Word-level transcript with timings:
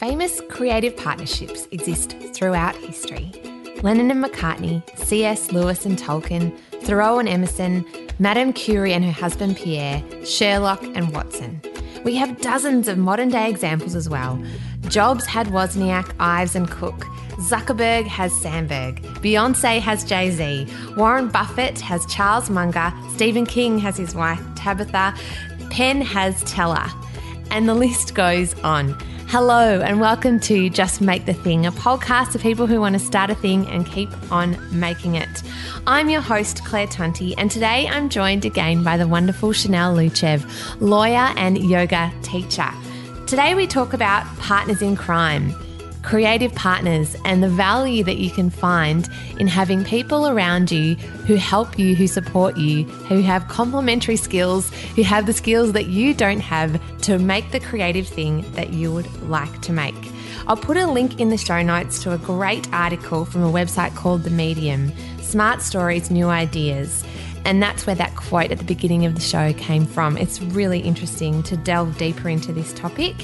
Famous 0.00 0.40
creative 0.48 0.96
partnerships 0.96 1.68
exist 1.72 2.16
throughout 2.32 2.74
history. 2.74 3.30
Lennon 3.82 4.10
and 4.10 4.24
McCartney, 4.24 4.82
C.S. 4.98 5.52
Lewis 5.52 5.84
and 5.84 5.98
Tolkien, 5.98 6.58
Thoreau 6.84 7.18
and 7.18 7.28
Emerson, 7.28 7.84
Madame 8.18 8.54
Curie 8.54 8.94
and 8.94 9.04
her 9.04 9.12
husband 9.12 9.58
Pierre, 9.58 10.02
Sherlock 10.24 10.82
and 10.96 11.14
Watson. 11.14 11.60
We 12.02 12.14
have 12.14 12.40
dozens 12.40 12.88
of 12.88 12.96
modern 12.96 13.28
day 13.28 13.50
examples 13.50 13.94
as 13.94 14.08
well. 14.08 14.42
Jobs 14.88 15.26
had 15.26 15.48
Wozniak, 15.48 16.14
Ives 16.18 16.54
and 16.56 16.70
Cook. 16.70 17.04
Zuckerberg 17.50 18.06
has 18.06 18.32
Sandberg. 18.32 19.02
Beyonce 19.20 19.80
has 19.80 20.02
Jay 20.02 20.30
Z. 20.30 20.66
Warren 20.96 21.28
Buffett 21.28 21.78
has 21.80 22.06
Charles 22.06 22.48
Munger. 22.48 22.90
Stephen 23.16 23.44
King 23.44 23.78
has 23.78 23.98
his 23.98 24.14
wife 24.14 24.40
Tabitha. 24.56 25.12
Penn 25.68 26.00
has 26.00 26.42
Teller. 26.44 26.86
And 27.50 27.68
the 27.68 27.74
list 27.74 28.14
goes 28.14 28.54
on. 28.60 28.96
Hello, 29.30 29.80
and 29.80 30.00
welcome 30.00 30.40
to 30.40 30.68
Just 30.68 31.00
Make 31.00 31.24
the 31.24 31.32
Thing, 31.32 31.64
a 31.64 31.70
podcast 31.70 32.34
of 32.34 32.42
people 32.42 32.66
who 32.66 32.80
want 32.80 32.94
to 32.94 32.98
start 32.98 33.30
a 33.30 33.34
thing 33.36 33.64
and 33.68 33.86
keep 33.86 34.10
on 34.32 34.58
making 34.76 35.14
it. 35.14 35.44
I'm 35.86 36.10
your 36.10 36.20
host, 36.20 36.64
Claire 36.64 36.88
Tonti, 36.88 37.34
and 37.38 37.48
today 37.48 37.86
I'm 37.86 38.08
joined 38.08 38.44
again 38.44 38.82
by 38.82 38.96
the 38.96 39.06
wonderful 39.06 39.52
Chanel 39.52 39.94
Lucev, 39.94 40.44
lawyer 40.80 41.32
and 41.36 41.58
yoga 41.58 42.12
teacher. 42.22 42.68
Today 43.28 43.54
we 43.54 43.68
talk 43.68 43.92
about 43.92 44.26
partners 44.38 44.82
in 44.82 44.96
crime 44.96 45.54
creative 46.02 46.54
partners 46.54 47.16
and 47.24 47.42
the 47.42 47.48
value 47.48 48.02
that 48.04 48.16
you 48.16 48.30
can 48.30 48.50
find 48.50 49.08
in 49.38 49.46
having 49.46 49.84
people 49.84 50.26
around 50.28 50.70
you 50.70 50.94
who 51.26 51.34
help 51.34 51.78
you, 51.78 51.94
who 51.94 52.06
support 52.06 52.56
you, 52.56 52.84
who 52.84 53.20
have 53.20 53.46
complementary 53.48 54.16
skills, 54.16 54.70
who 54.96 55.02
have 55.02 55.26
the 55.26 55.32
skills 55.32 55.72
that 55.72 55.86
you 55.86 56.14
don't 56.14 56.40
have 56.40 56.80
to 57.02 57.18
make 57.18 57.50
the 57.50 57.60
creative 57.60 58.06
thing 58.06 58.50
that 58.52 58.72
you 58.72 58.92
would 58.92 59.10
like 59.28 59.60
to 59.62 59.72
make. 59.72 59.94
I'll 60.46 60.56
put 60.56 60.76
a 60.76 60.86
link 60.86 61.20
in 61.20 61.28
the 61.28 61.36
show 61.36 61.62
notes 61.62 62.02
to 62.02 62.12
a 62.12 62.18
great 62.18 62.72
article 62.72 63.24
from 63.24 63.42
a 63.42 63.50
website 63.50 63.94
called 63.94 64.22
The 64.22 64.30
Medium 64.30 64.92
Smart 65.20 65.62
Stories, 65.62 66.10
New 66.10 66.28
Ideas. 66.28 67.04
And 67.44 67.62
that's 67.62 67.86
where 67.86 67.96
that 67.96 68.16
quote 68.16 68.50
at 68.50 68.58
the 68.58 68.64
beginning 68.64 69.06
of 69.06 69.14
the 69.14 69.20
show 69.20 69.52
came 69.54 69.86
from. 69.86 70.16
It's 70.16 70.42
really 70.42 70.80
interesting 70.80 71.42
to 71.44 71.56
delve 71.56 71.96
deeper 71.98 72.28
into 72.28 72.52
this 72.52 72.72
topic. 72.72 73.14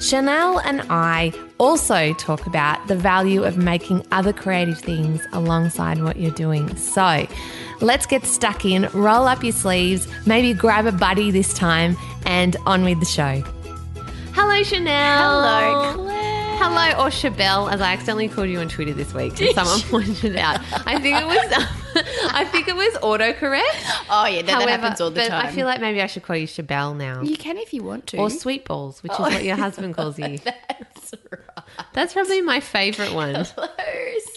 Chanel 0.00 0.58
and 0.60 0.82
I 0.88 1.32
also 1.58 2.14
talk 2.14 2.46
about 2.46 2.88
the 2.88 2.96
value 2.96 3.44
of 3.44 3.58
making 3.58 4.04
other 4.10 4.32
creative 4.32 4.78
things 4.78 5.26
alongside 5.32 6.02
what 6.02 6.16
you're 6.16 6.30
doing. 6.30 6.74
So 6.76 7.26
let's 7.82 8.06
get 8.06 8.24
stuck 8.24 8.64
in, 8.64 8.88
roll 8.94 9.28
up 9.28 9.44
your 9.44 9.52
sleeves, 9.52 10.08
maybe 10.26 10.54
grab 10.54 10.86
a 10.86 10.92
buddy 10.92 11.30
this 11.30 11.52
time, 11.52 11.96
and 12.24 12.56
on 12.64 12.82
with 12.82 12.98
the 12.98 13.06
show. 13.06 13.42
Hello, 14.32 14.62
Chanel. 14.62 15.42
Hello, 15.42 16.04
Claire. 16.04 16.56
Hello, 16.56 17.04
or 17.04 17.10
Chabelle, 17.10 17.70
as 17.70 17.80
I 17.80 17.92
accidentally 17.92 18.28
called 18.28 18.48
you 18.48 18.58
on 18.60 18.68
Twitter 18.68 18.94
this 18.94 19.12
week. 19.12 19.36
someone 19.54 19.80
pointed 19.82 20.36
out. 20.36 20.60
I 20.86 20.98
think 20.98 21.18
it 21.18 21.26
was. 21.26 21.52
Um, 21.52 21.79
I 22.32 22.44
think 22.44 22.68
it 22.68 22.76
was 22.76 22.94
autocorrect. 22.94 24.06
Oh 24.10 24.26
yeah, 24.26 24.42
no, 24.42 24.58
that 24.58 24.68
happens 24.68 25.00
all 25.00 25.10
the 25.10 25.20
but 25.20 25.28
time. 25.28 25.46
I 25.46 25.50
feel 25.50 25.66
like 25.66 25.80
maybe 25.80 26.00
I 26.02 26.06
should 26.06 26.22
call 26.22 26.36
you 26.36 26.46
Chabelle 26.46 26.96
now. 26.96 27.22
you 27.22 27.36
can 27.36 27.56
if 27.58 27.72
you 27.72 27.82
want 27.82 28.06
to. 28.08 28.18
Or 28.18 28.30
sweet 28.30 28.64
balls, 28.64 29.02
which 29.02 29.12
is 29.12 29.18
what 29.18 29.44
your 29.44 29.56
oh. 29.56 29.60
husband 29.60 29.94
calls 29.94 30.18
you. 30.18 30.38
That's 30.38 31.14
right. 31.30 31.40
That's 31.92 32.12
probably 32.12 32.40
my 32.42 32.60
favourite 32.60 33.12
one. 33.12 33.34
Hello, 33.34 33.68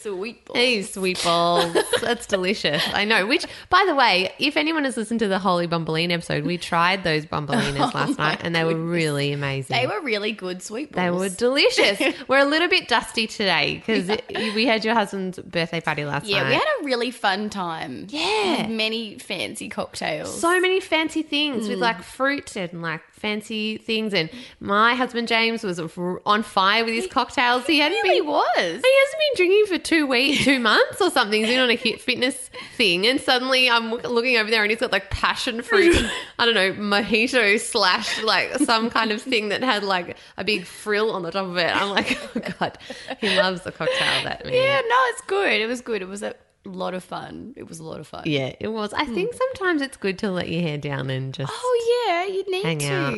sweet 0.01 0.45
balls. 0.45 0.57
Hey, 0.57 0.81
sweet 0.81 1.21
balls. 1.23 1.75
That's 2.01 2.25
delicious. 2.25 2.83
I 2.93 3.05
know. 3.05 3.25
Which, 3.27 3.45
by 3.69 3.83
the 3.87 3.95
way, 3.95 4.31
if 4.39 4.57
anyone 4.57 4.85
has 4.85 4.97
listened 4.97 5.19
to 5.21 5.27
the 5.27 5.39
Holy 5.39 5.67
Bombolina 5.67 6.11
episode, 6.11 6.45
we 6.45 6.57
tried 6.57 7.03
those 7.03 7.25
bombolinas 7.25 7.79
oh 7.79 7.91
last 7.93 8.17
night 8.17 8.39
and 8.43 8.55
they 8.55 8.63
were 8.63 8.75
really 8.75 9.33
amazing. 9.33 9.75
They 9.75 9.87
were 9.87 10.01
really 10.01 10.31
good 10.31 10.61
sweet 10.61 10.91
balls. 10.91 11.03
They 11.03 11.11
were 11.11 11.29
delicious. 11.29 12.01
we're 12.27 12.39
a 12.39 12.45
little 12.45 12.69
bit 12.69 12.87
dusty 12.87 13.27
today 13.27 13.81
because 13.85 14.07
we 14.55 14.65
had 14.65 14.83
your 14.83 14.93
husband's 14.93 15.39
birthday 15.39 15.81
party 15.81 16.05
last 16.05 16.25
Yeah, 16.25 16.43
night. 16.43 16.43
Yeah, 16.43 16.49
we 16.49 16.55
had 16.55 16.67
a 16.81 16.85
really 16.85 17.11
fun 17.11 17.42
time. 17.49 18.07
Yeah. 18.09 18.63
With 18.63 18.71
many 18.71 19.17
fancy 19.19 19.69
cocktails. 19.69 20.39
so 20.39 20.59
many 20.59 20.79
fancy 20.79 21.21
things 21.23 21.65
Mm. 21.65 21.69
with 21.69 21.79
like 21.79 22.01
fruit 22.03 22.55
and 22.55 22.81
like 22.81 23.01
fancy 23.11 23.77
things. 23.77 24.13
And 24.13 24.29
my 24.59 24.95
husband 24.95 25.27
James 25.27 25.63
was 25.63 25.79
on 25.79 26.43
fire 26.43 26.83
with 26.83 26.93
his 26.93 27.07
cocktails. 27.07 27.65
He 27.65 27.79
hadn't 27.79 27.97
really 28.03 28.19
been 28.21 28.27
was. 28.29 28.45
He 28.57 28.65
hasn't 28.71 28.83
been 28.83 29.35
drinking 29.37 29.65
for 29.67 29.77
two 29.81 30.05
weeks, 30.07 30.43
two 30.43 30.59
months 30.71 30.99
or 31.01 31.09
something. 31.09 31.39
He's 31.41 31.49
been 31.49 31.59
on 31.59 31.69
a 31.69 31.75
hit 31.75 32.01
fitness 32.01 32.49
thing, 32.75 33.07
and 33.07 33.21
suddenly 33.21 33.69
I'm 33.69 33.91
looking 33.91 34.37
over 34.37 34.49
there, 34.49 34.61
and 34.63 34.71
he's 34.71 34.79
got 34.81 34.91
like 34.91 35.09
passion 35.09 35.61
fruit. 35.61 35.95
I 36.39 36.45
don't 36.45 36.53
know 36.55 36.73
mojito 36.73 37.59
slash 37.59 38.21
like 38.23 38.57
some 38.59 38.89
kind 38.89 39.11
of 39.11 39.21
thing 39.21 39.49
that 39.49 39.63
had 39.63 39.83
like 39.83 40.17
a 40.37 40.43
big 40.43 40.65
frill 40.65 41.11
on 41.11 41.21
the 41.23 41.31
top 41.31 41.45
of 41.47 41.57
it. 41.57 41.73
I'm 41.73 41.89
like, 41.91 42.17
oh 42.35 42.41
god, 42.59 42.77
he 43.19 43.35
loves 43.37 43.61
the 43.63 43.71
cocktail. 43.71 44.23
That 44.23 44.43
man. 44.45 44.53
Yeah, 44.53 44.81
no, 44.81 44.95
it's 45.09 45.21
good. 45.21 45.61
It 45.61 45.67
was 45.67 45.79
good. 45.81 46.01
It 46.01 46.07
was 46.09 46.23
a 46.23 46.35
lot 46.69 46.93
of 46.93 47.03
fun. 47.03 47.53
It 47.55 47.67
was 47.67 47.79
a 47.79 47.83
lot 47.83 47.99
of 47.99 48.07
fun. 48.07 48.23
Yeah, 48.25 48.53
it 48.59 48.69
was. 48.69 48.93
I 48.93 49.05
think 49.05 49.31
hmm. 49.31 49.37
sometimes 49.37 49.81
it's 49.81 49.97
good 49.97 50.17
to 50.19 50.31
let 50.31 50.49
your 50.49 50.61
hair 50.61 50.77
down 50.77 51.09
and 51.09 51.33
just. 51.33 51.51
Oh 51.53 52.05
yeah, 52.07 52.25
you 52.25 52.43
need 52.49 52.63
Hang 52.63 52.79
to. 52.79 52.87
out. 52.93 53.13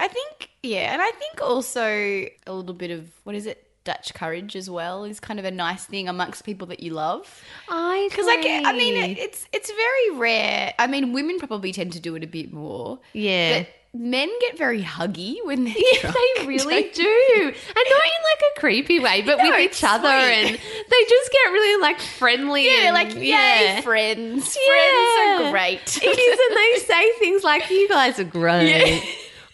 I 0.00 0.08
think 0.08 0.50
yeah, 0.62 0.92
and 0.92 1.00
I 1.02 1.10
think 1.12 1.40
also 1.42 1.84
a 1.86 2.52
little 2.52 2.74
bit 2.74 2.90
of 2.90 3.10
what 3.24 3.34
is 3.34 3.46
it? 3.46 3.64
Dutch 3.84 4.12
courage 4.12 4.54
as 4.54 4.68
well 4.68 5.04
is 5.04 5.18
kind 5.18 5.38
of 5.38 5.46
a 5.46 5.50
nice 5.50 5.86
thing 5.86 6.10
amongst 6.10 6.44
people 6.44 6.66
that 6.66 6.80
you 6.80 6.92
love. 6.92 7.42
I 7.70 8.08
Because 8.10 8.26
like 8.26 8.40
I 8.44 8.72
mean, 8.72 8.96
it- 8.96 9.18
it's 9.18 9.46
it's 9.50 9.70
very 9.70 10.18
rare. 10.18 10.74
I 10.78 10.86
mean, 10.86 11.14
women 11.14 11.38
probably 11.38 11.72
tend 11.72 11.94
to 11.94 12.00
do 12.00 12.14
it 12.14 12.22
a 12.22 12.26
bit 12.26 12.52
more. 12.52 12.98
Yeah. 13.14 13.60
but 13.60 13.68
men 13.94 14.28
get 14.40 14.56
very 14.58 14.82
huggy 14.82 15.36
when 15.44 15.64
they're 15.64 15.74
Yeah, 15.76 16.12
they 16.38 16.46
really 16.46 16.90
do. 16.94 17.04
And 17.04 17.54
not 17.74 17.74
in 17.76 18.22
like 18.24 18.42
a 18.56 18.60
creepy 18.60 18.98
way, 19.00 19.22
but 19.22 19.38
No, 19.38 19.50
with 19.50 19.60
each 19.60 19.82
other. 19.84 20.08
sweet. 20.08 20.46
And 20.48 20.54
they 20.56 21.04
just 21.08 21.32
get 21.32 21.52
really 21.52 21.80
like 21.82 22.00
friendly. 22.00 22.66
Yeah, 22.66 22.86
and, 22.86 22.94
like, 22.94 23.14
yay, 23.14 23.26
yeah. 23.28 23.80
friends. 23.80 24.56
Yeah. 24.66 24.72
Friends 24.72 25.46
are 25.46 25.50
great. 25.52 25.98
It 26.02 26.18
is, 26.18 26.38
and 26.48 26.56
they 26.56 26.86
say 26.94 27.12
things 27.18 27.44
like, 27.44 27.68
"You 27.70 27.88
guys 27.88 28.18
are 28.18 28.24
great." 28.24 29.02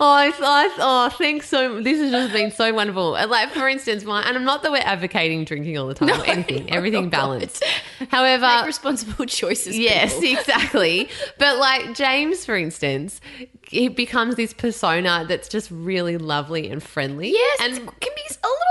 Oh, 0.01 0.07
I, 0.07 0.33
I, 0.41 0.77
oh, 0.79 1.09
thanks 1.17 1.49
so. 1.49 1.81
This 1.81 1.99
has 2.01 2.11
just 2.11 2.33
been 2.33 2.51
so 2.51 2.73
wonderful. 2.75 3.15
And 3.15 3.31
like, 3.31 3.51
for 3.51 3.69
instance, 3.69 4.05
my 4.05 4.23
and 4.23 4.37
I'm 4.37 4.45
not 4.45 4.63
that 4.63 4.73
we're 4.73 4.79
advocating 4.79 5.45
drinking 5.45 5.79
all 5.79 5.87
the 5.87 5.95
time 5.95 6.21
or 6.21 6.25
anything. 6.25 6.67
no, 6.67 6.75
everything 6.77 7.11
balanced. 7.11 7.65
However, 8.11 8.47
Make 8.47 8.67
responsible 8.67 9.25
choices. 9.27 9.79
Yes, 9.79 10.19
people. 10.19 10.41
exactly. 10.41 11.09
but 11.39 11.59
like 11.59 11.95
James, 11.95 12.45
for 12.45 12.57
instance, 12.57 13.21
he 13.69 13.89
becomes 13.89 14.35
this 14.35 14.53
persona 14.53 15.25
that's 15.29 15.49
just 15.49 15.71
really 15.71 16.19
lovely 16.19 16.69
and 16.71 16.83
friendly. 16.83 17.31
Yes, 17.31 17.61
and 17.63 17.77
can 17.77 18.13
be 18.15 18.23
a 18.29 18.47
little 18.47 18.64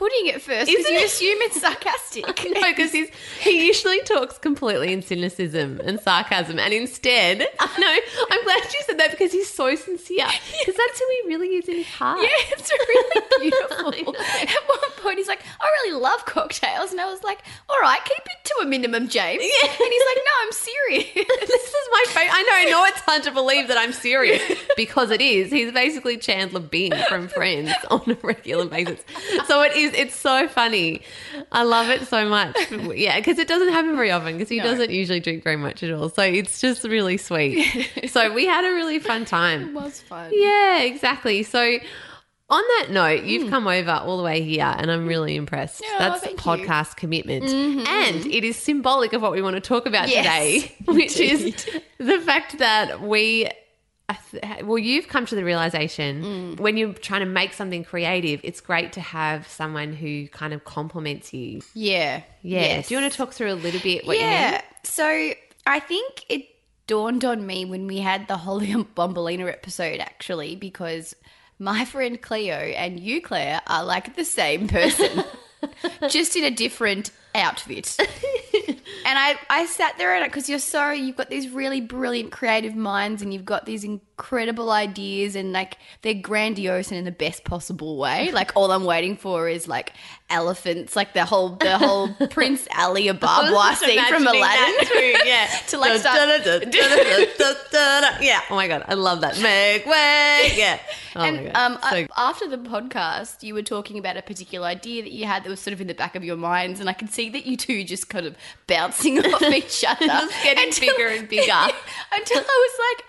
off-putting 0.00 0.30
at 0.34 0.40
first 0.40 0.66
because 0.66 0.88
you 0.88 0.96
it? 0.96 1.04
assume 1.04 1.38
it's 1.40 1.60
sarcastic. 1.60 2.26
no, 2.54 2.68
because 2.68 2.92
he 2.92 3.66
usually 3.66 4.00
talks 4.02 4.38
completely 4.38 4.92
in 4.92 5.02
cynicism 5.02 5.80
and 5.84 6.00
sarcasm, 6.00 6.58
and 6.58 6.72
instead, 6.72 7.38
no, 7.78 7.96
I'm 8.30 8.44
glad 8.44 8.64
you 8.64 8.80
said 8.86 8.98
that 8.98 9.10
because 9.10 9.32
he's 9.32 9.52
so 9.52 9.74
sincere. 9.74 10.26
Because 10.58 10.76
that's 10.76 10.98
who 10.98 11.06
he 11.22 11.28
really 11.28 11.48
is 11.56 11.68
in 11.68 11.76
his 11.76 11.86
heart. 11.86 12.20
Yeah, 12.22 12.28
it's 12.52 12.70
really 12.70 13.50
beautiful. 13.50 14.16
At 14.16 14.68
one 14.68 14.90
point, 15.02 15.18
he's 15.18 15.28
like, 15.28 15.42
"I 15.60 15.66
really 15.82 16.00
love 16.00 16.24
cocktails. 16.24 16.92
And 16.92 17.00
I 17.00 17.06
was 17.06 17.22
like, 17.22 17.40
all 17.68 17.78
right, 17.80 18.00
keep 18.04 18.18
it 18.18 18.44
to 18.44 18.54
a 18.62 18.66
minimum, 18.66 19.08
James. 19.08 19.42
Yeah. 19.42 19.68
And 19.68 19.92
he's 19.92 20.02
like, 20.06 20.16
no, 20.16 20.32
I'm 20.42 20.52
serious. 20.52 21.14
this 21.14 21.64
is 21.64 21.88
my 21.92 22.04
favorite. 22.08 22.32
I 22.32 22.42
know, 22.42 22.52
I 22.52 22.64
know 22.70 22.84
it's 22.86 23.00
hard 23.00 23.22
to 23.24 23.30
believe 23.30 23.68
that 23.68 23.76
I'm 23.78 23.92
serious 23.92 24.42
because 24.76 25.10
it 25.10 25.20
is. 25.20 25.50
He's 25.50 25.72
basically 25.72 26.16
Chandler 26.16 26.60
Bing 26.60 26.92
from 27.08 27.28
Friends 27.28 27.72
on 27.90 28.02
a 28.10 28.14
regular 28.22 28.66
basis. 28.66 29.00
So 29.46 29.62
it 29.62 29.76
is, 29.76 29.89
it's 29.94 30.14
so 30.14 30.48
funny. 30.48 31.02
I 31.52 31.62
love 31.62 31.88
it 31.88 32.06
so 32.06 32.28
much. 32.28 32.56
Yeah, 33.00 33.18
because 33.18 33.38
it 33.38 33.46
doesn't 33.48 33.72
happen 33.72 33.94
very 33.94 34.10
often 34.10 34.34
because 34.36 34.48
he 34.48 34.58
No. 34.58 34.64
doesn't 34.64 34.90
usually 34.90 35.20
drink 35.20 35.44
very 35.44 35.56
much 35.56 35.82
at 35.82 35.92
all. 35.92 36.08
So 36.08 36.22
it's 36.22 36.60
just 36.60 36.82
really 36.84 37.16
sweet. 37.16 37.66
so 38.08 38.32
we 38.32 38.46
had 38.46 38.64
a 38.64 38.74
really 38.74 38.98
fun 38.98 39.24
time. 39.24 39.68
It 39.68 39.74
was 39.74 40.00
fun. 40.00 40.30
Yeah, 40.34 40.80
exactly. 40.82 41.42
So 41.42 41.78
on 42.50 42.62
that 42.62 42.88
note, 42.90 43.22
you've 43.22 43.46
mm. 43.46 43.50
come 43.50 43.68
over 43.68 43.92
all 43.92 44.16
the 44.16 44.24
way 44.24 44.42
here 44.42 44.74
and 44.76 44.90
I'm 44.90 45.06
really 45.06 45.36
impressed. 45.36 45.82
Yeah, 45.84 45.98
That's 45.98 46.24
thank 46.24 46.44
you. 46.44 46.66
podcast 46.66 46.96
commitment. 46.96 47.44
Mm-hmm. 47.44 47.86
And 47.86 48.26
it 48.26 48.44
is 48.44 48.56
symbolic 48.56 49.12
of 49.12 49.22
what 49.22 49.32
we 49.32 49.40
want 49.40 49.54
to 49.54 49.60
talk 49.60 49.86
about 49.86 50.08
Yes, 50.08 50.24
today, 50.24 50.74
which 50.92 51.18
is 51.18 51.54
the 51.98 52.18
fact 52.18 52.58
that 52.58 53.00
we 53.02 53.48
th- 54.30 54.62
well, 54.64 54.78
you've 54.78 55.08
come 55.08 55.26
to 55.26 55.34
the 55.34 55.44
realization 55.44 56.22
mm. 56.22 56.60
when 56.60 56.76
you're 56.76 56.92
trying 56.92 57.20
to 57.20 57.26
make 57.26 57.52
something 57.52 57.84
creative, 57.84 58.40
it's 58.42 58.60
great 58.60 58.92
to 58.94 59.00
have 59.00 59.46
someone 59.48 59.92
who 59.92 60.28
kind 60.28 60.52
of 60.52 60.64
compliments 60.64 61.32
you. 61.32 61.60
Yeah. 61.74 62.22
Yeah. 62.42 62.60
Yes. 62.60 62.88
Do 62.88 62.94
you 62.94 63.00
want 63.00 63.12
to 63.12 63.16
talk 63.16 63.32
through 63.32 63.52
a 63.52 63.54
little 63.54 63.80
bit 63.80 64.06
what 64.06 64.16
you 64.16 64.24
yeah. 64.24 64.60
So 64.84 65.32
I 65.66 65.80
think 65.80 66.24
it 66.28 66.46
dawned 66.86 67.24
on 67.24 67.46
me 67.46 67.64
when 67.64 67.86
we 67.86 67.98
had 67.98 68.26
the 68.26 68.36
Holly 68.36 68.72
and 68.72 68.94
Bombolina 68.94 69.48
episode, 69.48 70.00
actually, 70.00 70.56
because 70.56 71.14
my 71.58 71.84
friend 71.84 72.20
Cleo 72.20 72.54
and 72.54 72.98
you, 72.98 73.20
Claire, 73.20 73.60
are 73.66 73.84
like 73.84 74.16
the 74.16 74.24
same 74.24 74.66
person, 74.66 75.24
just 76.08 76.34
in 76.36 76.44
a 76.44 76.50
different 76.50 77.12
outfit. 77.34 77.96
and 78.00 79.18
I, 79.18 79.36
I 79.48 79.66
sat 79.66 79.98
there 79.98 80.14
and 80.14 80.24
because 80.24 80.48
you're 80.48 80.58
so 80.58 80.90
you've 80.90 81.16
got 81.16 81.30
these 81.30 81.48
really 81.48 81.80
brilliant 81.80 82.32
creative 82.32 82.74
minds 82.74 83.22
and 83.22 83.32
you've 83.32 83.44
got 83.44 83.66
these 83.66 83.84
incredible 84.20 84.70
ideas 84.70 85.34
and 85.34 85.50
like 85.52 85.78
they're 86.02 86.12
grandiose 86.14 86.90
and 86.90 86.98
in 86.98 87.04
the 87.04 87.10
best 87.10 87.42
possible 87.44 87.96
way. 87.96 88.30
Like 88.40 88.52
all 88.56 88.70
I'm 88.70 88.84
waiting 88.84 89.16
for 89.16 89.48
is 89.48 89.66
like 89.66 89.92
elephants, 90.28 90.94
like 90.94 91.14
the 91.14 91.24
whole 91.24 91.50
the 91.56 91.76
whole 91.78 92.08
Prince 92.30 92.66
Ali 92.78 93.10
was 93.10 93.78
scene 93.78 94.04
from 94.06 94.26
Aladdin. 94.26 94.86
too, 94.86 95.14
yeah. 95.24 95.46
To, 95.68 95.78
like, 95.78 96.00
start- 96.00 96.28
yeah. 98.22 98.40
Oh 98.50 98.54
my 98.56 98.68
god, 98.68 98.84
I 98.88 98.94
love 98.94 99.20
that. 99.22 99.40
Make 99.40 99.84
way. 99.86 100.52
Yeah. 100.54 100.78
Oh 101.16 101.20
and 101.20 101.56
um, 101.56 101.78
So 101.90 102.06
after 102.16 102.48
the 102.48 102.58
podcast, 102.58 103.42
you 103.42 103.54
were 103.54 103.62
talking 103.62 103.98
about 103.98 104.16
a 104.16 104.22
particular 104.22 104.66
idea 104.66 105.02
that 105.02 105.12
you 105.12 105.26
had 105.26 105.44
that 105.44 105.50
was 105.50 105.60
sort 105.60 105.72
of 105.74 105.80
in 105.80 105.86
the 105.86 105.94
back 105.94 106.14
of 106.14 106.22
your 106.24 106.36
minds, 106.36 106.78
and 106.80 106.88
I 106.88 106.92
could 106.92 107.10
see 107.12 107.28
that 107.30 107.46
you 107.46 107.56
two 107.56 107.84
just 107.84 108.08
kind 108.08 108.26
of 108.26 108.36
bouncing 108.66 109.18
off 109.18 109.42
each 109.42 109.84
other, 109.86 110.06
Just 110.06 110.42
getting 110.44 110.70
bigger 110.80 111.08
and 111.08 111.28
bigger. 111.28 111.52
until 112.16 112.38
I 112.38 112.68
was 112.68 112.78
like. 112.98 113.04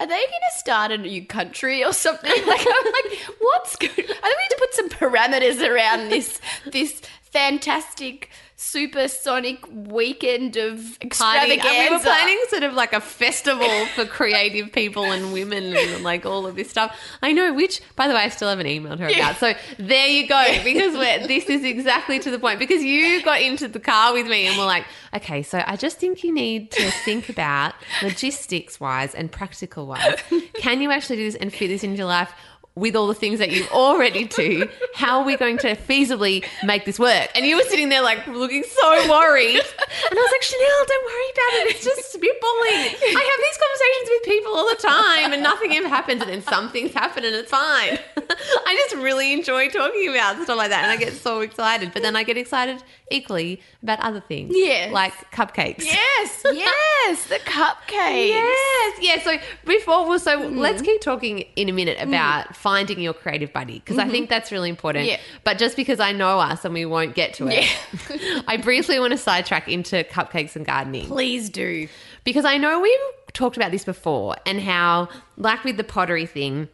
Are 0.00 0.06
they 0.06 0.14
going 0.14 0.26
to 0.50 0.58
start 0.58 0.92
a 0.92 0.98
new 0.98 1.26
country 1.26 1.84
or 1.84 1.92
something? 1.92 2.30
Like, 2.46 2.66
I'm 2.66 2.92
like, 2.92 3.18
what's 3.38 3.76
good? 3.76 3.90
I 3.90 3.94
think 3.94 4.08
we 4.08 4.28
need 4.28 4.50
to 4.50 4.56
put 4.58 4.74
some 4.74 4.88
parameters 4.88 5.60
around 5.68 6.08
this 6.08 6.40
this 6.66 7.00
fantastic 7.30 8.30
supersonic 8.60 9.64
weekend 9.72 10.56
of 10.58 10.76
party. 10.76 11.06
extravaganza. 11.06 11.68
And 11.68 11.90
we 11.90 11.96
were 11.96 12.02
planning 12.02 12.38
sort 12.48 12.62
of 12.62 12.74
like 12.74 12.92
a 12.92 13.00
festival 13.00 13.86
for 13.94 14.04
creative 14.04 14.70
people 14.70 15.04
and 15.04 15.32
women 15.32 15.74
and 15.74 16.04
like 16.04 16.26
all 16.26 16.46
of 16.46 16.56
this 16.56 16.68
stuff. 16.68 16.94
I 17.22 17.32
know, 17.32 17.54
which, 17.54 17.80
by 17.96 18.06
the 18.06 18.12
way, 18.12 18.20
I 18.20 18.28
still 18.28 18.50
haven't 18.50 18.66
emailed 18.66 18.98
her 18.98 19.08
about. 19.08 19.36
So 19.36 19.54
there 19.78 20.06
you 20.08 20.28
go, 20.28 20.44
because 20.62 20.94
we're, 20.94 21.26
this 21.26 21.46
is 21.46 21.64
exactly 21.64 22.18
to 22.18 22.30
the 22.30 22.38
point. 22.38 22.58
Because 22.58 22.82
you 22.82 23.22
got 23.24 23.40
into 23.40 23.66
the 23.66 23.80
car 23.80 24.12
with 24.12 24.26
me 24.26 24.46
and 24.46 24.58
we're 24.58 24.66
like, 24.66 24.84
okay, 25.14 25.42
so 25.42 25.64
I 25.66 25.76
just 25.76 25.98
think 25.98 26.22
you 26.22 26.32
need 26.32 26.70
to 26.72 26.90
think 26.90 27.30
about 27.30 27.74
logistics 28.02 28.78
wise 28.78 29.14
and 29.14 29.32
practical 29.32 29.86
wise. 29.86 30.22
Can 30.56 30.82
you 30.82 30.90
actually 30.90 31.16
do 31.16 31.24
this 31.24 31.34
and 31.36 31.50
fit 31.50 31.68
this 31.68 31.82
into 31.82 31.96
your 31.96 32.06
life? 32.06 32.30
With 32.76 32.94
all 32.96 33.08
the 33.08 33.14
things 33.14 33.40
that 33.40 33.50
you 33.50 33.66
already 33.72 34.24
do, 34.24 34.68
how 34.94 35.18
are 35.20 35.24
we 35.26 35.36
going 35.36 35.58
to 35.58 35.74
feasibly 35.74 36.44
make 36.62 36.84
this 36.84 36.98
work? 36.98 37.28
And 37.34 37.44
you 37.44 37.56
were 37.56 37.64
sitting 37.64 37.88
there 37.88 38.00
like 38.00 38.24
looking 38.28 38.62
so 38.62 39.10
worried. 39.10 39.56
And 39.56 40.18
I 40.18 40.22
was 40.22 40.30
like, 40.32 40.42
Chanel, 40.42 40.84
don't 40.86 41.04
worry 41.04 41.30
about 41.32 41.66
it. 41.66 41.74
It's 41.74 41.84
just 41.84 42.14
spitballing. 42.14 42.94
I 43.16 43.22
have 43.30 43.40
these 43.44 43.58
conversations 43.58 44.08
with 44.08 44.22
people 44.24 44.54
all 44.54 44.68
the 44.68 44.76
time 44.76 45.32
and 45.32 45.42
nothing 45.42 45.72
ever 45.74 45.88
happens. 45.88 46.22
And 46.22 46.30
then 46.30 46.42
some 46.42 46.70
things 46.70 46.92
happen 46.94 47.24
and 47.24 47.34
it's 47.34 47.50
fine. 47.50 47.98
I 48.16 48.76
just 48.88 49.02
really 49.02 49.32
enjoy 49.32 49.68
talking 49.68 50.08
about 50.08 50.40
stuff 50.44 50.56
like 50.56 50.70
that. 50.70 50.84
And 50.84 50.92
I 50.92 50.96
get 50.96 51.12
so 51.12 51.40
excited. 51.40 51.92
But 51.92 52.02
then 52.02 52.14
I 52.16 52.22
get 52.22 52.36
excited 52.38 52.82
equally 53.10 53.60
about 53.82 53.98
other 54.00 54.20
things. 54.20 54.52
Yes. 54.54 54.92
Like 54.92 55.12
cupcakes. 55.32 55.84
Yes, 55.84 56.42
yes, 56.52 57.26
the 57.26 57.40
cupcakes. 57.40 58.28
Yes, 58.28 58.98
yeah. 59.02 59.22
So 59.22 59.36
before, 59.66 60.08
well, 60.08 60.18
so 60.18 60.30
Mm-hmm. 60.40 60.58
let's 60.58 60.80
keep 60.82 61.00
talking 61.00 61.40
in 61.56 61.68
a 61.68 61.72
minute 61.72 61.98
about 62.00 62.54
finding 62.60 63.00
your 63.00 63.14
creative 63.14 63.52
buddy 63.54 63.78
because 63.78 63.96
I 63.96 64.06
think 64.08 64.28
that's 64.28 64.52
really 64.52 64.68
important. 64.68 65.04
Mm-hmm. 65.04 65.12
Yeah. 65.12 65.40
But 65.44 65.58
just 65.58 65.76
because 65.76 65.98
I 65.98 66.12
know 66.12 66.38
us 66.38 66.64
and 66.64 66.74
we 66.74 66.84
won't 66.84 67.14
get 67.14 67.34
to 67.34 67.48
it, 67.48 67.64
yeah. 67.64 68.42
I 68.46 68.58
briefly 68.58 69.00
want 69.00 69.12
to 69.12 69.18
sidetrack 69.18 69.66
into 69.66 70.04
cupcakes 70.04 70.56
and 70.56 70.66
gardening 70.66 71.06
Please 71.06 71.48
do. 71.48 71.88
because 72.22 72.44
I 72.44 72.58
know 72.58 72.80
we've 72.80 73.00
talked 73.32 73.56
about 73.56 73.70
this 73.70 73.84
before 73.84 74.36
and 74.44 74.60
how, 74.60 75.08
like 75.38 75.64
with 75.64 75.78
the 75.78 75.84
pottery 75.84 76.26
thing, 76.26 76.68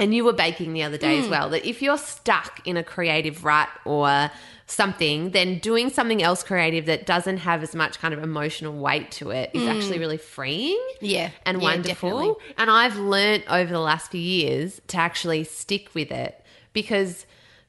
and 0.00 0.14
you 0.14 0.24
were 0.24 0.32
baking 0.32 0.72
the 0.72 0.82
other 0.82 0.96
day 0.96 1.18
Mm. 1.18 1.22
as 1.24 1.28
well, 1.28 1.50
that 1.50 1.64
if 1.64 1.80
you're 1.82 1.98
stuck 1.98 2.66
in 2.66 2.76
a 2.76 2.82
creative 2.82 3.44
rut 3.44 3.68
or 3.84 4.30
something, 4.66 5.30
then 5.32 5.58
doing 5.58 5.90
something 5.90 6.22
else 6.22 6.42
creative 6.42 6.86
that 6.86 7.04
doesn't 7.04 7.38
have 7.38 7.62
as 7.62 7.74
much 7.74 7.98
kind 8.00 8.14
of 8.14 8.22
emotional 8.22 8.72
weight 8.72 9.10
to 9.10 9.30
it 9.30 9.50
is 9.52 9.66
actually 9.68 9.98
really 9.98 10.16
freeing 10.16 10.76
Mm. 10.76 10.96
Yeah. 11.00 11.30
and 11.44 11.58
Yeah, 11.60 11.62
wonderful. 11.64 12.10
definitely. 12.10 12.54
And 12.58 12.70
I've 12.70 12.96
learnt 12.96 13.44
over 13.48 13.70
the 13.70 13.80
last 13.80 14.10
few 14.10 14.20
years 14.20 14.80
to 14.88 14.96
actually 14.96 15.44
stick 15.44 15.94
with 15.94 16.10
it 16.10 16.42
because 16.72 17.26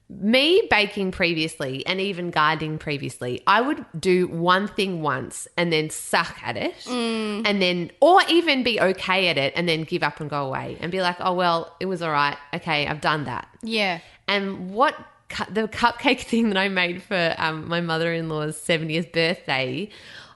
me 0.10 0.68
baking 0.70 1.12
previously 1.12 1.86
and 1.88 2.00
even 2.00 2.30
gardening 2.30 2.78
previously, 2.78 3.42
I 3.48 3.62
would 3.62 3.86
do 4.00 4.28
one 4.28 4.68
thing 4.68 5.02
once 5.02 5.48
and 5.58 5.72
then 5.74 5.90
suck 5.90 6.38
at 6.44 6.56
it 6.58 6.76
Mm. 6.86 7.44
and 7.46 7.62
then, 7.62 7.92
or 8.00 8.22
even 8.30 8.64
be 8.64 8.80
okay 8.80 9.30
at 9.30 9.38
it 9.38 9.54
and 9.56 9.68
then 9.68 9.84
give 9.84 10.04
up 10.04 10.20
and 10.20 10.30
go 10.30 10.46
away 10.46 10.78
and 10.82 10.92
be 10.92 11.02
like, 11.02 11.16
oh, 11.20 11.34
well, 11.34 11.76
it 11.80 11.86
was 11.88 12.02
all 12.02 12.12
right. 12.12 12.38
Okay, 12.54 12.86
I've 12.88 13.02
done 13.02 13.24
that. 13.26 13.48
Yeah. 13.64 14.00
And 14.28 14.72
what 14.72 14.96
cu- 15.30 15.52
the 15.52 15.68
cupcake 15.68 16.22
thing 16.32 16.50
that 16.50 16.58
I 16.58 16.68
made 16.70 17.02
for 17.02 17.34
um, 17.38 17.68
my 17.68 17.82
mother 17.82 18.14
in 18.14 18.30
law's 18.30 18.58
70th 18.58 19.12
birthday, 19.14 19.90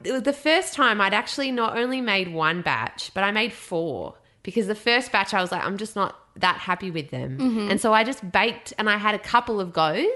it 0.04 0.12
was 0.12 0.24
the 0.24 0.34
first 0.34 0.74
time 0.74 1.02
I'd 1.02 1.14
actually 1.14 1.52
not 1.52 1.78
only 1.78 2.02
made 2.02 2.34
one 2.34 2.62
batch, 2.62 3.12
but 3.14 3.24
I 3.24 3.32
made 3.32 3.52
four 3.54 4.16
because 4.48 4.68
the 4.68 4.76
first 4.76 5.12
batch 5.12 5.34
I 5.34 5.42
was 5.42 5.52
like, 5.52 5.62
I'm 5.62 5.76
just 5.76 5.94
not 5.94 6.16
that 6.38 6.56
happy 6.56 6.90
with 6.90 7.10
them. 7.10 7.38
Mm-hmm. 7.38 7.70
And 7.70 7.82
so 7.82 7.92
I 7.94 8.06
just 8.06 8.32
baked 8.32 8.72
and 8.78 8.90
I 8.90 8.96
had 8.96 9.14
a 9.14 9.20
couple 9.20 9.60
of 9.60 9.74
goes. 9.74 10.08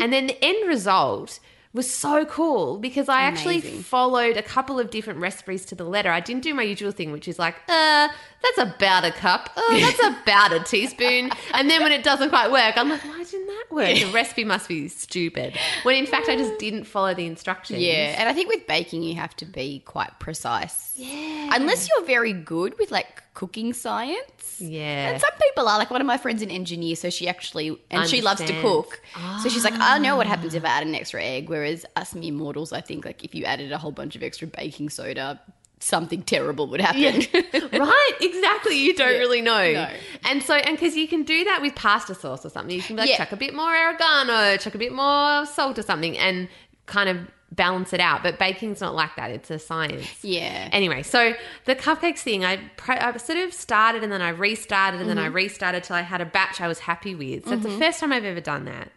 And 0.00 0.10
then 0.10 0.26
the 0.26 0.42
end 0.42 0.66
result 0.66 1.38
was 1.74 1.90
so 1.90 2.24
cool 2.24 2.78
because 2.78 3.10
I 3.10 3.20
actually 3.24 3.60
followed 3.60 4.38
a 4.38 4.42
couple 4.42 4.80
of 4.80 4.88
different 4.88 5.20
recipes 5.20 5.66
to 5.66 5.74
the 5.74 5.84
letter. 5.84 6.10
I 6.10 6.20
didn't 6.20 6.44
do 6.44 6.54
my 6.54 6.62
usual 6.62 6.92
thing, 6.92 7.12
which 7.12 7.28
is 7.28 7.38
like, 7.38 7.56
uh, 7.68 8.08
that's 8.44 8.76
about 8.76 9.04
a 9.04 9.10
cup. 9.10 9.50
Oh, 9.56 9.78
that's 9.80 10.18
about 10.22 10.52
a 10.52 10.60
teaspoon. 10.60 11.30
And 11.52 11.70
then 11.70 11.82
when 11.82 11.92
it 11.92 12.04
doesn't 12.04 12.28
quite 12.28 12.50
work, 12.50 12.76
I'm 12.76 12.88
like, 12.88 13.04
why 13.04 13.24
didn't 13.24 13.46
that 13.46 13.64
work? 13.70 13.94
The 13.94 14.04
recipe 14.12 14.44
must 14.44 14.68
be 14.68 14.88
stupid. 14.88 15.56
When 15.82 15.96
in 15.96 16.06
fact, 16.06 16.28
I 16.28 16.36
just 16.36 16.58
didn't 16.58 16.84
follow 16.84 17.14
the 17.14 17.26
instructions. 17.26 17.80
Yeah. 17.80 18.14
And 18.18 18.28
I 18.28 18.32
think 18.32 18.48
with 18.48 18.66
baking, 18.66 19.02
you 19.02 19.14
have 19.16 19.34
to 19.36 19.44
be 19.44 19.80
quite 19.80 20.18
precise. 20.18 20.92
Yeah. 20.96 21.50
Unless 21.52 21.88
you're 21.88 22.06
very 22.06 22.32
good 22.32 22.78
with 22.78 22.90
like 22.90 23.22
cooking 23.34 23.72
science. 23.72 24.60
Yeah. 24.60 25.10
And 25.10 25.20
some 25.20 25.30
people 25.42 25.68
are 25.68 25.78
like 25.78 25.90
one 25.90 26.00
of 26.00 26.06
my 26.06 26.18
friends 26.18 26.42
an 26.42 26.50
engineer, 26.50 26.96
so 26.96 27.10
she 27.10 27.28
actually 27.28 27.76
and 27.90 28.08
she 28.08 28.20
loves 28.20 28.42
to 28.42 28.60
cook. 28.62 29.00
So 29.42 29.48
she's 29.48 29.64
like, 29.64 29.74
I 29.74 29.98
know 29.98 30.16
what 30.16 30.26
happens 30.26 30.54
if 30.54 30.64
I 30.64 30.68
add 30.68 30.86
an 30.86 30.94
extra 30.94 31.22
egg. 31.22 31.48
Whereas 31.48 31.84
us 31.96 32.14
mere 32.14 32.32
mortals, 32.32 32.72
I 32.72 32.80
think 32.80 33.04
like 33.04 33.24
if 33.24 33.34
you 33.34 33.44
added 33.44 33.72
a 33.72 33.78
whole 33.78 33.92
bunch 33.92 34.16
of 34.16 34.22
extra 34.22 34.46
baking 34.46 34.90
soda, 34.90 35.40
something 35.84 36.22
terrible 36.22 36.66
would 36.68 36.80
happen. 36.80 37.22
right, 37.78 38.12
exactly. 38.20 38.76
You 38.76 38.94
don't 38.94 39.12
Yeah. 39.12 39.18
really 39.18 39.40
know. 39.42 39.72
No. 39.72 39.88
And 40.24 40.42
so, 40.42 40.54
and 40.54 40.76
because 40.76 40.96
you 40.96 41.06
can 41.06 41.22
do 41.22 41.44
that 41.44 41.60
with 41.62 41.74
pasta 41.74 42.14
sauce 42.14 42.44
or 42.44 42.50
something, 42.50 42.74
you 42.74 42.82
can 42.82 42.96
be 42.96 43.02
like, 43.02 43.10
Yeah. 43.10 43.18
chuck 43.18 43.32
a 43.32 43.36
bit 43.36 43.54
more 43.54 43.70
oregano, 43.74 44.56
chuck 44.56 44.74
a 44.74 44.78
bit 44.78 44.92
more 44.92 45.46
salt 45.46 45.78
or 45.78 45.82
something, 45.82 46.16
and 46.18 46.48
kind 46.86 47.08
of 47.08 47.18
balance 47.52 47.92
it 47.92 48.00
out. 48.00 48.22
But 48.22 48.38
baking's 48.38 48.80
not 48.80 48.94
like 48.94 49.14
that, 49.16 49.30
it's 49.30 49.50
a 49.50 49.58
science. 49.58 50.08
yeah. 50.24 50.68
Anyway, 50.72 51.02
so 51.02 51.34
the 51.66 51.76
cupcakes 51.76 52.18
thing, 52.20 52.44
I, 52.44 52.56
pre- 52.76 52.96
I 52.96 53.16
sort 53.18 53.38
of 53.38 53.52
started 53.54 54.02
and 54.02 54.10
then 54.10 54.22
I 54.22 54.30
restarted 54.30 55.00
and 55.00 55.08
then 55.08 55.18
I 55.18 55.26
Mm-hmm. 55.26 55.34
restarted 55.36 55.84
till 55.84 55.96
I 55.96 56.00
had 56.02 56.20
a 56.20 56.26
batch 56.26 56.60
I 56.60 56.66
was 56.68 56.80
happy 56.80 57.14
with. 57.14 57.44
So 57.46 57.52
it's 57.54 57.62
the 57.62 57.78
first 57.78 58.00
time 58.00 58.12
I've 58.12 58.24
ever 58.24 58.40
done 58.40 58.64
that. 58.64 58.90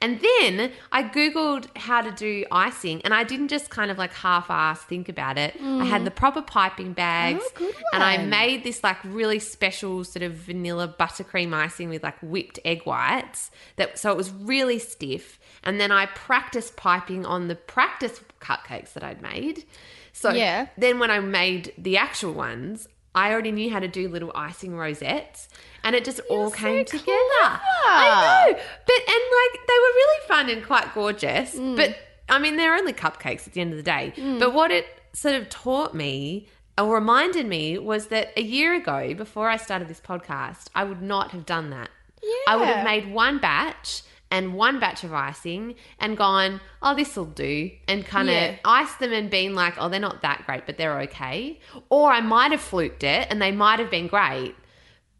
And 0.00 0.20
then 0.20 0.72
I 0.92 1.02
Googled 1.02 1.76
how 1.76 2.00
to 2.02 2.12
do 2.12 2.44
icing 2.52 3.02
and 3.02 3.12
I 3.12 3.24
didn't 3.24 3.48
just 3.48 3.68
kind 3.68 3.90
of 3.90 3.98
like 3.98 4.12
half 4.12 4.48
ass 4.48 4.80
think 4.82 5.08
about 5.08 5.38
it. 5.38 5.56
I 5.60 5.84
had 5.84 6.02
mm. 6.02 6.04
the 6.04 6.10
proper 6.10 6.40
piping 6.40 6.92
bags 6.92 7.44
Oh, 7.60 7.72
and 7.92 8.02
I 8.02 8.18
made 8.18 8.62
this 8.62 8.84
like 8.84 8.98
really 9.04 9.38
special 9.40 10.04
sort 10.04 10.22
of 10.22 10.34
vanilla 10.34 10.94
buttercream 10.98 11.52
icing 11.52 11.88
with 11.88 12.02
like 12.02 12.18
whipped 12.22 12.60
egg 12.64 12.82
whites 12.84 13.50
that 13.76 13.98
so 13.98 14.10
it 14.12 14.16
was 14.16 14.30
really 14.30 14.78
stiff. 14.78 15.38
And 15.64 15.80
then 15.80 15.90
I 15.90 16.06
practiced 16.06 16.76
piping 16.76 17.26
on 17.26 17.48
the 17.48 17.56
practice 17.56 18.20
cupcakes 18.40 18.92
that 18.92 19.02
I'd 19.02 19.20
made. 19.20 19.64
So 20.12 20.30
Yeah. 20.30 20.68
then 20.76 20.98
when 20.98 21.10
I 21.10 21.20
made 21.20 21.72
the 21.76 21.96
actual 21.96 22.32
ones, 22.32 22.88
I 23.14 23.32
already 23.32 23.52
knew 23.52 23.70
how 23.70 23.80
to 23.80 23.88
do 23.88 24.08
little 24.08 24.32
icing 24.34 24.76
rosettes 24.76 25.48
and 25.82 25.96
it 25.96 26.04
just 26.04 26.20
all 26.28 26.50
came 26.50 26.84
together. 26.84 27.06
I 27.42 28.46
know. 28.50 28.54
But 28.54 29.00
and 29.08 29.22
like 29.42 29.66
they 29.66 29.78
were 29.78 29.94
really 29.94 30.28
fun 30.28 30.50
and 30.50 30.64
quite 30.64 30.94
gorgeous. 30.94 31.54
Mm. 31.54 31.76
But 31.76 31.96
I 32.28 32.38
mean 32.38 32.56
they're 32.56 32.74
only 32.74 32.92
cupcakes 32.92 33.46
at 33.46 33.54
the 33.54 33.60
end 33.60 33.72
of 33.72 33.76
the 33.76 33.82
day. 33.82 34.12
But 34.38 34.52
what 34.52 34.70
it 34.70 34.86
sort 35.12 35.34
of 35.34 35.48
taught 35.48 35.94
me 35.94 36.48
or 36.76 36.94
reminded 36.94 37.46
me 37.46 37.78
was 37.78 38.06
that 38.06 38.32
a 38.36 38.42
year 38.42 38.74
ago, 38.74 39.14
before 39.14 39.48
I 39.48 39.56
started 39.56 39.88
this 39.88 40.00
podcast, 40.00 40.68
I 40.74 40.84
would 40.84 41.02
not 41.02 41.32
have 41.32 41.44
done 41.44 41.70
that. 41.70 41.90
Yeah. 42.22 42.30
I 42.48 42.56
would 42.56 42.68
have 42.68 42.84
made 42.84 43.12
one 43.12 43.38
batch 43.38 44.02
and 44.30 44.54
one 44.54 44.78
batch 44.78 45.04
of 45.04 45.12
icing 45.12 45.74
and 45.98 46.16
gone, 46.16 46.60
oh, 46.82 46.94
this 46.94 47.16
will 47.16 47.24
do, 47.24 47.70
and 47.86 48.04
kind 48.04 48.28
of 48.28 48.34
Yeah. 48.34 48.56
iced 48.64 48.98
them 48.98 49.12
and 49.12 49.30
been 49.30 49.54
like, 49.54 49.74
oh, 49.78 49.88
they're 49.88 50.00
not 50.00 50.22
that 50.22 50.44
great, 50.44 50.66
but 50.66 50.76
they're 50.76 51.00
okay. 51.02 51.60
Or 51.88 52.12
I 52.12 52.20
might 52.20 52.50
have 52.50 52.60
fluked 52.60 53.02
it 53.04 53.26
and 53.30 53.40
they 53.40 53.52
might 53.52 53.78
have 53.78 53.90
been 53.90 54.06
great, 54.06 54.54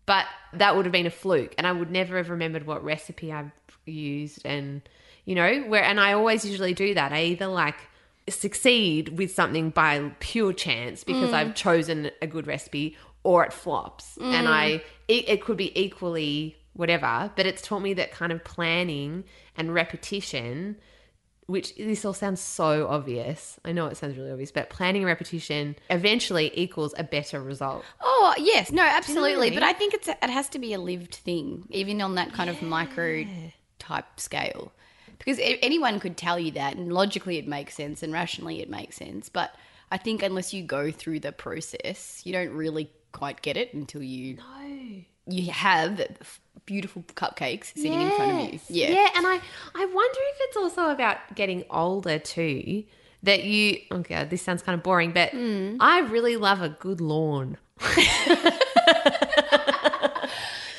but 0.05 0.27
that 0.53 0.77
would 0.77 0.85
have 0.87 0.93
been 0.93 1.07
a 1.07 1.11
fluke, 1.11 1.55
and 1.59 1.67
I 1.67 1.73
would 1.73 1.91
never 1.91 2.17
have 2.17 2.31
remembered 2.31 2.67
what 2.67 2.83
recipe 2.85 3.33
I've 3.33 3.51
used, 3.87 4.43
and 4.45 4.83
you 5.25 5.35
know, 5.35 5.61
where, 5.69 5.83
and 5.83 6.01
I 6.01 6.15
always 6.15 6.45
usually 6.45 6.75
do 6.75 6.95
that. 6.95 7.13
I 7.13 7.25
either 7.25 7.47
like 7.47 7.77
succeed 8.29 9.19
with 9.19 9.31
something 9.31 9.71
by 9.71 10.11
pure 10.21 10.53
chance 10.53 11.05
because 11.05 11.31
mm. 11.31 11.35
I've 11.35 11.55
chosen 11.55 12.11
a 12.21 12.27
good 12.27 12.47
recipe, 12.47 12.97
or 13.23 13.45
it 13.45 13.53
flops, 13.53 14.17
and 14.19 14.47
mm. 14.47 14.51
I 14.51 14.83
it, 15.09 15.29
it 15.29 15.45
could 15.45 15.57
be 15.57 15.79
equally 15.79 16.58
whatever. 16.79 17.31
But 17.37 17.45
it's 17.45 17.61
taught 17.61 17.81
me 17.81 17.93
that 17.95 18.13
kind 18.13 18.33
of 18.33 18.45
planning 18.45 19.25
and 19.57 19.75
repetition 19.75 20.77
which 21.49 21.75
this 21.77 22.05
all 22.05 22.13
sounds 22.13 22.43
so 22.43 22.87
obvious. 22.89 23.59
I 23.65 23.73
know 23.73 23.87
it 23.87 23.97
sounds 23.97 24.19
really 24.19 24.31
obvious, 24.31 24.53
but 24.53 24.69
planning 24.69 25.01
and 25.01 25.07
repetition 25.07 25.77
eventually 25.89 26.53
equals 26.55 26.95
a 26.99 27.05
better 27.05 27.43
result. 27.43 27.87
Oh 28.03 28.35
yes, 28.37 28.71
no, 28.71 28.83
I 28.83 28.89
absolutely. 28.89 29.51
But? 29.51 29.63
I 29.63 29.73
think 29.73 29.95
it's 29.95 30.09
a, 30.09 30.17
it 30.23 30.29
has 30.29 30.51
to 30.51 30.59
be 30.59 30.75
a 30.75 30.79
lived 30.79 31.15
thing, 31.15 31.67
even 31.71 32.03
on 32.03 32.17
that 32.17 32.35
kind 32.35 32.51
of 32.51 32.61
micro 32.61 33.25
type 33.79 34.21
scale, 34.21 34.73
because 35.19 35.39
anyone 35.41 36.01
could 36.01 36.19
tell 36.19 36.39
you 36.39 36.51
that, 36.51 36.77
and 36.77 36.93
logically 36.93 37.39
it 37.39 37.49
makes 37.49 37.75
sense, 37.75 38.03
and 38.03 38.13
rationally 38.13 38.61
it 38.61 38.69
makes 38.69 38.97
sense. 38.97 39.31
But 39.31 39.55
I 39.91 39.97
think 39.97 40.23
unless 40.23 40.53
you 40.53 40.63
go 40.63 40.91
through 40.91 41.21
the 41.21 41.33
process, 41.33 42.21
you 42.27 42.33
don't 42.35 42.51
really 42.51 42.91
quite 43.13 43.41
get 43.41 43.57
it 43.57 43.73
until 43.73 44.03
you 44.03 44.37
you 45.27 45.51
have 45.51 46.01
beautiful 46.67 47.03
cupcakes 47.15 47.67
sitting 47.77 48.01
in 48.01 48.11
front 48.13 48.33
of 48.33 48.53
you. 48.55 48.61
Yeah. 48.69 48.91
Yeah, 48.91 49.09
and 49.17 49.27
I 49.27 49.41
I 49.75 49.85
wonder 49.85 50.19
if 50.33 50.37
it's 50.41 50.57
also 50.57 50.91
about 50.91 51.17
getting 51.35 51.65
older 51.71 52.19
too. 52.19 52.85
That 53.25 53.43
you 53.45 53.79
oh 53.91 53.99
god, 54.01 54.31
this 54.31 54.43
sounds 54.43 54.63
kind 54.63 54.75
of 54.79 54.83
boring, 54.83 55.13
but 55.13 55.31
Hmm. 55.31 55.77
I 55.81 56.01
really 56.01 56.37
love 56.37 56.63
a 56.63 56.69
good 56.69 57.01
lawn. 57.01 57.57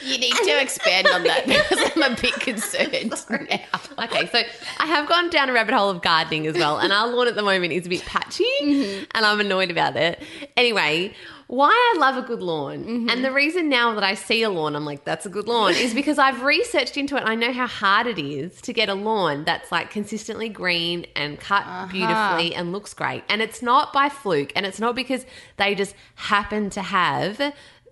You 0.01 0.17
need 0.17 0.33
to 0.33 0.59
expand 0.61 1.07
on 1.07 1.23
that 1.23 1.45
because 1.45 1.91
I'm 1.95 2.13
a 2.13 2.15
bit 2.19 2.33
concerned 2.35 2.93
now. 3.51 4.05
Okay, 4.05 4.25
so 4.27 4.41
I 4.79 4.85
have 4.87 5.07
gone 5.07 5.29
down 5.29 5.49
a 5.49 5.53
rabbit 5.53 5.75
hole 5.75 5.89
of 5.91 6.01
gardening 6.01 6.47
as 6.47 6.55
well, 6.55 6.79
and 6.79 6.91
our 6.91 7.07
lawn 7.07 7.27
at 7.27 7.35
the 7.35 7.43
moment 7.43 7.73
is 7.73 7.85
a 7.85 7.89
bit 7.89 8.03
patchy, 8.05 8.45
Mm-hmm. 8.63 9.03
and 9.13 9.25
I'm 9.25 9.39
annoyed 9.39 9.69
about 9.69 9.95
it. 9.97 10.23
Anyway, 10.57 11.13
why 11.49 11.69
I 11.71 11.99
love 11.99 12.15
a 12.15 12.21
good 12.21 12.43
lawn, 12.43 12.79
Mm-hmm. 12.85 13.09
and 13.09 13.25
the 13.25 13.31
reason 13.31 13.69
now 13.69 13.95
that 13.95 14.03
I 14.03 14.13
see 14.13 14.43
a 14.43 14.49
lawn, 14.51 14.75
I'm 14.75 14.85
like, 14.85 15.03
that's 15.03 15.25
a 15.25 15.29
good 15.29 15.47
lawn, 15.47 15.73
is 15.73 15.93
because 15.95 16.19
I've 16.19 16.43
researched 16.43 16.95
into 16.95 17.15
it. 17.17 17.21
And 17.21 17.29
I 17.29 17.33
know 17.35 17.51
how 17.51 17.65
hard 17.67 18.05
it 18.05 18.19
is 18.19 18.61
to 18.61 18.71
get 18.71 18.87
a 18.87 18.93
lawn 18.93 19.45
that's 19.45 19.71
like 19.71 19.89
consistently 19.89 20.47
green 20.47 21.07
and 21.15 21.39
cut 21.39 21.63
Uh-huh. 21.65 21.87
beautifully 21.91 22.53
and 22.53 22.71
looks 22.71 22.93
great, 22.93 23.23
and 23.29 23.41
it's 23.41 23.61
not 23.63 23.91
by 23.93 24.09
fluke, 24.09 24.51
and 24.55 24.63
it's 24.65 24.79
not 24.79 24.95
because 24.95 25.25
they 25.57 25.73
just 25.75 25.95
happen 26.15 26.69
to 26.71 26.81
have 26.81 27.41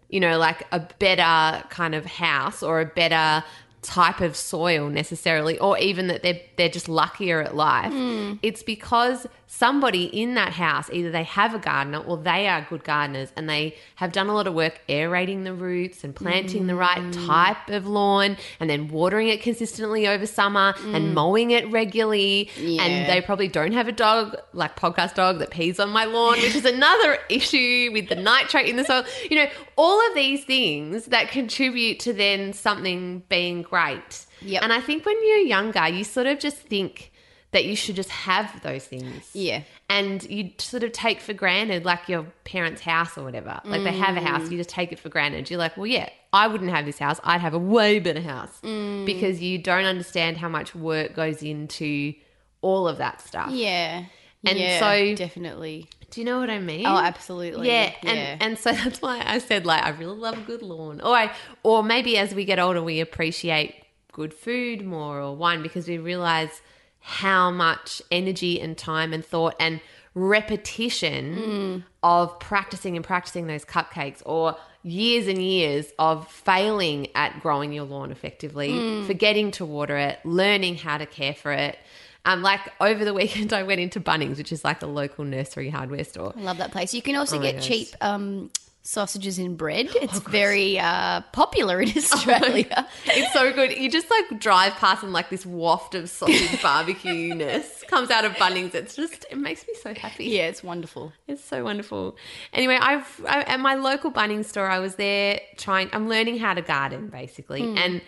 you 0.10 0.22
know, 0.22 0.38
like 0.38 0.66
a 0.72 0.80
better 1.00 1.68
kind 1.68 1.94
of 1.94 2.06
house 2.06 2.64
or 2.64 2.80
a 2.80 2.86
better 2.86 3.44
type 3.88 4.20
of 4.20 4.36
soil 4.36 4.90
necessarily, 4.90 5.58
or 5.60 5.78
even 5.78 6.08
that 6.08 6.22
they're 6.22 6.42
they're 6.58 6.70
just 6.70 6.90
luckier 6.90 7.42
at 7.42 7.56
life. 7.56 7.94
Hmm. 7.94 8.34
It's 8.42 8.62
because 8.62 9.26
somebody 9.48 10.06
in 10.06 10.34
that 10.34 10.52
house, 10.52 10.90
either 10.92 11.10
they 11.10 11.24
have 11.24 11.54
a 11.56 11.60
gardener 11.60 12.00
or 12.00 12.18
they 12.18 12.48
are 12.48 12.68
good 12.70 12.84
gardeners 12.84 13.32
and 13.38 13.50
they 13.50 13.76
have 13.96 14.12
done 14.12 14.28
a 14.28 14.34
lot 14.34 14.46
of 14.46 14.54
work 14.54 14.82
aerating 14.90 15.46
the 15.46 15.54
roots 15.54 16.04
and 16.04 16.14
planting 16.14 16.68
the 16.68 16.76
right 16.76 17.02
hmm. 17.02 17.28
type 17.28 17.70
of 17.70 17.88
lawn 17.88 18.36
and 18.60 18.70
then 18.70 18.90
watering 18.90 19.30
it 19.30 19.42
consistently 19.42 20.06
over 20.06 20.26
summer 20.26 20.76
and 20.88 21.08
hmm. 21.08 21.14
mowing 21.14 21.52
it 21.52 21.72
regularly. 21.72 22.50
Yeah. 22.58 22.84
And 22.84 23.10
they 23.10 23.22
probably 23.22 23.48
don't 23.48 23.72
have 23.72 23.88
a 23.88 23.94
dog, 23.94 24.36
like 24.54 24.76
podcast 24.76 25.16
dog, 25.16 25.40
that 25.40 25.50
pees 25.50 25.80
on 25.80 25.90
my 25.92 26.04
lawn, 26.04 26.34
which 26.42 26.56
is 26.56 26.66
another 26.66 27.18
issue 27.30 27.90
with 27.94 28.10
the 28.10 28.16
nitrate 28.16 28.68
in 28.68 28.76
the 28.76 28.84
soil. 28.84 29.06
You 29.30 29.38
know, 29.38 29.50
all 29.78 30.06
of 30.10 30.16
these 30.16 30.44
things 30.44 31.06
that 31.06 31.30
contribute 31.30 32.00
to 32.02 32.14
then 32.14 32.52
something 32.52 33.24
being 33.30 33.62
great. 33.62 34.26
Yep. 34.42 34.64
And 34.64 34.74
I 34.74 34.82
think 34.82 35.06
when 35.06 35.16
you're 35.26 35.38
younger, 35.38 35.88
you 35.88 36.04
sort 36.04 36.28
of 36.28 36.40
just 36.40 36.58
think 36.58 37.12
that 37.52 37.66
you 37.66 37.76
should 37.76 37.96
just 37.96 38.10
have 38.10 38.62
those 38.62 38.86
things. 38.86 39.30
Yeah. 39.34 39.64
And 39.90 40.24
you 40.24 40.52
sort 40.58 40.84
of 40.84 40.92
take 40.92 41.22
for 41.22 41.34
granted, 41.34 41.86
like 41.86 42.10
your 42.10 42.26
parents' 42.44 42.82
house 42.82 43.18
or 43.18 43.24
whatever. 43.24 43.62
Like 43.64 43.84
they 43.84 43.94
have 43.94 44.18
a 44.18 44.20
mm. 44.20 44.24
house, 44.24 44.52
you 44.52 44.58
just 44.58 44.70
take 44.70 44.92
it 44.92 45.00
for 45.00 45.10
granted. 45.10 45.50
You're 45.50 45.60
like, 45.60 45.78
well, 45.78 45.88
yeah, 45.88 46.10
I 46.34 46.48
wouldn't 46.48 46.72
have 46.72 46.86
this 46.86 47.00
house. 47.00 47.22
I'd 47.24 47.40
have 47.40 47.54
a 47.54 47.60
way 47.60 48.00
better 48.00 48.22
house 48.22 48.60
mm. 48.64 49.06
because 49.06 49.42
you 49.42 49.60
don't 49.60 49.86
understand 49.86 50.38
how 50.38 50.50
much 50.50 50.76
work 50.76 51.16
goes 51.16 51.42
into 51.42 52.14
all 52.62 52.88
of 52.88 52.98
that 52.98 53.22
stuff. 53.22 53.52
Yeah. 53.52 54.06
And 54.44 54.60
yeah, 54.60 54.80
so- 54.80 55.16
definitely. 55.16 55.90
Do 56.10 56.22
you 56.22 56.26
know 56.26 56.40
what 56.40 56.50
I 56.50 56.60
mean? 56.60 56.86
Oh, 56.86 56.98
absolutely. 56.98 57.68
Yeah, 57.68 57.94
and 58.04 58.42
and 58.42 58.60
so 58.60 58.72
that's 58.84 59.02
why 59.02 59.22
I 59.26 59.40
said 59.40 59.66
like 59.66 59.84
I 59.84 59.90
really 59.90 60.18
love 60.18 60.38
a 60.38 60.42
good 60.42 60.62
lawn. 60.62 61.02
Or 61.02 61.16
I 61.16 61.32
or 61.64 61.84
maybe 61.84 62.18
as 62.18 62.34
we 62.34 62.46
get 62.46 62.60
older 62.60 62.82
we 62.82 63.00
appreciate 63.00 63.76
good 64.12 64.34
food 64.34 64.84
more 64.84 65.20
or 65.22 65.36
wine 65.36 65.62
because 65.62 65.88
we 65.88 65.98
realize 65.98 66.62
how 67.00 67.52
much 67.52 68.02
energy 68.12 68.60
and 68.60 68.78
time 68.78 69.14
and 69.14 69.24
thought 69.24 69.56
and 69.60 69.80
repetition 70.14 71.36
mm. 71.36 71.84
of 72.02 72.40
practicing 72.40 72.96
and 72.96 73.06
practicing 73.06 73.46
those 73.46 73.64
cupcakes 73.64 74.24
or 74.26 74.58
years 74.82 75.28
and 75.28 75.42
years 75.42 75.92
of 76.00 76.30
failing 76.32 77.08
at 77.14 77.40
growing 77.42 77.72
your 77.72 77.84
lawn 77.84 78.12
effectively, 78.12 78.72
mm. 78.72 79.06
forgetting 79.06 79.52
to 79.52 79.66
water 79.66 79.98
it, 79.98 80.20
learning 80.26 80.76
how 80.76 80.98
to 80.98 81.06
care 81.06 81.34
for 81.34 81.52
it. 81.52 81.78
Um, 82.26 82.42
like 82.42 82.62
over 82.82 83.06
the 83.06 83.14
weekend, 83.14 83.54
I 83.60 83.64
went 83.64 83.80
into 83.80 84.00
Bunnings, 84.00 84.38
which 84.38 84.52
is 84.52 84.64
like 84.64 84.82
a 84.82 84.88
local 84.88 85.24
nursery 85.24 85.70
hardware 85.70 86.04
store. 86.04 86.34
I 86.38 86.42
love 86.42 86.58
that 86.58 86.72
place. 86.72 86.94
You 86.94 87.02
can 87.02 87.16
also 87.16 87.38
Oh 87.38 87.42
get 87.42 87.62
cheap 87.62 87.90
um, 88.02 88.50
sausages 88.84 89.38
and 89.38 89.58
bread. 89.58 89.88
It's 89.96 90.20
very 90.20 90.80
uh, 90.80 91.22
popular 91.34 91.82
in 91.82 91.90
Australia. 91.98 92.88
It's 93.06 93.34
so 93.34 93.52
good. 93.54 93.78
You 93.78 93.90
just 93.92 94.10
like 94.10 94.40
drive 94.40 94.74
past 94.76 95.04
and 95.04 95.12
like 95.14 95.30
this 95.30 95.46
waft 95.46 95.94
of 95.96 96.10
sausage 96.10 96.62
barbecue 96.64 97.34
ness 97.36 97.84
comes 97.88 98.10
out 98.10 98.24
of 98.26 98.34
Bunnings. 98.34 98.74
It's 98.74 98.96
just 98.96 99.26
it 99.30 99.38
makes 99.38 99.68
me 99.68 99.74
so 99.82 99.94
happy. 99.94 100.26
yeah, 100.26 100.48
it's 100.48 100.64
wonderful. 100.64 101.12
It's 101.28 101.44
so 101.44 101.64
wonderful. 101.64 102.16
Anyway, 102.54 102.78
I've 102.82 103.22
I, 103.28 103.42
at 103.42 103.60
my 103.60 103.76
local 103.76 104.12
Bunnings 104.12 104.46
store, 104.46 104.70
I 104.70 104.80
was 104.80 104.96
there 104.96 105.40
trying. 105.58 105.90
I'm 105.94 106.08
learning 106.10 106.40
how 106.40 106.54
to 106.54 106.62
garden 106.62 107.08
basically, 107.08 107.62
and 107.62 108.02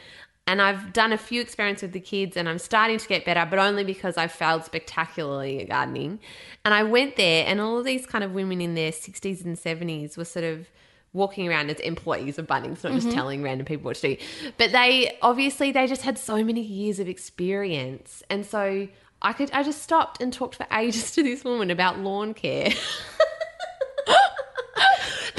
and 0.50 0.63
I've 0.63 0.94
done 0.94 1.13
a 1.13 1.18
few 1.18 1.41
experiments 1.41 1.84
with 1.84 1.91
the 1.91 2.00
kids, 2.00 2.36
and 2.36 2.50
I'm 2.50 2.58
starting 2.58 2.98
to 2.98 3.08
get 3.08 3.24
better, 3.24 3.46
but 3.48 3.60
only 3.60 3.84
because 3.84 4.18
I 4.18 4.25
failed 4.25 4.65
spectacularly 4.65 5.62
at 5.62 5.70
gardening. 5.70 6.20
And 6.65 6.74
I 6.74 6.82
went 6.82 7.18
there, 7.18 7.46
and 7.48 7.62
all 7.62 7.77
of 7.77 7.86
these 7.86 8.08
kind 8.08 8.24
of 8.24 8.32
women 8.32 8.60
in 8.60 8.74
their 8.74 8.91
60s 8.91 9.46
and 9.46 9.56
70s 9.56 10.18
were 10.18 10.25
sort 10.25 10.46
of 10.46 10.68
walking 11.13 11.48
around 11.48 11.70
as 11.70 11.79
employees 11.82 12.39
of 12.39 12.48
Bunnings, 12.48 12.84
not 12.84 12.94
just 12.94 13.08
mm-hmm. 13.08 13.15
telling 13.15 13.44
random 13.44 13.68
people 13.68 13.86
what 13.86 13.98
to 13.98 14.15
do. 14.15 14.24
But 14.58 14.72
they 14.72 15.20
obviously 15.22 15.72
they 15.72 15.86
just 15.86 16.01
had 16.01 16.18
so 16.18 16.44
many 16.44 16.62
years 16.62 17.00
of 17.00 17.08
experience, 17.08 18.24
and 18.29 18.46
so. 18.46 18.88
I 19.22 19.34
could 19.34 19.51
I 19.51 19.63
just 19.63 19.82
stopped 19.82 20.22
and 20.22 20.32
talked 20.32 20.56
for 20.56 20.65
ages 20.72 21.12
to 21.12 21.24
this 21.24 21.44
woman 21.44 21.72
about 21.72 22.00
lawn 22.00 22.34
care. 22.34 22.72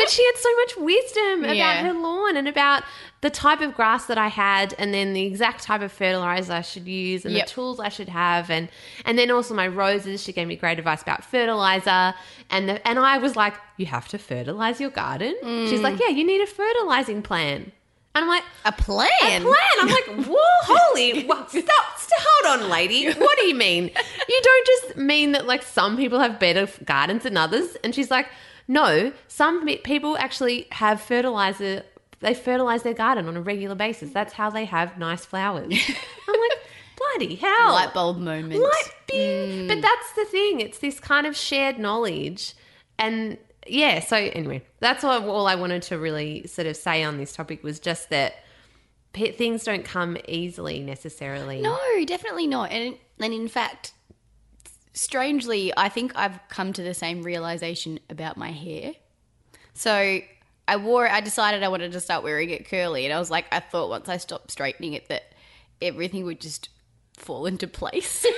But 0.01 0.09
she 0.09 0.25
had 0.25 0.37
so 0.37 0.57
much 0.57 0.77
wisdom 0.79 1.45
about 1.45 1.57
Yeah. 1.57 1.83
her 1.83 1.93
lawn 1.93 2.37
and 2.37 2.49
about 2.49 2.85
the 3.23 3.31
type 3.31 3.61
of 3.61 3.75
grass 3.75 4.07
that 4.07 4.17
I 4.17 4.29
had, 4.29 4.75
and 4.79 4.95
then 4.95 5.13
the 5.13 5.23
exact 5.27 5.63
type 5.63 5.83
of 5.83 5.93
fertilizer 5.93 6.55
I 6.55 6.63
should 6.63 6.87
use, 6.89 7.25
and 7.27 7.35
Yep. 7.35 7.47
the 7.47 7.53
tools 7.53 7.79
I 7.81 7.89
should 7.91 8.09
have, 8.09 8.51
and 8.51 8.69
and 9.05 9.19
then 9.19 9.31
also 9.31 9.55
my 9.55 9.69
roses. 9.69 10.23
She 10.23 10.33
gave 10.33 10.49
me 10.49 10.57
great 10.57 10.79
advice 10.79 11.03
about 11.03 11.25
fertilizer, 11.25 12.15
and 12.51 12.69
the, 12.69 12.89
and 12.89 12.99
I 12.99 13.19
was 13.19 13.37
like, 13.37 13.55
you 13.77 13.87
have 13.87 14.09
to 14.09 14.19
fertilize 14.19 14.81
your 14.81 14.91
garden. 14.91 15.35
She's 15.69 15.81
like, 15.81 15.97
mm. 15.97 16.01
yeah, 16.01 16.09
you 16.09 16.25
need 16.25 16.41
a 16.41 16.47
fertilizing 16.47 17.21
plan. 17.23 17.73
And 18.15 18.25
I'm 18.25 18.29
like, 18.29 18.43
A 18.65 18.73
plan. 18.73 19.09
a 19.23 19.41
plan. 19.41 19.55
I'm 19.81 19.89
like, 19.89 20.27
whoa, 20.27 20.37
holy, 20.63 21.25
wha- 21.27 21.47
stop, 21.47 21.99
st- 21.99 22.21
hold 22.27 22.63
on, 22.63 22.69
lady. 22.69 23.13
What 23.13 23.39
do 23.39 23.47
you 23.47 23.55
mean? 23.55 23.85
You 24.29 24.41
don't 24.43 24.67
just 24.67 24.97
mean 24.97 25.31
that 25.33 25.47
like 25.47 25.63
some 25.63 25.97
people 25.97 26.19
have 26.19 26.41
better 26.41 26.67
gardens 26.85 27.23
than 27.23 27.37
others. 27.37 27.77
And 27.85 27.95
she's 27.95 28.11
like, 28.11 28.27
no, 28.67 29.13
some 29.29 29.65
people 29.85 30.17
actually 30.19 30.67
have 30.73 31.01
fertilizer. 31.01 31.85
They 32.21 32.35
fertilize 32.35 32.83
their 32.83 32.95
garden 32.95 33.29
on 33.29 33.37
a 33.37 33.41
regular 33.41 33.75
basis. 33.75 34.11
That's 34.11 34.35
how 34.35 34.51
they 34.51 34.67
have 34.67 34.99
nice 34.99 35.25
flowers. 35.25 35.73
I'm 36.29 36.41
like, 36.41 36.59
bloody 36.97 37.35
hell. 37.37 37.73
Light 37.73 37.95
bulb 37.95 38.19
moment. 38.19 38.61
Light 38.61 38.91
bing. 39.07 39.67
Mm. 39.67 39.69
But 39.69 39.81
that's 39.81 40.13
the 40.13 40.25
thing. 40.27 40.61
It's 40.61 40.79
this 40.79 41.01
kind 41.01 41.27
of 41.27 41.35
shared 41.35 41.79
knowledge. 41.79 42.55
And 42.99 43.39
yeah, 43.67 44.01
so 44.01 44.17
anyway, 44.17 44.63
that's 44.81 45.03
all, 45.03 45.29
all 45.31 45.47
I 45.47 45.55
wanted 45.55 45.83
to 45.83 45.99
really 45.99 46.47
sort 46.47 46.67
of 46.67 46.77
say 46.77 47.03
on 47.03 47.17
this 47.17 47.33
topic 47.33 47.63
was 47.63 47.81
just 47.81 48.11
that 48.11 48.35
things 49.15 49.65
don't 49.65 49.85
come 49.85 50.17
easily 50.29 50.81
necessarily. 50.81 51.61
No, 51.61 51.79
definitely 52.07 52.47
not. 52.47 52.71
And 52.71 52.97
and 53.19 53.35
in 53.35 53.49
fact, 53.49 53.93
strangely, 54.93 55.73
I 55.77 55.89
think 55.89 56.13
I've 56.17 56.39
come 56.49 56.73
to 56.75 56.83
the 56.83 56.95
same 56.95 57.23
realization 57.23 58.01
about 58.09 58.37
my 58.37 58.51
hair. 58.51 58.93
So 59.75 60.21
I 60.71 60.77
wore 60.77 61.05
it. 61.05 61.13
I 61.13 61.21
decided 61.21 61.65
I 61.65 61.69
wanted 61.69 61.91
to 61.91 62.01
start 62.01 62.23
wearing 62.23 62.51
it 62.51 62.71
curly, 62.71 63.05
and 63.05 63.13
I 63.13 63.19
was 63.19 63.29
like, 63.29 63.47
I 63.51 63.59
thought 63.59 63.91
once 63.91 64.09
I 64.09 64.19
stopped 64.19 64.53
straightening 64.53 64.93
it 64.93 65.09
that 65.09 65.25
everything 65.83 66.25
would 66.27 66.41
just 66.41 66.69
fall 67.15 67.45
into 67.47 67.67
place. 67.67 68.25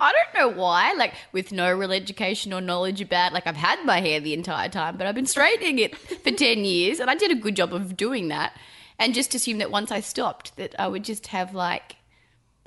I 0.00 0.12
don't 0.12 0.34
know 0.40 0.60
why, 0.60 0.92
like 0.94 1.14
with 1.30 1.52
no 1.52 1.72
real 1.72 1.92
education 1.92 2.52
or 2.52 2.60
knowledge 2.60 3.00
about 3.00 3.32
like 3.32 3.46
I've 3.46 3.54
had 3.54 3.84
my 3.84 4.00
hair 4.00 4.18
the 4.18 4.34
entire 4.34 4.68
time, 4.68 4.96
but 4.96 5.06
I've 5.06 5.14
been 5.14 5.24
straightening 5.26 5.78
it 5.78 5.96
for 5.96 6.30
10 6.36 6.64
years 6.64 6.98
and 6.98 7.08
I 7.08 7.14
did 7.14 7.30
a 7.30 7.36
good 7.36 7.54
job 7.54 7.72
of 7.72 7.96
doing 7.96 8.26
that 8.28 8.56
and 8.98 9.14
just 9.14 9.36
assumed 9.36 9.60
that 9.60 9.70
once 9.70 9.92
I 9.92 10.00
stopped 10.00 10.56
that 10.56 10.74
I 10.80 10.88
would 10.88 11.04
just 11.04 11.28
have 11.28 11.54
like 11.54 11.94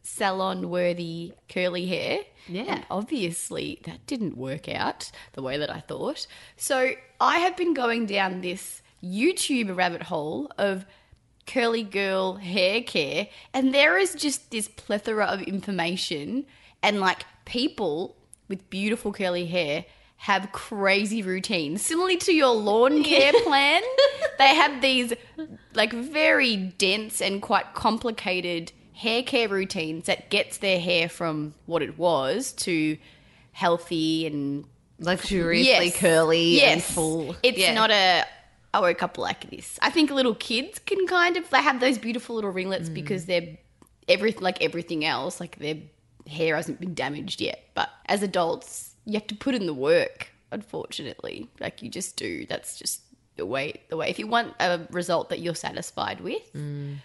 salon 0.05 0.69
worthy 0.69 1.33
curly 1.49 1.87
hair. 1.87 2.19
Yeah. 2.47 2.63
And 2.67 2.85
obviously 2.91 3.81
that 3.85 4.05
didn't 4.05 4.37
work 4.37 4.69
out 4.69 5.11
the 5.33 5.41
way 5.41 5.57
that 5.57 5.69
I 5.69 5.79
thought. 5.79 6.27
So 6.55 6.91
I 7.19 7.39
have 7.39 7.57
been 7.57 7.73
going 7.73 8.05
down 8.05 8.41
this 8.41 8.81
YouTube 9.03 9.75
rabbit 9.75 10.03
hole 10.03 10.51
of 10.57 10.85
curly 11.47 11.83
girl 11.83 12.35
hair 12.35 12.81
care 12.81 13.27
and 13.53 13.73
there 13.73 13.97
is 13.97 14.15
just 14.15 14.49
this 14.49 14.67
plethora 14.67 15.25
of 15.25 15.41
information 15.43 16.45
and 16.81 16.99
like 16.99 17.23
people 17.45 18.15
with 18.47 18.67
beautiful 18.71 19.13
curly 19.13 19.45
hair 19.45 19.85
have 20.17 20.51
crazy 20.51 21.21
routines 21.21 21.83
similarly 21.83 22.17
to 22.17 22.33
your 22.33 22.51
lawn 22.55 23.03
care 23.03 23.31
plan 23.43 23.83
they 24.39 24.55
have 24.55 24.81
these 24.81 25.13
like 25.75 25.93
very 25.93 26.55
dense 26.55 27.21
and 27.21 27.43
quite 27.43 27.75
complicated 27.75 28.71
hair 28.95 29.21
care 29.23 29.47
routines 29.49 30.05
that 30.05 30.29
gets 30.29 30.57
their 30.57 30.79
hair 30.79 31.07
from 31.09 31.53
what 31.65 31.81
it 31.81 31.97
was 31.97 32.51
to 32.53 32.97
healthy 33.51 34.25
and 34.27 34.65
Luxuriously 34.99 35.65
Yes. 35.87 35.97
curly 35.97 36.61
and 36.61 36.81
full. 36.81 37.35
It's 37.43 37.57
Yeah. 37.57 37.73
not 37.73 37.91
a 37.91 38.23
I 38.73 38.79
woke 38.81 39.03
up 39.03 39.17
like 39.17 39.49
this. 39.49 39.77
I 39.81 39.89
think 39.89 40.09
little 40.11 40.35
kids 40.35 40.79
can 40.79 41.05
kind 41.07 41.37
of 41.37 41.49
they 41.49 41.61
have 41.61 41.79
those 41.79 41.97
beautiful 41.97 42.35
little 42.35 42.49
ringlets 42.51 42.89
Mm. 42.89 42.93
because 42.93 43.25
they're 43.25 43.57
every 44.07 44.31
like 44.33 44.61
everything 44.61 45.03
else, 45.05 45.39
like 45.41 45.57
their 45.59 45.77
hair 46.27 46.55
hasn't 46.55 46.79
been 46.79 46.93
damaged 46.93 47.39
yet. 47.41 47.69
But 47.73 47.89
as 48.07 48.23
adults, 48.23 48.95
you 49.05 49.13
have 49.13 49.27
to 49.27 49.35
put 49.35 49.53
in 49.55 49.65
the 49.65 49.73
work. 49.73 50.29
Unfortunately, 50.51 51.49
like 51.59 51.81
you 51.81 51.89
just 51.89 52.15
do. 52.17 52.45
That's 52.45 52.77
just 52.79 53.01
the 53.35 53.45
way. 53.45 53.81
The 53.89 53.97
way. 53.97 54.09
If 54.09 54.19
you 54.19 54.27
want 54.27 54.53
a 54.61 54.81
result 54.91 55.29
that 55.29 55.39
you're 55.39 55.55
satisfied 55.55 56.21
with, 56.21 56.53
Mm. 56.53 56.97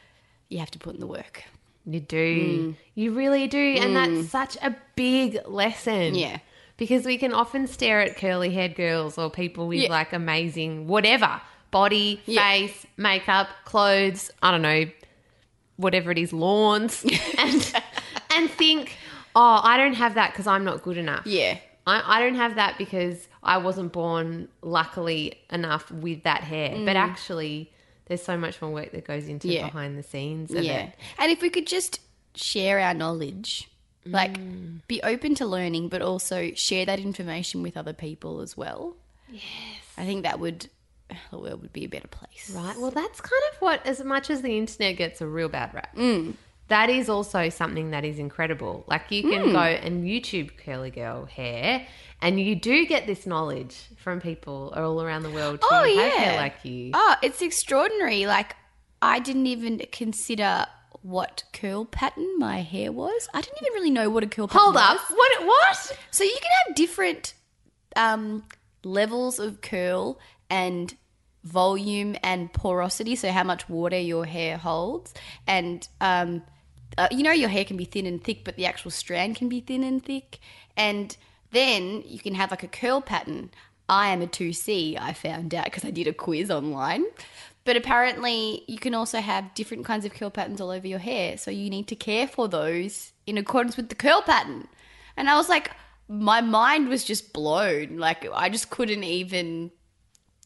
you 0.49 0.59
have 0.59 0.70
to 0.73 0.78
put 0.78 0.94
in 0.94 1.00
the 1.00 1.06
work. 1.09 1.44
You 1.92 2.00
do. 2.00 2.59
Mm. 2.70 2.76
You 2.94 3.12
really 3.12 3.47
do. 3.49 3.59
And 3.80 3.97
that's 3.97 4.28
such 4.30 4.56
a 4.62 4.76
big 4.94 5.38
lesson. 5.47 6.14
Yeah. 6.14 6.38
Because 6.76 7.04
we 7.04 7.18
can 7.18 7.32
often 7.32 7.66
stare 7.66 8.00
at 8.00 8.16
curly 8.16 8.50
haired 8.50 8.75
girls 8.75 9.18
or 9.18 9.28
people 9.30 9.66
with 9.68 9.80
Yeah. 9.80 9.90
like 9.90 10.12
amazing 10.12 10.87
whatever 10.87 11.40
body, 11.70 12.20
Yeah. 12.26 12.42
face, 12.49 12.87
makeup, 12.97 13.49
clothes, 13.64 14.30
I 14.42 14.50
don't 14.50 14.62
know, 14.62 14.87
whatever 15.76 16.11
it 16.11 16.18
is, 16.18 16.32
lawns, 16.32 17.04
and, 17.38 17.75
and 18.30 18.50
think, 18.50 18.97
oh, 19.37 19.61
I 19.62 19.76
don't 19.76 19.94
have 19.94 20.14
that 20.14 20.32
because 20.32 20.47
I'm 20.47 20.64
not 20.64 20.82
good 20.82 20.97
enough. 20.97 21.26
Yeah. 21.26 21.59
I, 21.87 22.18
I 22.18 22.20
don't 22.20 22.35
have 22.35 22.56
that 22.56 22.76
because 22.78 23.28
I 23.42 23.59
wasn't 23.59 23.92
born 23.92 24.49
luckily 24.62 25.35
enough 25.50 25.90
with 25.90 26.25
that 26.25 26.42
hair. 26.42 26.76
But 26.85 26.97
actually, 26.97 27.73
there's 28.11 28.23
so 28.23 28.37
much 28.37 28.61
more 28.61 28.73
work 28.73 28.90
that 28.90 29.07
goes 29.07 29.29
into 29.29 29.47
Mm. 29.47 29.52
Yeah. 29.55 29.64
behind 29.67 29.97
the 29.97 30.02
scenes 30.02 30.50
of 30.52 30.64
Yeah. 30.64 30.87
it. 30.88 30.95
And 31.17 31.31
if 31.31 31.40
we 31.40 31.49
could 31.49 31.67
just 31.69 32.00
share 32.35 32.81
our 32.81 32.93
knowledge, 32.93 33.69
like 34.05 34.37
be 34.88 35.00
open 35.02 35.37
to 35.37 35.47
learning, 35.47 35.88
but 35.90 36.03
also 36.03 36.51
share 36.55 36.85
that 36.87 36.99
information 36.99 37.62
with 37.62 37.77
other 37.77 37.92
people 37.92 38.40
as 38.40 38.57
well. 38.57 38.96
Yes. 39.31 39.42
I 39.96 40.05
think 40.05 40.25
that 40.25 40.40
would, 40.40 40.68
the 41.31 41.38
world 41.38 41.62
would 41.62 41.73
be 41.73 41.85
a 41.85 41.88
better 41.88 42.09
place. 42.09 42.51
Right. 42.53 42.77
Well, 42.77 42.90
that's 42.90 43.20
kind 43.20 43.42
of 43.53 43.61
what, 43.62 43.87
as 43.87 44.03
much 44.03 44.29
as 44.29 44.42
the 44.42 44.59
internet 44.59 44.96
gets 44.96 45.20
a 45.20 45.27
real 45.29 45.49
bad 45.49 45.73
rap, 45.73 45.94
Mm. 45.94 46.35
That 46.70 46.88
is 46.90 47.09
also 47.09 47.48
something 47.50 47.90
that 47.90 48.04
is 48.04 48.18
incredible. 48.18 48.85
Like 48.88 49.11
you 49.11 49.22
Mm. 49.24 49.30
can 49.30 49.52
go 49.52 49.61
and 49.61 50.04
YouTube 50.04 50.50
curly 50.64 50.90
girl 50.90 51.26
hair, 51.26 51.87
and 52.22 52.40
you 52.40 52.54
do 52.56 52.87
get 52.87 53.06
this 53.06 53.26
knowledge 53.26 53.76
from 53.96 54.20
people 54.20 54.72
all 54.76 55.02
around 55.02 55.22
the 55.22 55.30
world 55.30 55.61
who 55.62 55.68
Oh, 55.70 55.85
have 55.85 55.94
yeah. 55.94 56.09
hair 56.11 56.37
like 56.40 56.64
you. 56.64 56.90
Oh, 56.94 57.14
it's 57.22 57.42
extraordinary. 57.42 58.26
Like, 58.26 58.56
I 59.02 59.18
didn't 59.20 59.46
even 59.46 59.80
consider 59.92 60.66
what 61.02 61.44
curl 61.52 61.85
pattern 61.87 62.38
my 62.38 62.61
hair 62.62 62.92
was. 62.92 63.28
I 63.33 63.40
didn't 63.40 63.59
even 63.62 63.72
really 63.72 63.90
know 63.90 64.11
what 64.11 64.22
a 64.22 64.26
curl 64.26 64.48
pattern 64.48 64.74
was. 64.74 64.83
Hold 64.83 64.96
was. 64.98 65.00
up. 65.11 65.16
What? 65.16 65.46
What? 65.46 65.98
So 66.11 66.24
you 66.24 66.37
can 66.42 66.50
have 66.66 66.76
different 66.76 67.35
um, 67.96 68.44
levels 68.85 69.38
of 69.38 69.61
curl 69.62 70.18
and 70.50 70.94
volume 71.42 72.16
and 72.22 72.52
porosity. 72.52 73.16
So 73.16 73.33
how 73.33 73.44
much 73.44 73.68
water 73.68 73.98
your 73.98 74.26
hair 74.26 74.59
holds, 74.59 75.14
and 75.46 75.87
um, 76.02 76.42
uh, 76.98 77.09
you 77.11 77.22
know 77.22 77.33
your 77.33 77.48
hair 77.48 77.64
can 77.64 77.76
be 77.76 77.85
thin 77.85 78.07
and 78.07 78.22
thick, 78.22 78.44
but 78.44 78.57
the 78.57 78.66
actual 78.66 78.90
strand 78.90 79.37
can 79.37 79.48
be 79.48 79.61
thin 79.61 79.83
and 79.85 80.05
thick. 80.05 80.38
And 80.76 81.16
then 81.50 82.03
you 82.07 82.18
can 82.18 82.35
have 82.35 82.50
like 82.50 82.62
a 82.62 82.68
curl 82.68 83.00
pattern. 83.00 83.50
I 83.88 84.09
am 84.09 84.22
a 84.22 84.26
two 84.26 84.53
C. 84.53 84.96
I 84.96 85.12
found 85.12 85.55
out 85.55 85.64
because 85.64 85.85
I 85.85 85.90
did 85.90 86.07
a 86.07 86.12
quiz 86.12 86.50
online. 86.50 87.05
But 87.64 87.76
apparently, 87.76 88.64
you 88.66 88.79
can 88.79 88.94
also 88.94 89.20
have 89.20 89.53
different 89.55 89.85
kinds 89.85 90.05
of 90.05 90.14
curl 90.14 90.31
patterns 90.31 90.61
all 90.61 90.70
over 90.70 90.87
your 90.87 90.98
hair. 90.98 91.37
So 91.37 91.50
you 91.50 91.68
need 91.68 91.88
to 91.88 91.96
care 91.96 92.26
for 92.26 92.48
those 92.48 93.12
in 93.26 93.37
accordance 93.37 93.76
with 93.76 93.90
the 93.90 93.94
curl 93.94 94.22
pattern. 94.22 94.66
And 95.16 95.29
I 95.29 95.37
was 95.37 95.48
like, 95.48 95.70
my 96.09 96.40
mind 96.40 96.88
was 96.88 97.05
just 97.05 97.33
blown. 97.33 97.98
Like, 97.98 98.26
I 98.33 98.48
just 98.48 98.70
couldn't 98.70 99.05
even 99.05 99.70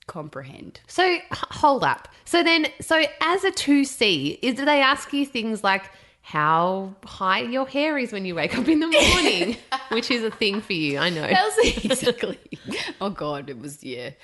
comprehend. 0.07 0.81
So 0.87 1.19
hold 1.33 1.85
up. 1.85 2.09
So 2.25 2.43
then, 2.43 2.67
so 2.81 3.05
as 3.21 3.45
a 3.45 3.51
two 3.51 3.85
C, 3.85 4.39
is 4.43 4.57
do 4.57 4.65
they 4.65 4.81
ask 4.83 5.13
you 5.13 5.25
things 5.25 5.63
like 5.63 5.85
how 6.25 6.95
high 7.05 7.41
your 7.41 7.67
hair 7.67 7.99
is 7.99 8.11
when 8.11 8.25
you 8.25 8.35
wake 8.35 8.57
up 8.57 8.67
in 8.67 8.81
the 8.81 8.87
morning, 8.89 9.59
which 9.91 10.11
is 10.11 10.25
a 10.25 10.31
thing 10.31 10.63
for 10.63 10.73
you? 10.73 10.99
I 10.99 11.11
know. 11.11 11.29
Exactly. 11.85 12.39
oh, 12.99 13.11
God. 13.11 13.51
It 13.51 13.59
was, 13.59 13.85
yeah, 13.85 14.07
it 14.07 14.17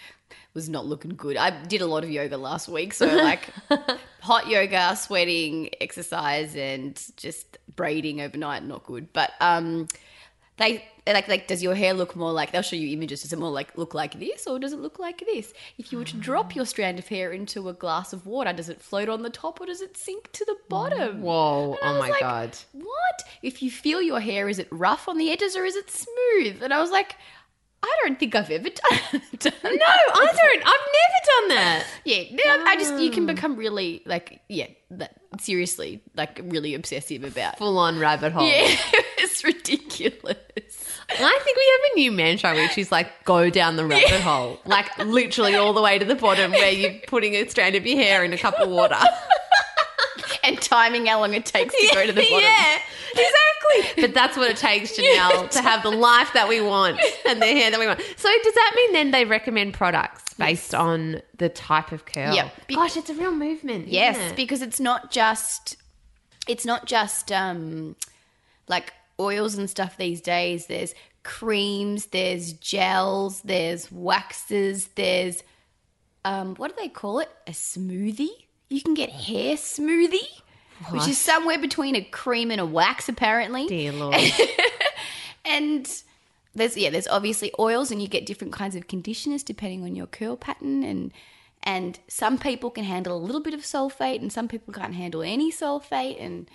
was 0.55 0.71
not 0.71 0.87
looking 0.87 1.11
good. 1.11 1.37
I 1.37 1.51
did 1.51 1.83
a 1.83 1.87
lot 1.87 2.03
of 2.03 2.11
yoga 2.11 2.39
last 2.39 2.71
week. 2.71 2.95
So, 2.95 3.07
like, 3.07 3.51
hot 4.21 4.49
yoga, 4.49 4.97
sweating, 4.97 5.69
exercise, 5.79 6.57
and 6.57 6.99
just 7.19 7.59
braiding 7.77 8.23
overnight, 8.23 8.65
not 8.65 8.87
good. 8.87 9.13
But, 9.13 9.33
um, 9.39 9.87
they 10.57 10.83
like 11.13 11.29
like 11.29 11.47
does 11.47 11.63
your 11.63 11.75
hair 11.75 11.95
look 11.95 12.15
more 12.17 12.33
like 12.33 12.53
they'll 12.53 12.63
show 12.63 12.77
you 12.77 12.93
images 12.93 13.23
does 13.23 13.33
it 13.33 13.39
more 13.39 13.51
like 13.51 13.77
look 13.77 13.95
like 13.95 14.19
this 14.19 14.47
or 14.47 14.59
does 14.59 14.73
it 14.73 14.79
look 14.81 14.99
like 14.99 15.23
this 15.27 15.53
if 15.79 15.93
you 15.93 15.99
were 15.99 16.05
to 16.05 16.17
drop 16.17 16.53
mm. 16.53 16.57
your 16.57 16.67
strand 16.67 16.99
of 16.99 17.09
hair 17.09 17.33
into 17.33 17.69
a 17.69 17.73
glass 17.73 18.13
of 18.13 18.27
water 18.27 18.53
does 18.53 18.69
it 18.69 18.81
float 18.81 19.09
on 19.09 19.23
the 19.23 19.31
top 19.31 19.61
or 19.61 19.67
does 19.67 19.81
it 19.81 19.97
sink 19.97 20.31
to 20.33 20.45
the 20.45 20.57
bottom 20.69 21.23
Whoa! 21.23 21.77
Oh 21.83 21.99
my 21.99 22.11
like, 22.11 22.21
god! 22.21 22.57
what 22.73 23.23
if 23.43 23.63
you 23.63 23.71
feel 23.71 24.03
your 24.03 24.21
hair 24.21 24.49
is 24.49 24.59
it 24.59 24.69
rough 24.71 25.09
on 25.09 25.19
the 25.19 25.31
edges 25.31 25.57
or 25.57 25.65
is 25.65 25.77
it 25.77 25.91
smooth 25.91 26.63
and 26.63 26.73
i 26.73 26.81
was 26.81 26.91
like 26.91 27.17
i 27.83 27.97
don't 28.05 28.19
think 28.19 28.35
i've 28.35 28.51
ever 28.51 28.69
done, 28.91 29.23
done 29.39 29.53
No, 29.63 29.71
I 29.71 30.27
don't. 30.27 30.63
I've 30.67 30.89
never 30.99 31.21
done 31.27 31.49
that. 31.57 31.87
yeah 32.05 32.23
no, 32.33 32.65
i 32.67 32.77
just 32.77 32.99
you 33.01 33.11
can 33.11 33.25
ah. 33.25 33.33
become 33.35 33.57
really 33.57 34.03
like 34.07 34.41
yeah 34.49 34.67
that, 34.91 35.15
seriously 35.39 36.03
like 36.17 36.41
really 36.45 36.75
obsessive 36.75 37.25
about 37.25 37.59
Full 37.59 37.79
on 37.79 37.99
rabbit 37.99 38.33
hole. 38.33 38.47
yeah 38.47 38.77
it's 39.19 39.45
ridiculous 39.45 40.37
I 41.13 41.41
think 41.45 41.57
we 41.57 41.71
have 41.73 41.93
a 41.93 41.95
new 41.97 42.13
mantra, 42.13 42.55
which 42.55 42.79
is 42.79 42.93
like 42.93 43.25
go 43.25 43.51
down 43.51 43.77
the 43.77 43.87
rabbit 43.87 44.21
hole, 44.21 44.61
like 44.65 44.97
literally 44.99 45.55
all 45.55 45.73
the 45.73 45.83
way 45.83 45.99
to 45.99 46.05
the 46.05 46.15
bottom, 46.15 46.53
where 46.53 46.71
you're 46.71 47.01
putting 47.07 47.35
a 47.35 47.49
strand 47.49 47.75
of 47.75 47.87
your 47.87 47.97
hair 47.97 48.25
in 48.25 48.33
a 48.33 48.39
cup 48.39 48.59
of 48.59 48.69
water. 48.69 48.97
and 50.45 50.61
timing 50.61 51.07
how 51.07 51.21
long 51.21 51.35
it 51.35 51.45
takes 51.45 51.75
to 51.75 51.95
go 51.95 52.07
to 52.07 52.13
the 52.13 52.21
bottom. 52.21 52.41
Yeah, 52.41 52.79
exactly. 53.13 54.03
But 54.03 54.15
that's 54.15 54.37
what 54.37 54.51
it 54.51 54.57
takes, 54.57 54.93
Janelle, 54.99 55.51
to 55.51 55.63
have 55.63 55.83
the 55.83 55.91
life 55.91 56.33
that 56.35 56.49
we 56.49 56.61
want 56.61 57.01
and 57.27 57.41
the 57.41 57.47
hair 57.47 57.71
that 57.71 57.79
we 57.79 57.87
want. 57.87 58.01
So 58.01 58.29
does 58.43 58.55
that 58.55 58.73
mean 58.77 58.93
then 58.93 59.11
they 59.11 59.25
recommend 59.25 59.75
products 59.75 60.35
based 60.35 60.75
on 60.75 61.21
the 61.37 61.49
type 61.49 61.93
of 61.93 62.07
curl. 62.07 62.35
Yep. 62.35 62.67
Be- 62.67 62.75
Gosh, 62.75 62.97
it's 62.97 63.11
a 63.11 63.15
real 63.15 63.35
movement. 63.35 63.89
Yes, 63.89 64.17
it? 64.17 64.37
because 64.37 64.63
it's 64.63 64.81
not 64.81 65.11
just 65.11 65.77
it's 66.49 66.65
not 66.65 66.87
just 66.87 67.31
um 67.31 67.95
like 68.69 68.93
oils 69.21 69.55
and 69.55 69.69
stuff 69.69 69.97
these 69.97 70.21
days. 70.21 70.67
There's 70.67 70.95
creams, 71.23 72.07
there's 72.07 72.55
gels, 72.55 73.43
there's 73.43 73.93
waxes, 73.93 74.89
there's 74.97 75.43
um 76.25 76.55
what 76.57 76.75
do 76.75 76.83
they 76.83 76.89
call 76.89 77.21
it? 77.21 77.29
A 77.47 77.53
smoothie? 77.53 78.47
You 78.69 78.81
can 78.81 78.95
get 78.95 79.11
hair 79.11 79.57
smoothie, 79.57 80.41
which 80.91 81.09
is 81.09 81.19
somewhere 81.19 81.59
between 81.59 81.95
a 81.97 82.03
cream 82.03 82.51
and 82.51 82.61
a 82.61 82.67
wax 82.67 83.09
apparently. 83.09 83.67
dear 83.67 83.93
lord. 84.03 84.17
And 85.45 85.89
there's 86.55 86.77
yeah, 86.77 86.91
there's 86.91 87.09
obviously 87.09 87.53
oils 87.59 87.91
and 87.91 88.01
you 88.03 88.09
get 88.09 88.27
different 88.27 88.53
kinds 88.53 88.75
of 88.77 88.89
conditioners 88.89 89.43
depending 89.43 89.85
on 89.85 89.95
your 89.95 90.07
curl 90.07 90.37
pattern 90.37 90.83
and 90.83 91.13
and 91.63 91.99
some 92.09 92.39
people 92.39 92.71
can 92.71 92.85
handle 92.85 93.17
a 93.17 93.21
little 93.21 93.43
bit 93.43 93.55
of 93.55 93.61
sulfate 93.61 94.21
and 94.21 94.33
some 94.33 94.49
people 94.49 94.73
can't 94.73 94.95
handle 94.95 95.23
any 95.23 95.53
sulfate 95.53 96.23
and 96.23 96.49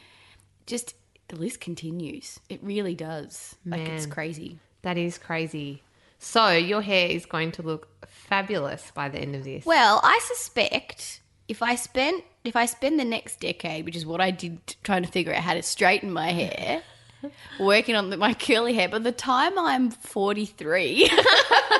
just 0.65 0.95
the 1.27 1.35
list 1.35 1.59
continues. 1.59 2.39
It 2.49 2.59
really 2.63 2.95
does. 2.95 3.55
Like 3.65 3.81
it's 3.81 4.05
crazy. 4.05 4.59
that 4.83 4.97
is 4.97 5.17
crazy. 5.17 5.81
So 6.19 6.51
your 6.51 6.81
hair 6.81 7.09
is 7.09 7.25
going 7.25 7.51
to 7.53 7.61
look 7.61 7.87
fabulous 8.07 8.91
by 8.95 9.09
the 9.09 9.19
end 9.19 9.35
of 9.35 9.43
this. 9.43 9.65
Well, 9.65 9.99
I 10.03 10.19
suspect 10.23 11.21
if 11.47 11.61
I 11.61 11.75
spent 11.75 12.23
if 12.43 12.55
I 12.55 12.65
spend 12.67 12.99
the 12.99 13.05
next 13.05 13.39
decade, 13.39 13.85
which 13.85 13.95
is 13.95 14.05
what 14.05 14.21
I 14.21 14.31
did 14.31 14.75
trying 14.83 15.03
to 15.03 15.11
figure 15.11 15.33
out 15.33 15.41
how 15.43 15.55
to 15.55 15.63
straighten 15.63 16.11
my 16.13 16.31
hair, 16.31 16.83
working 17.59 17.95
on 17.95 18.11
the, 18.11 18.17
my 18.17 18.33
curly 18.33 18.73
hair, 18.73 18.87
by 18.87 18.99
the 18.99 19.11
time 19.11 19.57
I'm 19.57 19.89
43, 19.89 21.09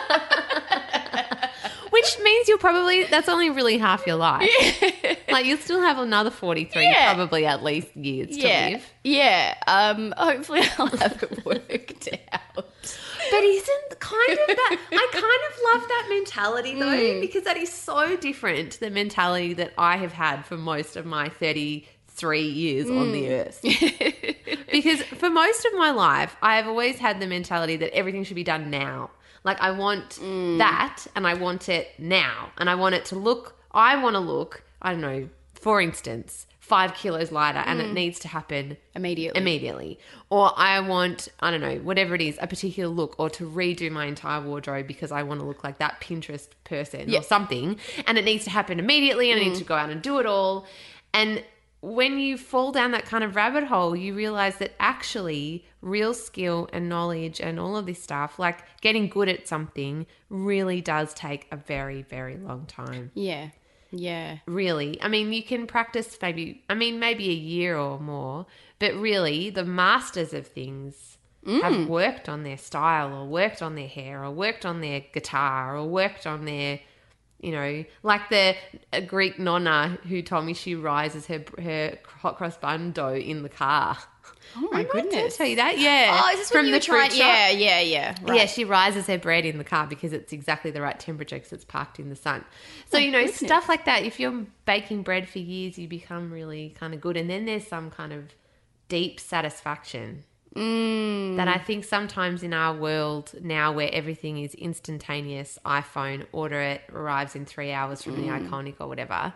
Which 1.96 2.18
means 2.24 2.48
you'll 2.50 2.58
probably 2.58 3.06
that's 3.06 3.30
only 3.30 3.50
really 3.50 3.78
half 3.78 4.06
your 4.06 4.18
life. 4.18 4.50
Like 5.36 5.46
you'll 5.48 5.58
still 5.58 5.82
have 5.82 5.98
another 5.98 6.30
forty 6.30 6.64
three, 6.66 6.84
Yeah. 6.84 7.14
probably 7.14 7.46
at 7.46 7.62
least 7.64 7.94
years 7.98 8.30
to 8.38 8.48
yeah, 8.48 8.70
live. 8.74 8.94
yeah. 9.04 9.56
Um, 9.68 10.14
hopefully 10.18 10.62
I'll 10.78 10.88
have 10.88 11.22
it 11.24 11.46
worked 11.46 12.08
out. 12.32 12.42
But 12.56 13.44
isn't 13.44 14.00
kind 14.00 14.32
of 14.32 14.48
that 14.48 14.78
I 14.94 15.08
kind 15.12 15.24
of 15.50 15.82
love 15.82 15.88
that 15.90 16.06
mentality 16.10 16.74
though, 16.80 16.86
Mm. 16.86 17.22
because 17.22 17.44
that 17.44 17.58
is 17.58 17.72
so 17.72 18.16
different 18.18 18.74
to 18.74 18.80
the 18.80 18.90
mentality 18.90 19.54
that 19.56 19.74
I 19.78 19.98
have 19.98 20.14
had 20.14 20.46
for 20.46 20.56
most 20.58 20.96
of 20.96 21.06
my 21.06 21.28
thirty 21.30 21.88
three 22.08 22.48
years 22.48 22.90
on 22.90 23.12
the 23.12 23.24
Mm. 23.24 23.46
earth. 23.48 24.66
because 24.72 25.02
for 25.04 25.30
most 25.30 25.66
of 25.66 25.74
my 25.74 25.92
life, 25.92 26.36
I 26.42 26.56
have 26.58 26.68
always 26.68 26.98
had 26.98 27.20
the 27.20 27.28
mentality 27.28 27.76
that 27.78 27.94
everything 27.94 28.24
should 28.24 28.36
be 28.36 28.44
done 28.44 28.70
now. 28.70 29.10
Like 29.46 29.62
I 29.62 29.72
want 29.72 30.10
Mm. 30.22 30.58
that 30.58 31.06
and 31.16 31.26
I 31.26 31.36
want 31.36 31.70
it 31.70 31.92
now. 31.98 32.50
And 32.58 32.70
I 32.70 32.76
want 32.76 32.96
it 32.96 33.06
to 33.06 33.16
look 33.16 33.54
I 33.78 34.02
want 34.02 34.14
to 34.16 34.22
look, 34.22 34.64
I 34.82 34.92
don't 34.94 35.02
know, 35.02 35.28
for 35.54 35.82
instance, 35.82 36.48
five 36.62 36.94
kilos 36.94 37.30
lighter 37.30 37.60
and 37.60 37.80
Mm. 37.82 37.84
it 37.84 37.94
needs 37.94 38.20
to 38.20 38.30
happen 38.30 38.78
Immediately. 38.96 39.38
immediately. 39.40 40.00
Or 40.30 40.54
I 40.56 40.80
want, 40.80 41.28
I 41.42 41.52
don't 41.52 41.60
know, 41.60 41.76
whatever 41.90 42.16
it 42.16 42.22
is, 42.22 42.38
a 42.42 42.48
particular 42.48 42.90
look, 42.90 43.16
or 43.20 43.30
to 43.32 43.44
redo 43.50 43.92
my 43.92 44.06
entire 44.06 44.40
wardrobe 44.42 44.88
because 44.88 45.12
I 45.12 45.24
want 45.24 45.42
to 45.42 45.46
look 45.46 45.62
like 45.64 45.78
that 45.80 46.00
Pinterest 46.00 46.48
person 46.64 47.10
Yeah. 47.10 47.20
or 47.20 47.24
something. 47.24 47.78
And 48.08 48.18
it 48.18 48.24
needs 48.24 48.46
to 48.46 48.50
happen 48.50 48.80
immediately 48.80 49.30
and 49.32 49.42
I 49.42 49.44
need 49.44 49.56
to 49.56 49.66
go 49.66 49.76
out 49.76 49.90
and 49.90 50.02
do 50.02 50.20
it 50.20 50.26
all. 50.26 50.66
And 51.14 51.44
when 51.82 52.18
you 52.18 52.38
fall 52.38 52.72
down 52.72 52.92
that 52.92 53.06
kind 53.06 53.24
of 53.26 53.36
rabbit 53.36 53.66
hole, 53.66 53.94
you 53.96 54.14
realize 54.16 54.56
that 54.60 54.72
actually 54.80 55.66
real 55.86 56.16
skill 56.16 56.68
and 56.74 56.90
knowledge 56.90 57.40
and 57.40 57.60
all 57.60 57.78
of 57.78 57.86
this 57.86 58.02
stuff, 58.02 58.40
like 58.40 58.64
getting 58.82 59.08
good 59.08 59.30
at 59.30 59.48
something, 59.48 60.06
really 60.30 60.82
does 60.82 61.14
take 61.14 61.48
a 61.52 61.56
very, 61.56 62.02
very 62.02 62.38
long 62.38 62.66
time 62.66 63.12
Yeah, 63.14 63.50
yeah. 63.92 64.40
really. 64.48 65.00
I 65.02 65.08
mean, 65.08 65.32
you 65.32 65.44
can 65.44 65.68
practice 65.68 66.18
maybe, 66.22 66.64
I 66.68 66.74
mean, 66.74 67.00
maybe 67.00 67.30
a 67.30 67.34
year 67.34 67.78
or 67.78 68.00
more, 68.00 68.48
but 68.80 68.96
really, 68.96 69.52
the 69.52 69.64
masters 69.64 70.34
of 70.34 70.48
things 70.48 71.18
mm. 71.46 71.62
have 71.62 71.88
worked 71.88 72.28
on 72.28 72.42
their 72.42 72.58
style 72.58 73.14
or 73.14 73.28
worked 73.28 73.62
on 73.62 73.76
their 73.76 73.88
hair 73.88 74.24
or 74.24 74.32
worked 74.32 74.66
on 74.66 74.82
their 74.82 75.02
guitar 75.14 75.78
or 75.78 75.86
worked 75.86 76.26
on 76.26 76.46
their, 76.46 76.80
you 77.40 77.52
know, 77.52 77.86
like 78.02 78.28
the 78.30 78.56
a 78.92 79.02
Greek 79.02 79.38
nonna 79.38 80.00
who 80.08 80.24
told 80.24 80.46
me 80.46 80.56
she 80.56 80.74
rises 80.74 81.28
her 81.28 81.44
her 81.62 82.00
hot 82.06 82.38
cross 82.38 82.58
bun 82.58 82.92
dough 82.92 83.14
in 83.14 83.44
the 83.44 83.50
car. 83.50 83.98
Oh 84.58 84.70
my 84.72 84.80
I 84.80 84.84
goodness. 84.84 85.38
tell 85.38 85.48
you 85.48 85.56
that? 85.58 85.78
Yeah. 85.78 86.22
Oh, 86.24 86.32
is 86.34 86.40
this 86.40 86.52
when 86.54 86.66
you 86.66 86.74
were 86.74 86.80
fruit 86.80 87.12
trying? 87.12 87.18
Yeah, 87.20 87.50
yeah, 87.50 87.80
yeah. 87.82 88.16
Right. 88.24 88.38
Yeah, 88.40 88.46
she 88.46 88.64
rises 88.66 89.08
her 89.08 89.18
bread 89.18 89.46
in 89.46 89.58
the 89.58 89.64
car 89.64 89.88
because 89.88 90.14
it's 90.14 90.32
exactly 90.34 90.72
the 90.72 90.82
right 90.82 91.00
temperature 91.00 91.36
because 91.38 91.52
it's 91.54 91.66
parked 91.66 92.00
in 92.00 92.10
the 92.10 92.16
sun. 92.16 92.46
So, 92.90 92.98
you 92.98 93.12
know, 93.12 93.20
goodness. 93.26 93.38
stuff 93.38 93.68
like 93.70 93.86
that. 93.86 94.04
If 94.04 94.20
you're 94.20 94.46
baking 94.66 95.04
bread 95.04 95.28
for 95.28 95.40
years, 95.40 95.78
you 95.78 95.88
become 95.88 96.32
really 96.32 96.76
kind 96.80 96.94
of 96.94 97.02
good. 97.02 97.18
And 97.18 97.30
then 97.30 97.46
there's 97.46 97.68
some 97.68 97.90
kind 97.92 98.14
of 98.14 98.34
deep 98.90 99.20
satisfaction 99.20 100.24
Mm. 100.56 101.36
that 101.36 101.50
I 101.50 101.58
think 101.58 101.84
sometimes 101.84 102.42
in 102.42 102.54
our 102.54 102.74
world 102.74 103.34
now 103.42 103.74
where 103.74 103.90
everything 103.92 104.38
is 104.42 104.54
instantaneous, 104.56 105.60
iPhone, 105.66 106.26
order 106.32 106.62
it, 106.62 106.82
arrives 106.94 107.36
in 107.36 107.46
three 107.46 107.74
hours 107.74 108.02
from 108.02 108.16
the 108.16 108.30
Mm. 108.30 108.48
iconic 108.50 108.76
or 108.80 108.88
whatever. 108.88 109.34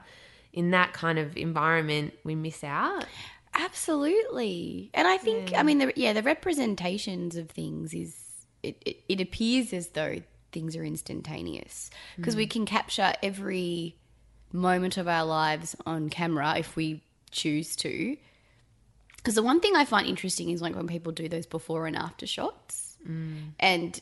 In 0.53 0.71
that 0.71 0.93
kind 0.93 1.19
of 1.19 1.35
environment, 1.35 2.13
we 2.23 2.35
miss 2.35 2.63
out. 2.63 3.05
Absolutely. 3.53 4.89
And 4.93 5.07
I 5.07 5.17
think, 5.17 5.53
I 5.55 5.63
mean, 5.63 5.79
the, 5.79 5.93
yeah, 5.95 6.13
the 6.13 6.23
representations 6.23 7.35
of 7.35 7.49
things 7.49 7.93
is, 7.93 8.15
it, 8.63 8.81
it, 8.85 9.03
it 9.07 9.21
appears 9.21 9.73
as 9.73 9.89
though 9.89 10.21
things 10.51 10.75
are 10.75 10.83
instantaneous. 10.83 11.89
Because 12.15 12.35
we 12.35 12.47
can 12.47 12.65
capture 12.65 13.13
every 13.21 13.95
moment 14.51 14.97
of 14.97 15.07
our 15.07 15.25
lives 15.25 15.75
on 15.85 16.09
camera 16.09 16.57
if 16.57 16.75
we 16.75 17.01
choose 17.31 17.75
to. 17.77 18.17
Because 19.17 19.35
the 19.35 19.43
one 19.43 19.59
thing 19.59 19.75
I 19.75 19.85
find 19.85 20.07
interesting 20.07 20.49
is 20.49 20.62
like 20.62 20.75
when 20.75 20.88
people 20.88 21.12
do 21.12 21.27
those 21.27 21.45
before 21.45 21.88
and 21.88 21.95
after 21.95 22.25
shots, 22.25 22.97
and 23.59 23.99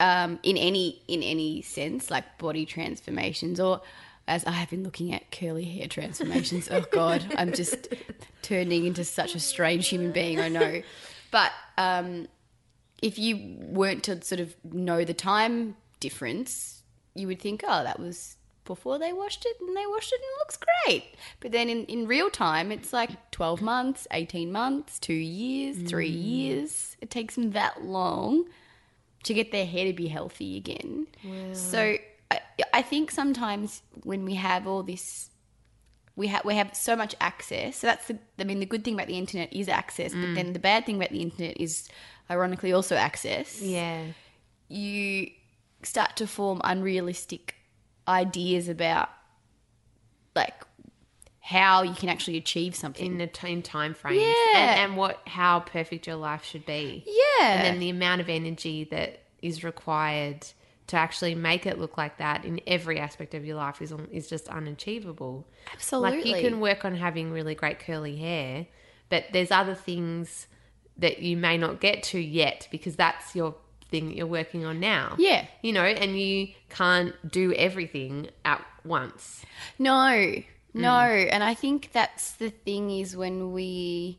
um, 0.00 0.38
in 0.42 0.56
any 0.56 1.02
in 1.08 1.22
any 1.22 1.62
sense, 1.62 2.10
like 2.10 2.38
body 2.38 2.64
transformations, 2.66 3.60
or 3.60 3.82
as 4.28 4.44
I 4.44 4.52
have 4.52 4.70
been 4.70 4.82
looking 4.82 5.12
at 5.12 5.30
curly 5.30 5.64
hair 5.64 5.88
transformations. 5.88 6.68
oh 6.70 6.84
God, 6.90 7.24
I'm 7.36 7.52
just 7.52 7.88
turning 8.42 8.86
into 8.86 9.04
such 9.04 9.34
a 9.34 9.40
strange 9.40 9.88
human 9.88 10.12
being. 10.12 10.40
I 10.40 10.48
know, 10.48 10.82
but 11.30 11.52
um, 11.78 12.28
if 13.02 13.18
you 13.18 13.56
weren't 13.60 14.04
to 14.04 14.22
sort 14.22 14.40
of 14.40 14.54
know 14.64 15.04
the 15.04 15.14
time 15.14 15.76
difference, 16.00 16.82
you 17.14 17.26
would 17.26 17.40
think, 17.40 17.62
oh, 17.66 17.82
that 17.84 17.98
was 18.00 18.36
before 18.64 18.98
they 18.98 19.12
washed 19.12 19.46
it 19.46 19.56
and 19.60 19.76
they 19.76 19.86
washed 19.86 20.12
it 20.12 20.16
and 20.16 20.24
it 20.24 20.38
looks 20.40 20.58
great. 20.84 21.04
But 21.40 21.52
then 21.52 21.68
in, 21.68 21.84
in 21.84 22.06
real 22.08 22.30
time, 22.30 22.72
it's 22.72 22.92
like 22.92 23.30
12 23.30 23.62
months, 23.62 24.08
18 24.10 24.50
months, 24.50 24.98
two 24.98 25.12
years, 25.14 25.76
three 25.88 26.08
years. 26.08 26.96
It 27.00 27.08
takes 27.10 27.36
them 27.36 27.52
that 27.52 27.84
long 27.84 28.46
to 29.22 29.34
get 29.34 29.52
their 29.52 29.66
hair 29.66 29.86
to 29.86 29.92
be 29.92 30.08
healthy 30.08 30.56
again. 30.56 31.06
So 31.52 31.96
I, 32.30 32.40
I 32.72 32.82
think 32.82 33.10
sometimes 33.10 33.82
when 34.02 34.24
we 34.24 34.34
have 34.34 34.66
all 34.66 34.82
this 34.82 35.30
we 36.16 36.28
have 36.28 36.44
we 36.44 36.54
have 36.54 36.74
so 36.74 36.96
much 36.96 37.14
access. 37.20 37.76
So 37.76 37.86
that's 37.86 38.08
the 38.08 38.18
I 38.38 38.44
mean 38.44 38.60
the 38.60 38.66
good 38.66 38.84
thing 38.84 38.94
about 38.94 39.06
the 39.06 39.18
internet 39.18 39.52
is 39.52 39.68
access, 39.68 40.12
but 40.12 40.34
then 40.34 40.46
mm. 40.46 40.52
the 40.54 40.58
bad 40.58 40.86
thing 40.86 40.96
about 40.96 41.10
the 41.10 41.20
internet 41.20 41.60
is 41.60 41.88
ironically 42.30 42.72
also 42.72 42.96
access. 42.96 43.60
Yeah. 43.60 44.06
You 44.68 45.30
start 45.82 46.16
to 46.16 46.26
form 46.26 46.60
unrealistic 46.64 47.54
ideas 48.08 48.68
about 48.68 49.10
like 50.34 50.54
how 51.40 51.82
you 51.82 51.94
can 51.94 52.08
actually 52.08 52.38
achieve 52.38 52.74
something. 52.74 53.14
In, 53.14 53.20
a 53.20 53.26
t- 53.26 53.52
in 53.52 53.62
time 53.62 53.94
frames 53.94 54.20
Yeah. 54.22 54.58
and, 54.58 54.80
and 54.80 54.96
what 54.96 55.20
how 55.26 55.60
perfect 55.60 56.06
your 56.06 56.16
life 56.16 56.44
should 56.44 56.64
be. 56.66 57.04
yeah. 57.06 57.52
and 57.52 57.64
then 57.64 57.78
the 57.78 57.90
amount 57.90 58.20
of 58.22 58.28
energy 58.28 58.84
that 58.90 59.22
is 59.42 59.62
required 59.62 60.46
to 60.88 60.96
actually 60.96 61.34
make 61.34 61.66
it 61.66 61.78
look 61.78 61.96
like 61.96 62.18
that 62.18 62.44
in 62.44 62.60
every 62.66 62.98
aspect 62.98 63.34
of 63.34 63.44
your 63.44 63.56
life 63.56 63.82
is 63.82 63.92
is 64.10 64.28
just 64.28 64.48
unachievable. 64.48 65.46
Absolutely. 65.72 66.18
Like 66.18 66.26
you 66.26 66.48
can 66.48 66.60
work 66.60 66.84
on 66.84 66.94
having 66.94 67.32
really 67.32 67.54
great 67.54 67.80
curly 67.80 68.16
hair, 68.16 68.66
but 69.08 69.24
there's 69.32 69.50
other 69.50 69.74
things 69.74 70.46
that 70.98 71.20
you 71.20 71.36
may 71.36 71.58
not 71.58 71.80
get 71.80 72.02
to 72.02 72.18
yet 72.18 72.68
because 72.70 72.96
that's 72.96 73.34
your 73.34 73.54
thing 73.90 74.08
that 74.08 74.16
you're 74.16 74.26
working 74.26 74.64
on 74.64 74.80
now. 74.80 75.14
Yeah. 75.18 75.46
You 75.62 75.72
know, 75.72 75.84
and 75.84 76.18
you 76.18 76.48
can't 76.70 77.14
do 77.30 77.52
everything 77.54 78.28
at 78.44 78.64
once. 78.84 79.44
No. 79.78 80.42
No, 80.74 80.90
and 80.90 81.42
I 81.42 81.54
think 81.54 81.90
that's 81.92 82.32
the 82.32 82.50
thing 82.50 82.90
is 82.90 83.16
when 83.16 83.52
we 83.52 84.18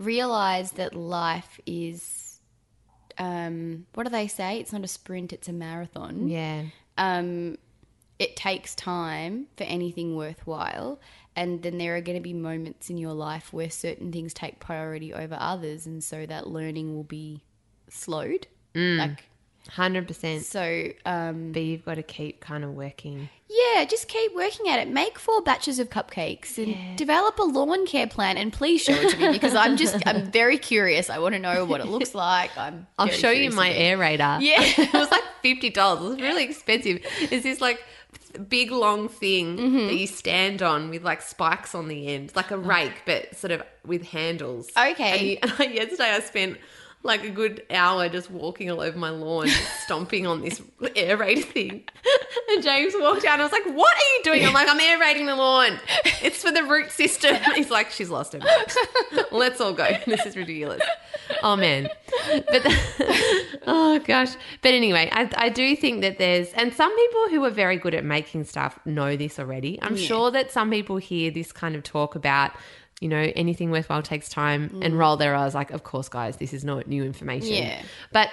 Realize 0.00 0.72
that 0.72 0.94
life 0.94 1.60
is, 1.66 2.40
um, 3.18 3.86
what 3.94 4.04
do 4.04 4.10
they 4.10 4.26
say? 4.26 4.58
It's 4.58 4.72
not 4.72 4.82
a 4.82 4.88
sprint, 4.88 5.32
it's 5.32 5.46
a 5.46 5.52
marathon. 5.52 6.28
Yeah. 6.28 6.64
um, 6.98 7.56
it 8.18 8.36
takes 8.36 8.74
time 8.74 9.46
for 9.56 9.64
anything 9.64 10.14
worthwhile. 10.14 11.00
And 11.34 11.62
then 11.62 11.78
there 11.78 11.96
are 11.96 12.02
going 12.02 12.18
to 12.18 12.22
be 12.22 12.34
moments 12.34 12.90
in 12.90 12.98
your 12.98 13.14
life 13.14 13.50
where 13.52 13.70
certain 13.70 14.12
things 14.12 14.34
take 14.34 14.58
priority 14.60 15.14
over 15.14 15.38
others. 15.40 15.86
And 15.86 16.04
so 16.04 16.26
that 16.26 16.46
learning 16.46 16.94
will 16.94 17.04
be 17.04 17.40
slowed. 17.88 18.46
Like, 18.98 19.24
100%. 19.68 20.42
so, 20.42 20.88
um, 21.06 21.52
But 21.52 21.62
you've 21.62 21.84
got 21.84 21.94
to 21.94 22.02
keep 22.02 22.40
kind 22.40 22.64
of 22.64 22.70
working. 22.74 23.28
yeah, 23.48 23.84
just 23.84 24.08
keep 24.08 24.34
working 24.34 24.68
at 24.68 24.80
it. 24.80 24.88
Make 24.88 25.18
four 25.18 25.42
batches 25.42 25.78
of 25.78 25.90
cupcakes 25.90 26.58
and 26.58 26.96
develop 26.96 27.38
a 27.38 27.42
lawn 27.44 27.86
care 27.86 28.06
plan. 28.06 28.36
And 28.36 28.52
please 28.52 28.82
show 28.82 28.92
it 28.94 29.10
to 29.10 29.16
me 29.18 29.28
because 29.32 29.54
I'm 29.54 29.76
just, 29.76 30.04
I'm 30.06 30.30
very 30.30 30.58
curious. 30.58 31.10
I 31.10 31.18
want 31.18 31.34
to 31.34 31.38
know 31.38 31.64
what 31.64 31.80
it 31.80 31.86
looks 31.86 32.14
like. 32.14 32.56
I'm 32.56 32.86
I'll 32.98 33.08
show 33.08 33.30
you 33.30 33.50
my 33.50 33.70
aerator. 33.70 34.40
Yeah. 34.40 34.56
it 34.62 34.92
was 34.92 35.10
like 35.10 35.24
fifty 35.42 35.70
dollars. 35.70 36.04
It 36.04 36.08
was 36.14 36.20
really 36.20 36.44
expensive. 36.44 37.00
It's 37.20 37.42
this 37.44 37.60
like 37.60 37.82
big 38.48 38.70
long 38.70 39.08
thing 39.08 39.56
Mm-hmm. 39.56 39.86
that 39.88 39.94
you 39.96 40.06
stand 40.06 40.62
on 40.62 40.88
with 40.90 41.02
like 41.04 41.20
spikes 41.22 41.74
on 41.74 41.88
the 41.88 42.08
end, 42.08 42.32
like 42.34 42.50
a 42.50 42.58
rake, 42.58 43.02
but 43.06 43.36
sort 43.36 43.50
of 43.52 43.62
with 43.86 44.02
handles. 44.06 44.68
Okay. 44.76 45.38
And, 45.42 45.50
you, 45.50 45.64
and 45.66 45.74
yesterday 45.74 46.10
I 46.10 46.20
spent 46.20 46.58
like 47.02 47.24
a 47.24 47.30
good 47.30 47.64
hour 47.70 48.08
just 48.08 48.30
walking 48.30 48.70
all 48.70 48.80
over 48.80 48.96
my 48.98 49.10
lawn, 49.10 49.48
stomping 49.84 50.26
on 50.26 50.42
this 50.42 50.60
aerator 50.80 51.44
thing. 51.44 51.84
And 52.50 52.62
James 52.62 52.94
walked 52.96 53.24
out 53.24 53.34
and 53.34 53.42
I 53.42 53.44
was 53.44 53.52
like, 53.52 53.64
What 53.64 53.94
are 53.94 54.16
you 54.16 54.22
doing? 54.24 54.46
I'm 54.46 54.52
like, 54.52 54.68
I'm 54.68 54.80
aerating 54.80 55.26
the 55.26 55.36
lawn. 55.36 55.78
It's 56.22 56.42
for 56.42 56.50
the 56.50 56.64
root 56.64 56.90
system. 56.90 57.36
He's 57.54 57.70
like, 57.70 57.90
She's 57.90 58.10
lost 58.10 58.34
her 58.34 58.40
mind. 58.40 59.26
Let's 59.32 59.60
all 59.60 59.72
go. 59.72 59.88
This 60.06 60.26
is 60.26 60.36
ridiculous. 60.36 60.82
Oh 61.42 61.56
man. 61.56 61.88
But 62.28 62.62
oh 63.66 64.00
gosh. 64.04 64.34
But 64.62 64.74
anyway, 64.74 65.08
I, 65.12 65.30
I 65.36 65.48
do 65.48 65.74
think 65.76 66.02
that 66.02 66.18
there's 66.18 66.52
and 66.52 66.74
some 66.74 66.94
people 66.94 67.28
who 67.30 67.44
are 67.44 67.50
very 67.50 67.76
good 67.76 67.94
at 67.94 68.04
making 68.04 68.44
stuff 68.44 68.78
know 68.84 69.16
this 69.16 69.38
already. 69.38 69.78
I'm 69.80 69.96
sure 69.96 70.30
that 70.32 70.50
some 70.50 70.70
people 70.70 70.98
hear 70.98 71.30
this 71.30 71.52
kind 71.52 71.74
of 71.76 71.82
talk 71.82 72.14
about 72.14 72.52
you 73.00 73.08
know, 73.08 73.32
anything 73.34 73.70
worthwhile 73.70 74.02
takes 74.02 74.28
time 74.28 74.78
and 74.82 74.94
mm. 74.94 74.98
roll 74.98 75.16
their 75.16 75.34
eyes 75.34 75.54
like, 75.54 75.70
of 75.70 75.82
course, 75.82 76.08
guys, 76.08 76.36
this 76.36 76.52
is 76.52 76.64
not 76.64 76.86
new 76.86 77.02
information. 77.02 77.54
Yeah. 77.54 77.82
But 78.12 78.28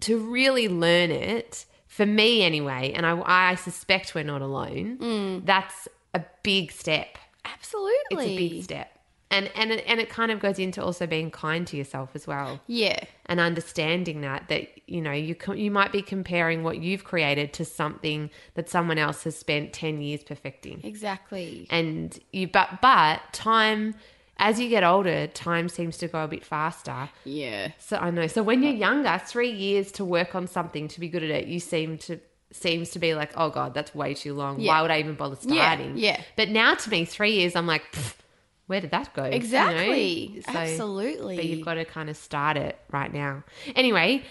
to 0.00 0.18
really 0.18 0.68
learn 0.68 1.10
it, 1.10 1.66
for 1.88 2.06
me 2.06 2.42
anyway, 2.42 2.92
and 2.94 3.04
I, 3.04 3.20
I 3.24 3.54
suspect 3.56 4.14
we're 4.14 4.22
not 4.22 4.40
alone, 4.40 4.98
mm. 4.98 5.44
that's 5.44 5.88
a 6.14 6.22
big 6.42 6.70
step. 6.70 7.18
Absolutely. 7.44 7.96
It's 8.10 8.22
a 8.22 8.36
big 8.36 8.62
step. 8.62 8.97
And, 9.30 9.50
and, 9.54 9.70
it, 9.72 9.84
and 9.86 10.00
it 10.00 10.08
kind 10.08 10.30
of 10.30 10.40
goes 10.40 10.58
into 10.58 10.82
also 10.82 11.06
being 11.06 11.30
kind 11.30 11.66
to 11.66 11.76
yourself 11.76 12.10
as 12.14 12.26
well 12.26 12.60
Yeah. 12.66 12.98
and 13.26 13.38
understanding 13.40 14.22
that 14.22 14.48
that 14.48 14.68
you 14.88 15.02
know 15.02 15.12
you 15.12 15.34
co- 15.34 15.52
you 15.52 15.70
might 15.70 15.92
be 15.92 16.00
comparing 16.00 16.62
what 16.62 16.78
you've 16.78 17.04
created 17.04 17.52
to 17.54 17.64
something 17.66 18.30
that 18.54 18.70
someone 18.70 18.96
else 18.96 19.24
has 19.24 19.36
spent 19.36 19.74
10 19.74 20.00
years 20.00 20.24
perfecting 20.24 20.80
Exactly. 20.82 21.66
and 21.68 22.18
you 22.32 22.48
but 22.48 22.80
but 22.80 23.20
time 23.32 23.94
as 24.38 24.58
you 24.58 24.68
get 24.70 24.82
older 24.82 25.26
time 25.26 25.68
seems 25.68 25.98
to 25.98 26.08
go 26.08 26.24
a 26.24 26.28
bit 26.28 26.42
faster 26.44 27.10
Yeah. 27.24 27.72
so 27.76 27.98
i 27.98 28.10
know 28.10 28.28
so 28.28 28.42
when 28.42 28.62
you're 28.62 28.72
younger 28.72 29.20
3 29.26 29.50
years 29.50 29.92
to 29.92 30.06
work 30.06 30.34
on 30.34 30.46
something 30.46 30.88
to 30.88 31.00
be 31.00 31.08
good 31.08 31.22
at 31.22 31.30
it 31.30 31.46
you 31.48 31.60
seem 31.60 31.98
to 31.98 32.18
seems 32.50 32.88
to 32.92 32.98
be 32.98 33.14
like 33.14 33.32
oh 33.36 33.50
god 33.50 33.74
that's 33.74 33.94
way 33.94 34.14
too 34.14 34.32
long 34.32 34.58
Yeah. 34.58 34.72
why 34.72 34.82
would 34.82 34.90
i 34.90 35.00
even 35.00 35.16
bother 35.16 35.36
Yeah, 35.42 35.74
starting 35.74 35.98
yeah. 35.98 36.22
but 36.36 36.48
now 36.48 36.74
to 36.74 36.88
me 36.88 37.04
3 37.04 37.32
years 37.32 37.54
i'm 37.54 37.66
like 37.66 37.82
"Pfft, 37.92 38.14
where 38.68 38.80
did 38.80 38.92
that 38.92 39.12
go 39.14 39.24
You 39.24 39.30
know? 39.30 39.36
Exactly. 39.36 40.42
So- 40.46 40.52
Absolutely. 40.52 41.36
but 41.36 41.44
you've 41.44 41.64
got 41.64 41.74
to 41.74 41.84
kind 41.84 42.08
of 42.08 42.16
start 42.16 42.56
it 42.56 42.78
right 42.92 43.12
now. 43.12 43.42
Anyway, 43.74 44.22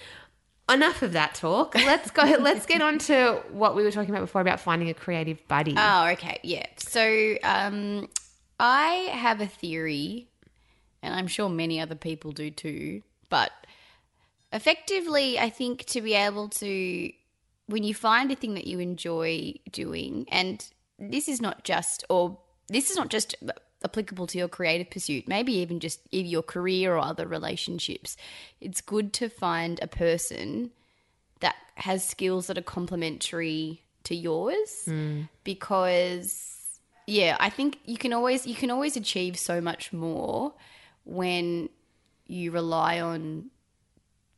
enough 0.69 1.01
of 1.01 1.13
that 1.13 1.35
talk. 1.35 1.75
Let's 1.75 2.11
go. 2.11 2.23
let's 2.39 2.65
get 2.65 2.81
on 2.81 2.99
to 2.99 3.41
what 3.51 3.75
we 3.75 3.83
were 3.83 3.91
talking 3.91 4.09
about 4.09 4.21
before 4.21 4.41
about 4.41 4.59
finding 4.59 4.89
a 4.89 4.93
creative 4.93 5.45
buddy. 5.47 5.75
Oh, 5.77 6.07
okay. 6.13 6.39
Yeah. 6.43 6.65
So 6.77 7.35
um, 7.43 8.07
I 8.59 9.09
have 9.11 9.41
a 9.41 9.47
theory, 9.47 10.29
and 11.01 11.13
I'm 11.13 11.27
sure 11.27 11.49
many 11.49 11.79
other 11.79 11.95
people 11.95 12.31
do 12.31 12.49
too, 12.51 13.01
but 13.29 13.51
effectively, 14.53 15.39
I 15.39 15.49
think 15.49 15.85
to 15.85 16.01
be 16.01 16.13
able 16.13 16.49
to, 16.49 17.11
when 17.67 17.83
you 17.83 17.93
find 17.93 18.31
a 18.31 18.35
thing 18.35 18.53
that 18.53 18.67
you 18.67 18.79
enjoy 18.79 19.55
doing, 19.71 20.25
and 20.29 20.65
this 20.99 21.27
is 21.27 21.41
not 21.41 21.63
just, 21.63 22.03
or 22.09 22.37
this 22.69 22.89
is 22.89 22.97
not 22.97 23.09
just 23.09 23.35
applicable 23.83 24.27
to 24.27 24.37
your 24.37 24.47
creative 24.47 24.89
pursuit, 24.89 25.27
maybe 25.27 25.53
even 25.53 25.79
just 25.79 25.99
your 26.11 26.43
career 26.43 26.95
or 26.95 26.99
other 26.99 27.27
relationships, 27.27 28.17
it's 28.59 28.81
good 28.81 29.13
to 29.13 29.29
find 29.29 29.79
a 29.81 29.87
person 29.87 30.71
that 31.39 31.55
has 31.75 32.03
skills 32.07 32.47
that 32.47 32.57
are 32.57 32.63
complementary 32.63 33.83
to 34.03 34.15
yours 34.15 34.85
hmm. 34.85 35.23
because 35.43 36.79
yeah 37.07 37.35
i 37.41 37.49
think 37.49 37.77
you 37.85 37.97
can 37.97 38.13
always 38.13 38.47
you 38.47 38.55
can 38.55 38.71
always 38.71 38.95
achieve 38.95 39.37
so 39.37 39.59
much 39.59 39.91
more 39.91 40.53
when 41.03 41.67
you 42.25 42.51
rely 42.51 43.01
on 43.01 43.49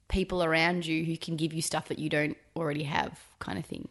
people 0.07 0.43
around 0.43 0.87
you 0.87 1.05
who 1.05 1.15
can 1.15 1.35
give 1.35 1.53
you 1.53 1.61
stuff 1.61 1.87
that 1.87 1.99
you 1.99 2.09
don't 2.09 2.35
already 2.55 2.83
have 2.83 3.19
kind 3.37 3.59
of 3.59 3.65
thing. 3.65 3.87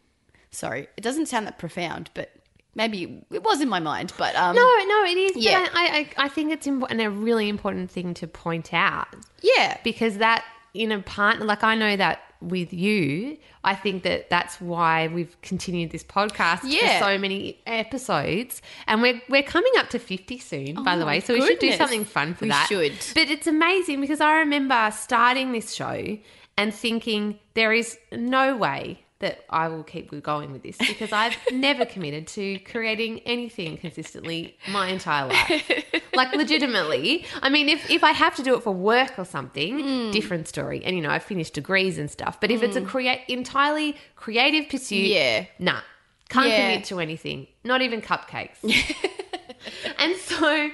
Sorry 0.51 0.87
it 0.97 1.01
doesn't 1.01 1.27
sound 1.27 1.47
that 1.47 1.57
profound 1.57 2.09
but 2.13 2.29
maybe 2.75 3.23
it 3.31 3.43
was 3.43 3.61
in 3.61 3.69
my 3.69 3.79
mind 3.79 4.13
but 4.17 4.35
um 4.35 4.55
no, 4.55 4.61
no, 4.87 5.03
it 5.05 5.17
is. 5.17 5.35
Yeah. 5.37 5.67
I, 5.73 6.09
I, 6.17 6.25
I 6.25 6.29
think 6.29 6.51
it's 6.51 6.67
important, 6.67 6.99
and 7.01 7.07
a 7.07 7.11
really 7.11 7.49
important 7.49 7.89
thing 7.91 8.13
to 8.15 8.27
point 8.27 8.73
out 8.73 9.07
yeah 9.41 9.77
because 9.83 10.17
that 10.17 10.45
in 10.75 10.91
a 10.91 10.99
partner, 11.01 11.45
like 11.45 11.63
I 11.63 11.73
know 11.73 11.95
that 11.95 12.19
with 12.41 12.71
you, 12.71 13.37
I 13.63 13.73
think 13.73 14.03
that 14.03 14.29
that's 14.29 14.61
why 14.61 15.07
we've 15.07 15.35
continued 15.41 15.89
this 15.89 16.03
podcast 16.03 16.59
Yeah. 16.63 16.99
for 16.99 17.05
so 17.05 17.17
many 17.17 17.59
episodes, 17.65 18.61
and 18.87 19.01
we're 19.01 19.19
we're 19.29 19.43
coming 19.43 19.71
up 19.77 19.89
to 19.89 19.99
fifty 19.99 20.37
soon, 20.37 20.83
by 20.83 20.95
the 20.95 21.03
Oh, 21.03 21.07
way. 21.07 21.19
So 21.21 21.33
we 21.33 21.41
should 21.45 21.59
do 21.59 21.71
something 21.73 22.05
fun 22.05 22.35
for 22.35 22.45
We 22.45 22.49
that. 22.49 22.67
should. 22.69 22.93
But 23.15 23.29
it's 23.29 23.47
amazing 23.47 23.99
because 23.99 24.21
I 24.21 24.37
remember 24.37 24.89
starting 24.95 25.51
this 25.51 25.73
show 25.73 26.17
and 26.55 26.73
thinking 26.73 27.39
there 27.55 27.73
is 27.73 27.97
no 28.11 28.55
way 28.55 29.03
that 29.19 29.43
I 29.49 29.67
will 29.67 29.83
keep 29.83 30.09
going 30.23 30.51
with 30.51 30.63
this 30.63 30.77
because 30.77 31.11
I've 31.11 31.35
never 31.51 31.85
committed 31.85 32.25
to 32.29 32.57
creating 32.59 33.19
anything 33.25 33.77
consistently 33.77 34.57
my 34.71 34.87
entire 34.87 35.27
life. 35.27 35.83
like 36.13 36.33
legitimately. 36.33 37.25
I 37.41 37.49
mean, 37.49 37.67
if, 37.69 37.89
if 37.89 38.03
I 38.03 38.11
have 38.11 38.35
to 38.37 38.43
do 38.43 38.55
it 38.55 38.63
for 38.63 38.71
work 38.73 39.19
or 39.19 39.25
something, 39.25 39.79
Hmm. 39.79 40.11
different 40.11 40.47
story. 40.47 40.83
And 40.85 40.95
you 40.95 41.01
know, 41.01 41.09
I've 41.09 41.23
finished 41.23 41.53
degrees 41.53 41.97
and 41.97 42.09
stuff. 42.09 42.39
But 42.39 42.49
if 42.51 42.63
it's 42.63 42.75
a 42.77 42.81
create 42.81 43.21
entirely 43.27 43.95
creative 44.15 44.69
pursuit, 44.69 45.07
Yeah. 45.07 45.45
nah. 45.59 45.81
Can't 46.29 46.47
Yeah. 46.47 46.71
commit 46.71 46.85
to 46.87 46.99
anything. 46.99 47.47
Not 47.63 47.81
even 47.81 48.01
cupcakes. 48.01 48.57
and 49.99 50.15
so 50.17 50.69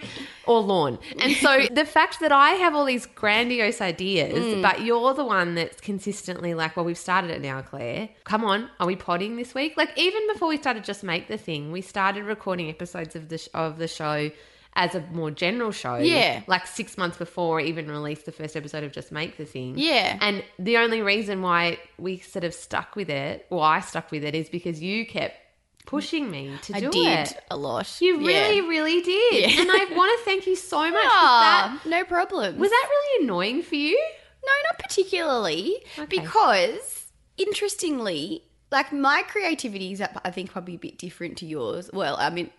or 0.46 0.60
lawn. 0.62 1.00
And 1.20 1.34
so 1.38 1.66
the 1.72 1.86
fact 1.86 2.20
that 2.20 2.32
I 2.32 2.52
have 2.52 2.76
all 2.76 2.86
these 2.86 3.06
grandiose 3.08 3.82
ideas, 3.82 4.34
Mm. 4.38 4.62
but 4.62 4.82
you're 4.82 5.14
the 5.14 5.26
one 5.26 5.56
that's 5.56 5.82
consistently 5.82 6.54
like, 6.54 6.76
well, 6.76 6.86
we've 6.86 6.98
started 6.98 7.32
it 7.32 7.42
now, 7.42 7.62
Claire. 7.62 8.10
Come 8.26 8.44
on, 8.44 8.70
are 8.80 8.86
we 8.86 8.96
potting 8.96 9.38
this 9.38 9.56
week? 9.56 9.74
Like 9.76 9.98
even 9.98 10.22
before 10.32 10.48
we 10.50 10.58
started 10.58 10.84
just 10.84 11.04
make 11.04 11.28
the 11.28 11.38
thing, 11.38 11.72
we 11.72 11.82
started 11.82 12.26
recording 12.26 12.70
episodes 12.70 13.16
of 13.16 13.30
the 13.30 13.38
sh- 13.40 13.48
of 13.54 13.78
the 13.80 13.88
show 13.88 14.30
as 14.78 14.94
a 14.94 15.00
more 15.14 15.32
general 15.32 15.72
show. 15.72 15.96
Yeah. 15.96 16.42
Like 16.48 16.68
6 16.68 16.98
months 16.98 17.18
before 17.18 17.62
I 17.62 17.64
even 17.64 17.90
released 17.90 18.26
the 18.26 18.34
first 18.34 18.58
episode 18.58 18.84
of 18.84 18.92
just 18.92 19.10
make 19.10 19.38
the 19.38 19.46
thing. 19.46 19.76
Yeah. 19.78 20.18
And 20.20 20.44
the 20.60 20.78
only 20.78 21.02
reason 21.02 21.42
why 21.42 21.80
we 21.98 22.18
sort 22.20 22.44
of 22.44 22.54
stuck 22.54 22.94
with 22.98 23.10
it, 23.10 23.46
or 23.50 23.64
I 23.64 23.80
stuck 23.80 24.12
with 24.12 24.26
it 24.26 24.36
is 24.36 24.50
because 24.50 24.82
you 24.84 25.06
kept 25.08 25.38
pushing 25.86 26.30
me 26.32 26.52
to 26.64 26.76
i 26.76 26.80
do 26.80 26.90
did 26.92 27.20
it. 27.30 27.40
a 27.52 27.58
lot 27.58 27.98
You 28.02 28.20
Yeah. 28.20 28.48
really, 28.48 28.62
really 28.62 29.02
did. 29.02 29.34
Yeah. 29.52 29.62
And 29.62 29.70
I 29.72 29.86
want 29.96 30.20
to 30.20 30.26
thank 30.26 30.48
you 30.48 30.56
so 30.56 30.80
much. 30.80 30.94
Was 30.94 31.04
Ah, 31.06 31.80
that, 31.84 31.90
no 31.90 32.04
problem 32.04 32.58
was 32.58 32.70
that 32.70 32.88
really 32.90 33.24
annoying 33.26 33.62
for 33.64 33.76
you? 33.76 33.98
No, 34.46 34.52
not 34.70 34.80
particularly. 34.80 35.78
Okay. 35.98 36.06
Because 36.20 37.06
interestingly, 37.38 38.44
like 38.72 38.92
my 38.94 39.24
creativity 39.28 39.92
is, 39.94 40.02
I 40.02 40.32
think, 40.32 40.52
probably 40.52 40.76
a 40.76 40.80
bit 40.80 40.98
different 40.98 41.38
to 41.40 41.46
yours. 41.46 41.90
Well, 41.94 42.16
I 42.20 42.30
mean, 42.30 42.50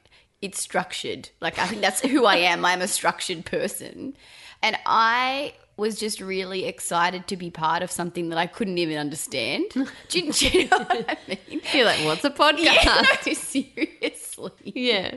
it's 0.42 0.60
structured. 0.60 1.30
Like 1.40 1.58
I 1.58 1.66
think 1.66 1.82
that's 1.82 2.00
who 2.00 2.24
I 2.26 2.36
am. 2.36 2.64
I'm 2.64 2.80
a 2.82 2.88
structured 2.88 3.44
person, 3.44 4.16
and 4.62 4.76
I 4.86 5.54
was 5.76 5.98
just 5.98 6.20
really 6.20 6.64
excited 6.64 7.26
to 7.28 7.36
be 7.36 7.50
part 7.50 7.82
of 7.82 7.90
something 7.90 8.30
that 8.30 8.38
I 8.38 8.46
couldn't 8.46 8.78
even 8.78 8.96
understand. 8.96 9.64
Do 10.08 10.18
you, 10.18 10.32
do 10.32 10.48
you 10.48 10.68
know 10.68 10.78
what 10.78 11.04
I 11.08 11.18
mean? 11.28 11.60
You're 11.72 11.84
like, 11.84 12.04
what's 12.04 12.24
a 12.24 12.30
podcast? 12.30 12.56
Yeah, 12.84 13.02
no, 13.26 13.32
seriously. 13.34 14.52
Yeah. 14.64 15.16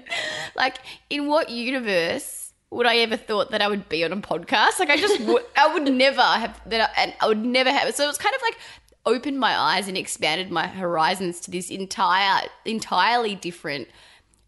like, 0.56 0.78
in 1.10 1.28
what 1.28 1.50
universe 1.50 2.52
would 2.72 2.86
I 2.86 2.98
ever 2.98 3.16
thought 3.16 3.52
that 3.52 3.62
I 3.62 3.68
would 3.68 3.88
be 3.88 4.04
on 4.04 4.12
a 4.12 4.18
podcast? 4.18 4.80
Like, 4.80 4.90
I 4.90 4.98
just 4.98 5.20
would, 5.22 5.44
I 5.56 5.74
would 5.74 5.92
never 5.92 6.22
have 6.22 6.60
that, 6.70 6.92
I, 6.96 7.02
and 7.04 7.14
I 7.22 7.28
would 7.28 7.44
never 7.44 7.72
have. 7.72 7.94
So 7.96 8.04
it 8.04 8.08
was 8.08 8.18
kind 8.18 8.36
of 8.36 8.42
like 8.42 8.58
opened 9.06 9.40
my 9.40 9.58
eyes 9.58 9.88
and 9.88 9.98
expanded 9.98 10.52
my 10.52 10.68
horizons 10.68 11.40
to 11.42 11.52
this 11.52 11.70
entire, 11.70 12.48
entirely 12.66 13.34
different 13.34 13.88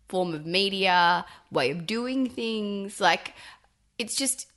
form 0.09 0.33
of 0.33 0.45
media, 0.45 1.25
way 1.51 1.71
of 1.71 1.87
doing 1.87 2.29
things. 2.29 2.99
Like, 2.99 3.33
it's 3.97 4.15
just 4.15 4.50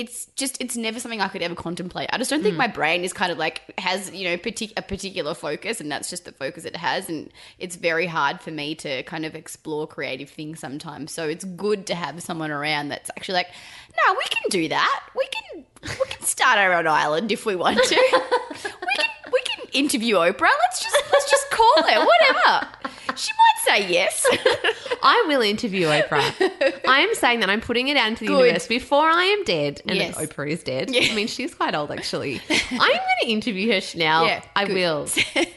it's 0.00 0.24
just 0.34 0.56
it's 0.62 0.78
never 0.78 0.98
something 0.98 1.20
I 1.20 1.28
could 1.28 1.42
ever 1.42 1.54
contemplate. 1.54 2.08
I 2.10 2.16
just 2.16 2.30
don't 2.30 2.42
think 2.42 2.54
mm. 2.54 2.58
my 2.58 2.68
brain 2.68 3.04
is 3.04 3.12
kind 3.12 3.30
of 3.30 3.36
like 3.36 3.60
has 3.78 4.10
you 4.12 4.24
know 4.24 4.38
partic- 4.38 4.72
a 4.78 4.80
particular 4.80 5.34
focus, 5.34 5.78
and 5.78 5.92
that's 5.92 6.08
just 6.08 6.24
the 6.24 6.32
focus 6.32 6.64
it 6.64 6.74
has, 6.74 7.10
and 7.10 7.30
it's 7.58 7.76
very 7.76 8.06
hard 8.06 8.40
for 8.40 8.50
me 8.50 8.74
to 8.76 9.02
kind 9.02 9.26
of 9.26 9.34
explore 9.34 9.86
creative 9.86 10.30
things 10.30 10.58
sometimes. 10.58 11.12
So 11.12 11.28
it's 11.28 11.44
good 11.44 11.86
to 11.88 11.94
have 11.94 12.22
someone 12.22 12.50
around 12.50 12.88
that's 12.88 13.10
actually 13.10 13.34
like, 13.34 13.48
no, 13.90 14.14
we 14.14 14.24
can 14.30 14.48
do 14.48 14.68
that. 14.68 15.04
We 15.14 15.28
can 15.28 15.64
we 15.82 16.06
can 16.06 16.22
start 16.22 16.58
our 16.58 16.72
own 16.72 16.86
island 16.86 17.30
if 17.30 17.44
we 17.44 17.54
want 17.54 17.82
to. 17.82 17.94
we 18.64 18.94
can 18.96 19.10
we 19.30 19.40
can 19.42 19.66
interview 19.74 20.14
Oprah. 20.14 20.40
Let's 20.40 20.82
just 20.82 20.96
let's 21.12 21.30
just 21.30 21.50
call 21.50 21.82
her. 21.82 22.06
Whatever. 22.06 22.68
She 23.16 23.30
might 23.32 23.78
say 23.80 23.88
yes. 23.90 24.26
I 25.02 25.24
will 25.26 25.40
interview 25.40 25.86
Oprah. 25.86 26.80
I 26.86 27.00
am 27.00 27.14
saying 27.14 27.40
that 27.40 27.48
I'm 27.50 27.60
putting 27.60 27.88
it 27.88 27.96
out 27.96 28.08
into 28.08 28.24
the 28.24 28.28
Good. 28.28 28.40
universe 28.46 28.66
before 28.66 29.08
I 29.08 29.24
am 29.24 29.44
dead, 29.44 29.80
and 29.86 29.96
Yes. 29.96 30.16
Oprah 30.16 30.48
is 30.50 30.62
dead. 30.62 30.88
I 30.90 31.14
mean, 31.14 31.26
she's 31.26 31.54
quite 31.54 31.74
old 31.74 31.90
actually. 31.90 32.40
I'm 32.70 32.78
going 32.78 33.00
to 33.22 33.28
interview 33.28 33.72
her, 33.72 33.80
now. 33.96 34.24
Yeah, 34.26 34.42
I 34.56 34.66
good. 34.66 34.74
will. 34.74 35.08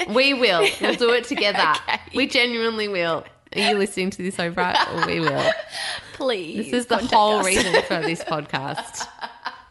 We 0.13 0.33
will. 0.33 0.67
We'll 0.81 0.95
do 0.95 1.11
it 1.11 1.25
together. 1.25 1.73
Okay. 1.87 1.99
We 2.15 2.27
genuinely 2.27 2.87
will. 2.87 3.23
Are 3.55 3.59
you 3.61 3.77
listening 3.77 4.09
to 4.11 4.23
this, 4.23 4.37
Oprah? 4.37 5.05
We 5.05 5.19
will. 5.19 5.51
Please. 6.13 6.71
This 6.71 6.81
is 6.81 6.85
the 6.87 6.97
whole 6.97 7.39
us. 7.39 7.45
reason 7.45 7.73
for 7.83 8.01
this 8.01 8.23
podcast. 8.23 9.07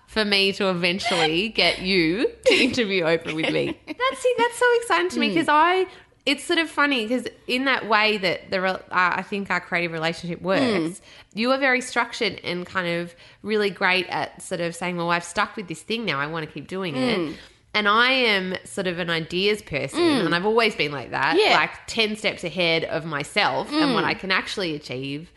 For 0.07 0.25
me 0.27 0.53
to 0.55 0.69
eventually 0.69 1.49
get 1.49 1.81
you 1.81 2.31
to 2.47 2.55
interview 2.55 3.05
Oprah 3.05 3.35
with 3.35 3.51
me. 3.53 3.79
That's 3.87 4.23
see, 4.23 4.35
that's 4.37 4.59
so 4.59 4.67
exciting 4.77 5.09
to 5.11 5.19
me 5.21 5.29
Hmm. 5.29 5.35
because 5.35 5.49
I. 5.49 5.87
It's 6.25 6.45
sort 6.45 6.61
of 6.61 6.71
funny 6.71 7.05
because 7.05 7.27
in 7.49 7.65
that 7.65 7.89
way 7.89 8.17
that 8.19 8.51
the 8.53 8.65
uh, 8.65 8.79
I 8.91 9.23
think 9.23 9.51
our 9.51 9.61
creative 9.61 9.91
relationship 9.91 10.41
works, 10.41 10.99
Hmm. 11.01 11.39
you 11.39 11.51
are 11.51 11.59
very 11.59 11.81
structured 11.81 12.41
and 12.45 12.65
kind 12.65 12.87
of 12.87 13.15
really 13.43 13.71
great 13.71 14.07
at 14.09 14.41
sort 14.41 14.61
of 14.61 14.75
saying, 14.77 14.97
"Well, 14.97 15.11
I've 15.11 15.25
stuck 15.25 15.57
with 15.57 15.67
this 15.67 15.83
thing 15.83 16.05
now. 16.05 16.21
I 16.21 16.27
want 16.29 16.47
to 16.47 16.53
keep 16.53 16.69
doing 16.69 16.95
Hmm. 16.95 17.01
it." 17.01 17.37
And 17.75 17.89
I 17.89 18.13
am 18.13 18.55
sort 18.65 18.87
of 18.87 18.99
an 18.99 19.09
ideas 19.11 19.63
person, 19.63 19.99
and 20.01 20.35
I've 20.35 20.45
always 20.47 20.77
been 20.77 20.93
like 20.93 21.11
that, 21.11 21.37
Yeah. 21.41 21.55
like 21.57 21.71
ten 21.87 22.15
steps 22.17 22.45
ahead 22.45 22.85
of 22.85 23.05
myself 23.07 23.73
and 23.73 23.95
what 23.95 24.05
I 24.05 24.15
can 24.15 24.31
actually 24.31 24.75
achieve. 24.77 25.33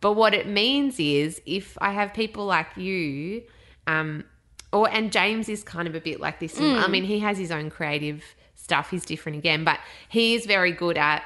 But 0.00 0.12
what 0.12 0.32
it 0.32 0.46
means 0.46 0.98
is 0.98 1.42
if 1.44 1.76
I 1.80 1.90
have 1.92 2.14
people 2.14 2.46
like 2.46 2.68
you, 2.76 3.42
um, 3.86 4.24
or 4.72 4.88
and 4.90 5.12
James 5.12 5.48
is 5.50 5.62
kind 5.62 5.86
of 5.88 5.94
a 5.94 6.00
bit 6.00 6.20
like 6.20 6.38
this. 6.40 6.58
I 6.58 6.86
mean, 6.86 7.04
he 7.04 7.18
has 7.18 7.36
his 7.36 7.50
own 7.50 7.68
creative 7.68 8.24
stuff. 8.62 8.92
is 8.92 9.04
different 9.04 9.38
again, 9.38 9.64
but 9.64 9.78
he 10.08 10.34
is 10.34 10.46
very 10.46 10.72
good 10.72 10.96
at 10.96 11.22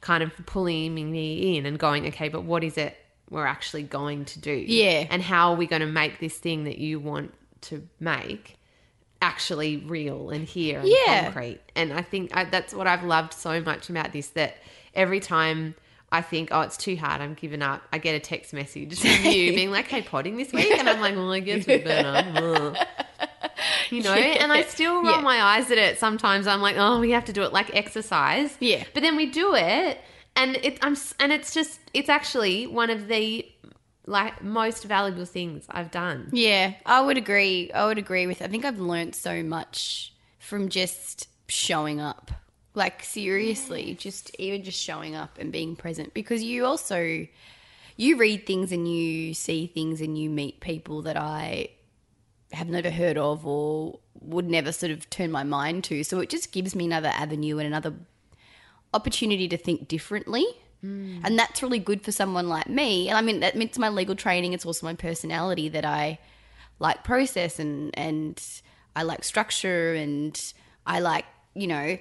kind 0.00 0.22
of 0.22 0.32
pulling 0.46 0.94
me 0.94 1.56
in 1.56 1.66
and 1.66 1.78
going, 1.78 2.06
okay, 2.06 2.28
but 2.28 2.42
what 2.44 2.62
is 2.62 2.78
it 2.78 2.96
we're 3.28 3.46
actually 3.46 3.82
going 3.82 4.24
to 4.24 4.38
do? 4.38 4.52
Yeah. 4.52 5.06
and 5.10 5.20
how 5.22 5.50
are 5.52 5.56
we 5.56 5.66
going 5.66 5.80
to 5.80 5.86
make 5.86 6.20
this 6.20 6.36
thing 6.38 6.64
that 6.64 6.78
you 6.78 7.00
want 7.00 7.34
to 7.62 7.86
make 7.98 8.56
actually 9.20 9.78
real 9.78 10.30
and 10.30 10.44
here 10.46 10.80
and 10.80 10.88
Yeah. 10.88 11.24
concrete? 11.24 11.60
And 11.74 11.92
I 11.92 12.02
think 12.02 12.36
I, 12.36 12.44
that's 12.44 12.72
what 12.72 12.86
I've 12.86 13.02
loved 13.04 13.32
so 13.34 13.60
much 13.60 13.90
about 13.90 14.12
this 14.12 14.28
that 14.30 14.56
every 14.94 15.20
time. 15.20 15.74
I 16.12 16.22
think, 16.22 16.50
oh, 16.52 16.60
it's 16.60 16.76
too 16.76 16.96
hard. 16.96 17.20
I'm 17.20 17.34
giving 17.34 17.62
up. 17.62 17.82
I 17.92 17.98
get 17.98 18.14
a 18.14 18.20
text 18.20 18.52
message 18.54 19.00
from 19.00 19.08
you 19.24 19.52
being 19.56 19.72
like, 19.72 19.88
"Hey, 19.88 20.02
potting 20.02 20.36
this 20.36 20.52
week," 20.52 20.70
and 20.70 20.88
I'm 20.88 21.00
like, 21.00 21.16
"Well, 21.16 21.32
I 21.32 21.40
guess 21.40 21.66
we 21.66 21.78
better." 21.78 22.74
You 23.90 24.02
know, 24.02 24.12
and 24.14 24.52
I 24.52 24.62
still 24.62 25.02
roll 25.02 25.12
Yeah. 25.16 25.20
my 25.20 25.40
eyes 25.42 25.70
at 25.70 25.78
it. 25.78 25.98
Sometimes 25.98 26.46
I'm 26.46 26.60
like, 26.60 26.76
"Oh, 26.78 27.00
we 27.00 27.10
have 27.12 27.24
to 27.26 27.32
do 27.32 27.42
it 27.42 27.52
like 27.52 27.74
exercise." 27.74 28.56
Yeah. 28.60 28.84
but 28.94 29.02
then 29.02 29.16
we 29.16 29.26
do 29.26 29.54
it, 29.54 30.00
and 30.34 30.56
it, 30.56 30.78
I'm, 30.82 30.96
and 31.20 31.32
it's 31.32 31.54
just, 31.54 31.80
it's 31.94 32.08
actually 32.08 32.66
one 32.66 32.90
of 32.90 33.08
the 33.08 33.46
like 34.06 34.42
most 34.42 34.84
valuable 34.84 35.24
things 35.24 35.64
I've 35.68 35.90
done. 35.90 36.28
Yeah, 36.32 36.74
I 36.84 37.00
would 37.00 37.16
agree. 37.16 37.70
I 37.72 37.86
would 37.86 37.98
agree 37.98 38.26
with. 38.26 38.40
I 38.42 38.46
think 38.48 38.64
I've 38.64 38.78
learned 38.80 39.14
so 39.14 39.42
much 39.42 40.12
from 40.38 40.68
just 40.68 41.28
showing 41.48 42.00
up. 42.00 42.30
Like 42.74 43.02
seriously, 43.02 43.94
just 43.98 44.34
even 44.38 44.62
just 44.62 44.78
showing 44.80 45.14
up 45.14 45.38
and 45.38 45.50
being 45.50 45.76
present 45.76 46.12
because 46.12 46.42
you 46.42 46.66
also 46.66 47.26
you 47.96 48.16
read 48.18 48.46
things 48.46 48.70
and 48.70 48.86
you 48.86 49.32
see 49.32 49.66
things 49.66 50.02
and 50.02 50.18
you 50.18 50.28
meet 50.28 50.60
people 50.60 51.00
that 51.02 51.16
I 51.16 51.70
have 52.52 52.68
never 52.68 52.90
heard 52.90 53.18
of 53.18 53.46
or 53.46 53.98
would 54.20 54.48
never 54.48 54.72
sort 54.72 54.92
of 54.92 55.08
turn 55.10 55.30
my 55.30 55.42
mind 55.42 55.84
to. 55.84 56.04
So 56.04 56.20
it 56.20 56.28
just 56.28 56.52
gives 56.52 56.74
me 56.74 56.86
another 56.86 57.08
avenue 57.08 57.58
and 57.58 57.66
another 57.66 57.94
opportunity 58.94 59.48
to 59.48 59.56
think 59.56 59.88
differently. 59.88 60.46
And 61.24 61.38
that's 61.38 61.62
really 61.62 61.78
good 61.78 62.02
for 62.02 62.12
someone 62.12 62.48
like 62.48 62.68
me. 62.68 63.08
And 63.08 63.18
I 63.18 63.22
mean, 63.22 63.40
that 63.40 63.56
it's 63.56 63.78
my 63.78 63.88
legal 63.88 64.14
training. 64.14 64.52
It's 64.52 64.64
also 64.64 64.86
my 64.86 64.94
personality 64.94 65.68
that 65.70 65.84
I 65.84 66.18
like 66.78 67.04
process 67.04 67.58
and 67.58 67.90
and 67.98 68.42
I 68.94 69.02
like 69.02 69.24
structure 69.24 69.94
and 69.94 70.40
I 70.86 71.00
like 71.00 71.24
you 71.54 71.66
know 71.66 71.98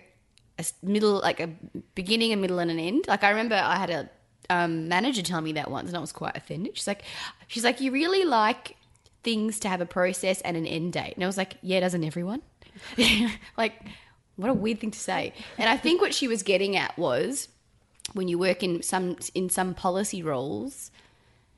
a 0.58 0.66
middle 0.84 1.20
like 1.20 1.40
a 1.40 1.50
beginning, 1.96 2.34
a 2.34 2.36
middle, 2.36 2.60
and 2.60 2.72
an 2.72 2.80
end. 2.80 3.06
Like 3.08 3.24
I 3.24 3.30
remember 3.30 3.56
I 3.56 3.78
had 3.78 3.90
a 3.90 4.10
um, 4.50 4.88
manager 4.88 5.22
tell 5.22 5.42
me 5.42 5.54
that 5.54 5.70
once, 5.72 5.88
and 5.90 5.98
I 5.98 6.00
was 6.00 6.12
quite 6.12 6.38
offended. 6.38 6.78
She's 6.78 6.88
like, 6.88 7.04
she's 7.48 7.64
like, 7.64 7.82
you 7.82 7.92
really 7.92 8.24
like 8.26 8.76
things 9.26 9.60
to 9.60 9.68
have 9.68 9.82
a 9.82 9.86
process 9.86 10.40
and 10.42 10.56
an 10.56 10.66
end 10.66 10.94
date, 10.94 11.16
and 11.16 11.24
I 11.24 11.28
was 11.28 11.38
like, 11.38 11.58
yeah, 11.62 11.82
doesn't 11.82 12.06
everyone? 12.06 12.42
like, 13.58 13.74
what 14.38 14.50
a 14.50 14.54
weird 14.54 14.80
thing 14.80 14.92
to 14.92 15.00
say. 15.00 15.34
And 15.58 15.70
I 15.70 15.76
think 15.76 16.00
what 16.00 16.14
she 16.14 16.30
was 16.30 16.44
getting 16.44 16.78
at 16.78 16.98
was 16.98 17.50
when 18.14 18.30
you 18.30 18.38
work 18.38 18.64
in 18.64 18.82
some 18.82 19.18
in 19.34 19.50
some 19.50 19.74
policy 19.74 20.24
roles, 20.24 20.92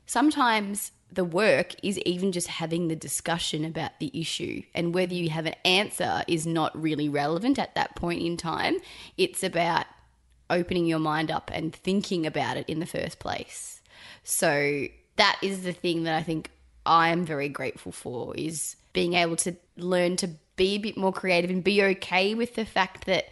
sometimes 0.06 0.90
the 1.10 1.24
work 1.24 1.74
is 1.82 1.98
even 2.00 2.32
just 2.32 2.48
having 2.48 2.88
the 2.88 2.96
discussion 2.96 3.64
about 3.64 3.92
the 3.98 4.10
issue 4.18 4.62
and 4.74 4.94
whether 4.94 5.14
you 5.14 5.30
have 5.30 5.46
an 5.46 5.54
answer 5.64 6.22
is 6.28 6.46
not 6.46 6.80
really 6.80 7.08
relevant 7.08 7.58
at 7.58 7.74
that 7.74 7.96
point 7.96 8.20
in 8.20 8.36
time 8.36 8.76
it's 9.16 9.42
about 9.42 9.86
opening 10.50 10.86
your 10.86 10.98
mind 10.98 11.30
up 11.30 11.50
and 11.52 11.74
thinking 11.74 12.26
about 12.26 12.56
it 12.56 12.68
in 12.68 12.78
the 12.78 12.86
first 12.86 13.18
place 13.18 13.80
so 14.22 14.86
that 15.16 15.38
is 15.42 15.62
the 15.62 15.72
thing 15.72 16.02
that 16.02 16.14
i 16.14 16.22
think 16.22 16.50
i 16.88 17.08
am 17.08 17.24
very 17.24 17.48
grateful 17.48 17.92
for 17.92 18.34
is 18.36 18.76
being 18.92 19.14
able 19.14 19.36
to 19.36 19.54
learn 19.76 20.16
to 20.16 20.28
be 20.56 20.74
a 20.74 20.78
bit 20.78 20.96
more 20.96 21.12
creative 21.12 21.50
and 21.50 21.62
be 21.62 21.82
okay 21.82 22.34
with 22.34 22.54
the 22.56 22.64
fact 22.64 23.06
that 23.06 23.28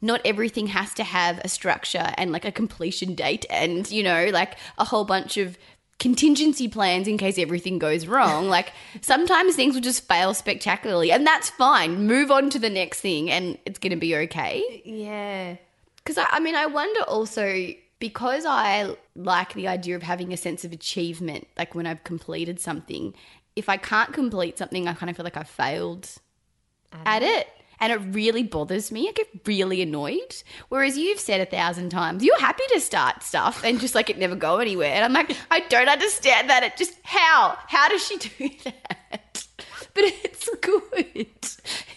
not 0.00 0.20
everything 0.24 0.68
has 0.68 0.94
to 0.94 1.04
have 1.04 1.38
a 1.44 1.48
structure 1.48 2.12
and 2.16 2.32
like 2.32 2.44
a 2.44 2.52
completion 2.52 3.14
date 3.14 3.44
and 3.50 3.90
you 3.90 4.02
know 4.02 4.30
like 4.32 4.56
a 4.78 4.84
whole 4.84 5.04
bunch 5.04 5.36
of 5.36 5.58
contingency 5.98 6.66
plans 6.66 7.06
in 7.06 7.16
case 7.16 7.38
everything 7.38 7.78
goes 7.78 8.08
wrong. 8.08 8.48
Like 8.48 8.72
sometimes 9.02 9.54
things 9.54 9.74
will 9.74 9.82
just 9.82 10.08
fail 10.08 10.34
spectacularly 10.34 11.12
and 11.12 11.24
that's 11.24 11.50
fine. 11.50 12.08
Move 12.08 12.32
on 12.32 12.50
to 12.50 12.58
the 12.58 12.70
next 12.70 13.00
thing 13.00 13.30
and 13.30 13.56
it's 13.64 13.78
going 13.78 13.92
to 13.92 13.96
be 13.96 14.16
okay. 14.16 14.82
Yeah. 14.84 15.56
because 15.96 16.18
I, 16.18 16.26
I 16.30 16.40
mean 16.40 16.54
i 16.54 16.66
wonder 16.66 17.02
also 17.02 17.68
because 18.02 18.44
i 18.44 18.96
like 19.14 19.54
the 19.54 19.68
idea 19.68 19.94
of 19.94 20.02
having 20.02 20.32
a 20.32 20.36
sense 20.36 20.64
of 20.64 20.72
achievement 20.72 21.46
like 21.56 21.74
when 21.74 21.86
i've 21.86 22.02
completed 22.02 22.58
something 22.58 23.14
if 23.54 23.68
i 23.68 23.76
can't 23.76 24.12
complete 24.12 24.58
something 24.58 24.88
i 24.88 24.92
kind 24.92 25.08
of 25.08 25.16
feel 25.16 25.24
like 25.24 25.36
i've 25.36 25.48
failed 25.48 26.08
at 27.04 27.22
mm-hmm. 27.22 27.30
it. 27.30 27.48
And 27.80 27.92
it 27.92 28.14
really 28.14 28.44
bothers 28.44 28.92
me. 28.92 29.08
I 29.08 29.12
get 29.12 29.28
really 29.44 29.82
annoyed. 29.82 30.42
Whereas 30.68 30.96
you've 30.96 31.18
said 31.18 31.40
a 31.40 31.46
thousand 31.46 31.90
times, 31.90 32.22
you're 32.22 32.38
happy 32.38 32.62
to 32.74 32.80
start 32.80 33.24
stuff 33.24 33.64
and 33.64 33.80
just 33.80 33.96
like 33.96 34.08
it 34.08 34.18
never 34.18 34.36
go 34.36 34.58
anywhere. 34.58 34.92
And 34.92 35.04
I'm 35.04 35.12
like, 35.12 35.36
I 35.50 35.60
don't 35.60 35.88
understand 35.88 36.48
that. 36.48 36.62
It 36.62 36.76
just 36.76 36.94
how? 37.02 37.58
How 37.66 37.88
does 37.88 38.06
she 38.06 38.16
do 38.38 38.50
that? 38.64 39.41
But 39.94 40.04
it's 40.24 40.48
good. 40.60 41.26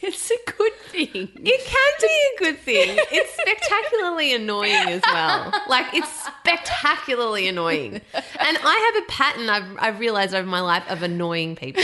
It's 0.01 0.29
a 0.31 0.51
good 0.51 0.73
thing. 0.91 1.29
It 1.35 1.65
can 1.65 1.91
be 2.01 2.19
a 2.35 2.39
good 2.51 2.59
thing. 2.59 2.97
It's 3.11 3.33
spectacularly 3.41 4.35
annoying 4.35 4.73
as 4.73 5.01
well. 5.11 5.51
Like 5.69 5.93
it's 5.93 6.25
spectacularly 6.25 7.47
annoying. 7.47 7.93
And 8.13 8.57
I 8.61 8.93
have 8.93 9.03
a 9.03 9.11
pattern 9.11 9.49
I've, 9.49 9.77
I've 9.79 9.99
realized 9.99 10.35
over 10.35 10.47
my 10.47 10.59
life 10.61 10.83
of 10.89 11.01
annoying 11.03 11.55
people. 11.55 11.83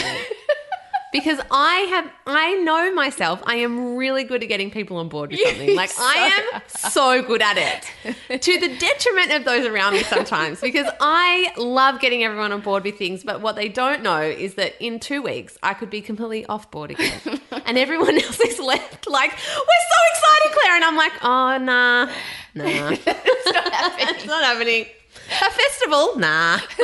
Because 1.12 1.40
I 1.52 1.76
have, 1.90 2.10
I 2.26 2.54
know 2.56 2.94
myself. 2.94 3.42
I 3.46 3.56
am 3.56 3.98
really 3.98 4.24
good 4.24 4.44
at 4.44 4.50
getting 4.50 4.72
people 4.72 4.98
on 4.98 5.10
board 5.10 5.32
with 5.32 5.42
something. 5.42 5.76
Like 5.76 5.92
I 6.00 6.32
am 6.54 6.62
so 6.68 7.22
good 7.22 7.42
at 7.42 7.58
it, 7.58 8.42
to 8.42 8.60
the 8.60 8.70
detriment 8.78 9.32
of 9.32 9.44
those 9.44 9.66
around 9.66 9.94
me 9.94 10.04
sometimes. 10.04 10.62
Because 10.62 10.88
I 11.02 11.52
love 11.58 12.00
getting 12.00 12.24
everyone 12.24 12.54
on 12.54 12.62
board 12.62 12.86
with 12.86 12.98
things, 12.98 13.24
but 13.24 13.42
what 13.42 13.56
they 13.58 13.68
don't 13.68 14.02
know 14.04 14.22
is 14.22 14.54
that 14.56 14.76
in 14.80 15.00
two 15.00 15.22
weeks 15.22 15.58
I 15.62 15.74
could 15.74 15.90
be 15.90 16.02
completely 16.02 16.46
off 16.46 16.72
board 16.72 16.92
again, 16.92 17.20
and 17.66 17.78
everyone 17.78 18.16
else 18.16 18.40
is 18.40 18.60
left 18.60 19.08
like, 19.08 19.32
"We're 19.32 19.38
so 19.38 20.00
excited, 20.14 20.60
Claire," 20.60 20.76
and 20.76 20.86
I'm 20.86 20.96
like, 20.96 21.14
"Oh 21.24 21.58
nah, 21.58 22.06
nah, 22.56 22.90
it's 23.06 23.54
not 23.54 23.74
happening. 23.74 24.08
it's 24.16 24.26
not 24.26 24.44
happening." 24.44 24.86
A 25.32 25.50
festival? 25.52 26.18
Nah. 26.18 26.60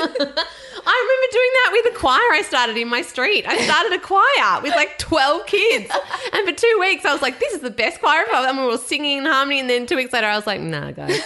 I 0.90 0.96
remember 1.04 1.28
doing 1.32 1.52
that 1.54 1.70
with 1.74 1.96
a 1.96 2.00
choir 2.00 2.20
I 2.34 2.42
started 2.48 2.78
in 2.78 2.88
my 2.88 3.02
street. 3.02 3.46
I 3.48 3.58
started 3.66 3.92
a 3.94 4.00
choir 4.00 4.62
with 4.62 4.74
like 4.76 4.98
12 4.98 5.46
kids. 5.46 5.92
And 6.34 6.48
for 6.48 6.54
two 6.54 6.78
weeks, 6.80 7.04
I 7.04 7.12
was 7.12 7.22
like, 7.22 7.40
this 7.40 7.54
is 7.54 7.60
the 7.62 7.70
best 7.72 8.00
choir 8.00 8.24
ever. 8.32 8.48
And 8.48 8.58
we 8.58 8.64
were 8.64 8.72
all 8.72 8.78
singing 8.78 9.18
in 9.20 9.26
harmony. 9.26 9.60
And 9.60 9.70
then 9.70 9.86
two 9.86 9.98
weeks 9.98 10.14
later, 10.14 10.28
I 10.28 10.36
was 10.38 10.48
like, 10.48 10.62
nah, 10.62 10.92
guys. 10.92 11.20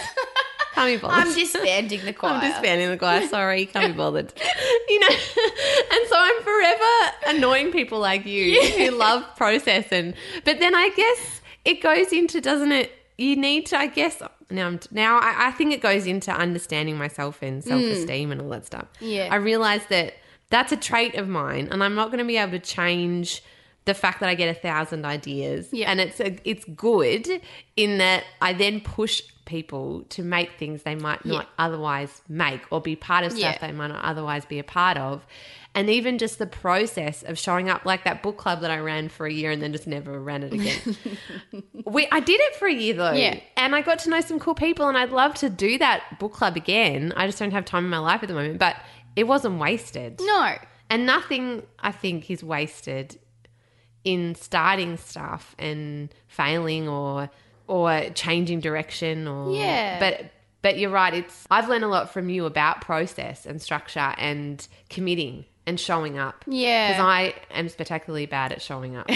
Can't 0.74 0.88
be 0.88 0.96
bothered. 0.96 1.28
I'm 1.28 1.34
disbanding 1.34 2.04
the 2.04 2.12
choir. 2.18 2.32
I'm 2.32 2.50
disbanding 2.50 2.88
the 2.90 2.96
choir. 2.96 3.26
Sorry, 3.28 3.66
can't 3.66 3.92
be 3.92 3.96
bothered. 3.96 4.32
You 4.88 5.00
know, 5.00 5.08
and 5.08 6.08
so 6.08 6.16
I'm 6.18 6.42
forever 6.42 7.14
annoying 7.28 7.72
people 7.72 7.98
like 7.98 8.26
you 8.26 8.62
who 8.62 8.90
love 8.90 9.24
process. 9.36 9.86
And 9.90 10.12
but 10.44 10.58
then 10.58 10.74
I 10.74 10.90
guess 10.90 11.40
it 11.64 11.80
goes 11.80 12.12
into, 12.12 12.42
doesn't 12.42 12.72
it? 12.72 12.92
You 13.16 13.36
need 13.36 13.66
to, 13.66 13.78
I 13.78 13.86
guess. 13.86 14.20
Now, 14.52 14.66
I'm, 14.66 14.80
now 14.90 15.18
I, 15.18 15.48
I 15.48 15.50
think 15.52 15.72
it 15.72 15.80
goes 15.80 16.06
into 16.06 16.30
understanding 16.32 16.96
myself 16.96 17.42
and 17.42 17.62
hmm. 17.62 17.68
self 17.68 17.82
esteem 17.82 18.32
and 18.32 18.40
all 18.40 18.48
that 18.50 18.66
stuff. 18.66 18.86
Yeah. 19.00 19.28
I 19.30 19.36
realize 19.36 19.82
that 19.88 20.14
that's 20.50 20.72
a 20.72 20.76
trait 20.76 21.14
of 21.14 21.28
mine, 21.28 21.68
and 21.70 21.82
I'm 21.82 21.94
not 21.94 22.08
going 22.08 22.18
to 22.18 22.24
be 22.24 22.36
able 22.36 22.52
to 22.52 22.58
change 22.58 23.42
the 23.84 23.94
fact 23.94 24.20
that 24.20 24.28
I 24.28 24.34
get 24.34 24.54
a 24.54 24.58
thousand 24.58 25.04
ideas. 25.04 25.68
Yeah. 25.72 25.90
And 25.90 26.00
it's 26.00 26.20
a, 26.20 26.38
it's 26.48 26.64
good 26.64 27.28
in 27.76 27.98
that 27.98 28.24
I 28.40 28.52
then 28.52 28.80
push 28.80 29.22
people 29.44 30.04
to 30.10 30.22
make 30.22 30.52
things 30.52 30.84
they 30.84 30.94
might 30.94 31.24
not 31.24 31.48
otherwise 31.58 32.22
make 32.28 32.60
or 32.70 32.80
be 32.80 32.94
part 32.94 33.24
of 33.24 33.32
stuff 33.32 33.56
Yeah. 33.60 33.66
they 33.66 33.72
might 33.72 33.88
not 33.88 34.04
otherwise 34.04 34.44
be 34.44 34.58
a 34.58 34.64
part 34.64 34.96
of. 34.96 35.26
And 35.74 35.88
even 35.88 36.18
just 36.18 36.38
the 36.38 36.46
process 36.46 37.22
of 37.22 37.38
showing 37.38 37.70
up, 37.70 37.86
like 37.86 38.04
that 38.04 38.22
book 38.22 38.36
club 38.36 38.60
that 38.60 38.70
I 38.70 38.78
ran 38.80 39.08
for 39.08 39.24
a 39.26 39.32
year 39.32 39.50
and 39.50 39.62
then 39.62 39.72
just 39.72 39.86
never 39.86 40.20
ran 40.20 40.42
it 40.42 40.52
again. 40.52 40.96
we, 41.86 42.06
I 42.12 42.20
did 42.20 42.40
it 42.42 42.56
for 42.56 42.68
a 42.68 42.72
year 42.74 42.92
though, 42.92 43.12
Yeah. 43.12 43.40
and 43.56 43.74
I 43.74 43.80
got 43.80 43.98
to 44.00 44.10
know 44.10 44.20
some 44.20 44.38
cool 44.38 44.54
people, 44.54 44.88
and 44.88 44.98
I'd 44.98 45.12
love 45.12 45.34
to 45.36 45.48
do 45.48 45.78
that 45.78 46.18
book 46.18 46.34
club 46.34 46.56
again. 46.56 47.14
I 47.16 47.26
just 47.26 47.38
don't 47.38 47.52
have 47.52 47.64
time 47.64 47.84
in 47.84 47.90
my 47.90 47.98
life 48.00 48.22
at 48.22 48.28
the 48.28 48.34
moment, 48.34 48.58
but 48.58 48.76
it 49.16 49.24
wasn't 49.24 49.58
wasted. 49.58 50.20
No. 50.22 50.54
And 50.90 51.06
nothing, 51.06 51.62
I 51.78 51.90
think, 51.90 52.30
is 52.30 52.44
wasted 52.44 53.18
in 54.04 54.34
starting 54.34 54.96
stuff 54.98 55.54
and 55.58 56.12
failing 56.26 56.88
or 56.88 57.30
or 57.66 58.10
changing 58.14 58.60
direction 58.60 59.26
or 59.26 59.54
Yeah. 59.54 59.98
But 60.00 60.30
but 60.60 60.76
you're 60.78 60.90
right. 60.90 61.14
It's 61.14 61.46
I've 61.50 61.68
learned 61.68 61.84
a 61.84 61.88
lot 61.88 62.12
from 62.12 62.28
you 62.28 62.44
about 62.44 62.80
process 62.82 63.46
and 63.46 63.62
structure 63.62 64.12
and 64.18 64.66
committing 64.90 65.46
and 65.66 65.78
showing 65.78 66.18
up. 66.18 66.44
Yeah. 66.46 66.88
because 66.88 67.04
I 67.04 67.34
am 67.52 67.68
spectacularly 67.68 68.26
bad 68.26 68.52
at 68.52 68.60
showing 68.62 68.96
up. 68.96 69.08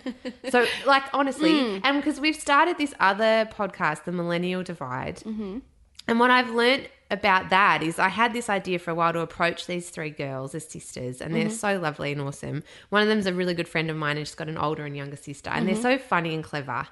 so, 0.50 0.66
like 0.86 1.02
honestly, 1.12 1.52
Mm. 1.52 1.80
and 1.84 1.96
because 2.02 2.20
we've 2.20 2.36
started 2.36 2.76
this 2.78 2.92
other 3.00 3.48
podcast, 3.52 4.04
the 4.04 4.12
Millennial 4.12 4.62
Divide, 4.62 5.16
Mm-hmm. 5.24 5.58
And 6.06 6.20
what 6.20 6.30
I've 6.30 6.50
learned 6.50 6.88
about 7.10 7.50
that 7.50 7.82
is 7.82 7.98
I 7.98 8.08
had 8.08 8.32
this 8.32 8.48
idea 8.48 8.78
for 8.78 8.90
a 8.90 8.94
while 8.94 9.12
to 9.12 9.20
approach 9.20 9.66
these 9.66 9.90
three 9.90 10.10
girls 10.10 10.54
as 10.54 10.66
sisters, 10.66 11.20
and 11.20 11.34
they're 11.34 11.44
mm-hmm. 11.44 11.52
so 11.52 11.78
lovely 11.78 12.12
and 12.12 12.20
awesome. 12.20 12.62
One 12.90 13.02
of 13.02 13.08
them's 13.08 13.26
a 13.26 13.32
really 13.32 13.54
good 13.54 13.68
friend 13.68 13.90
of 13.90 13.96
mine, 13.96 14.16
and 14.16 14.26
she's 14.26 14.34
got 14.34 14.48
an 14.48 14.58
older 14.58 14.84
and 14.84 14.96
younger 14.96 15.16
sister, 15.16 15.50
and 15.50 15.66
they're 15.66 15.74
mm-hmm. 15.74 15.82
so 15.82 15.98
funny 15.98 16.34
and 16.34 16.42
clever. 16.42 16.86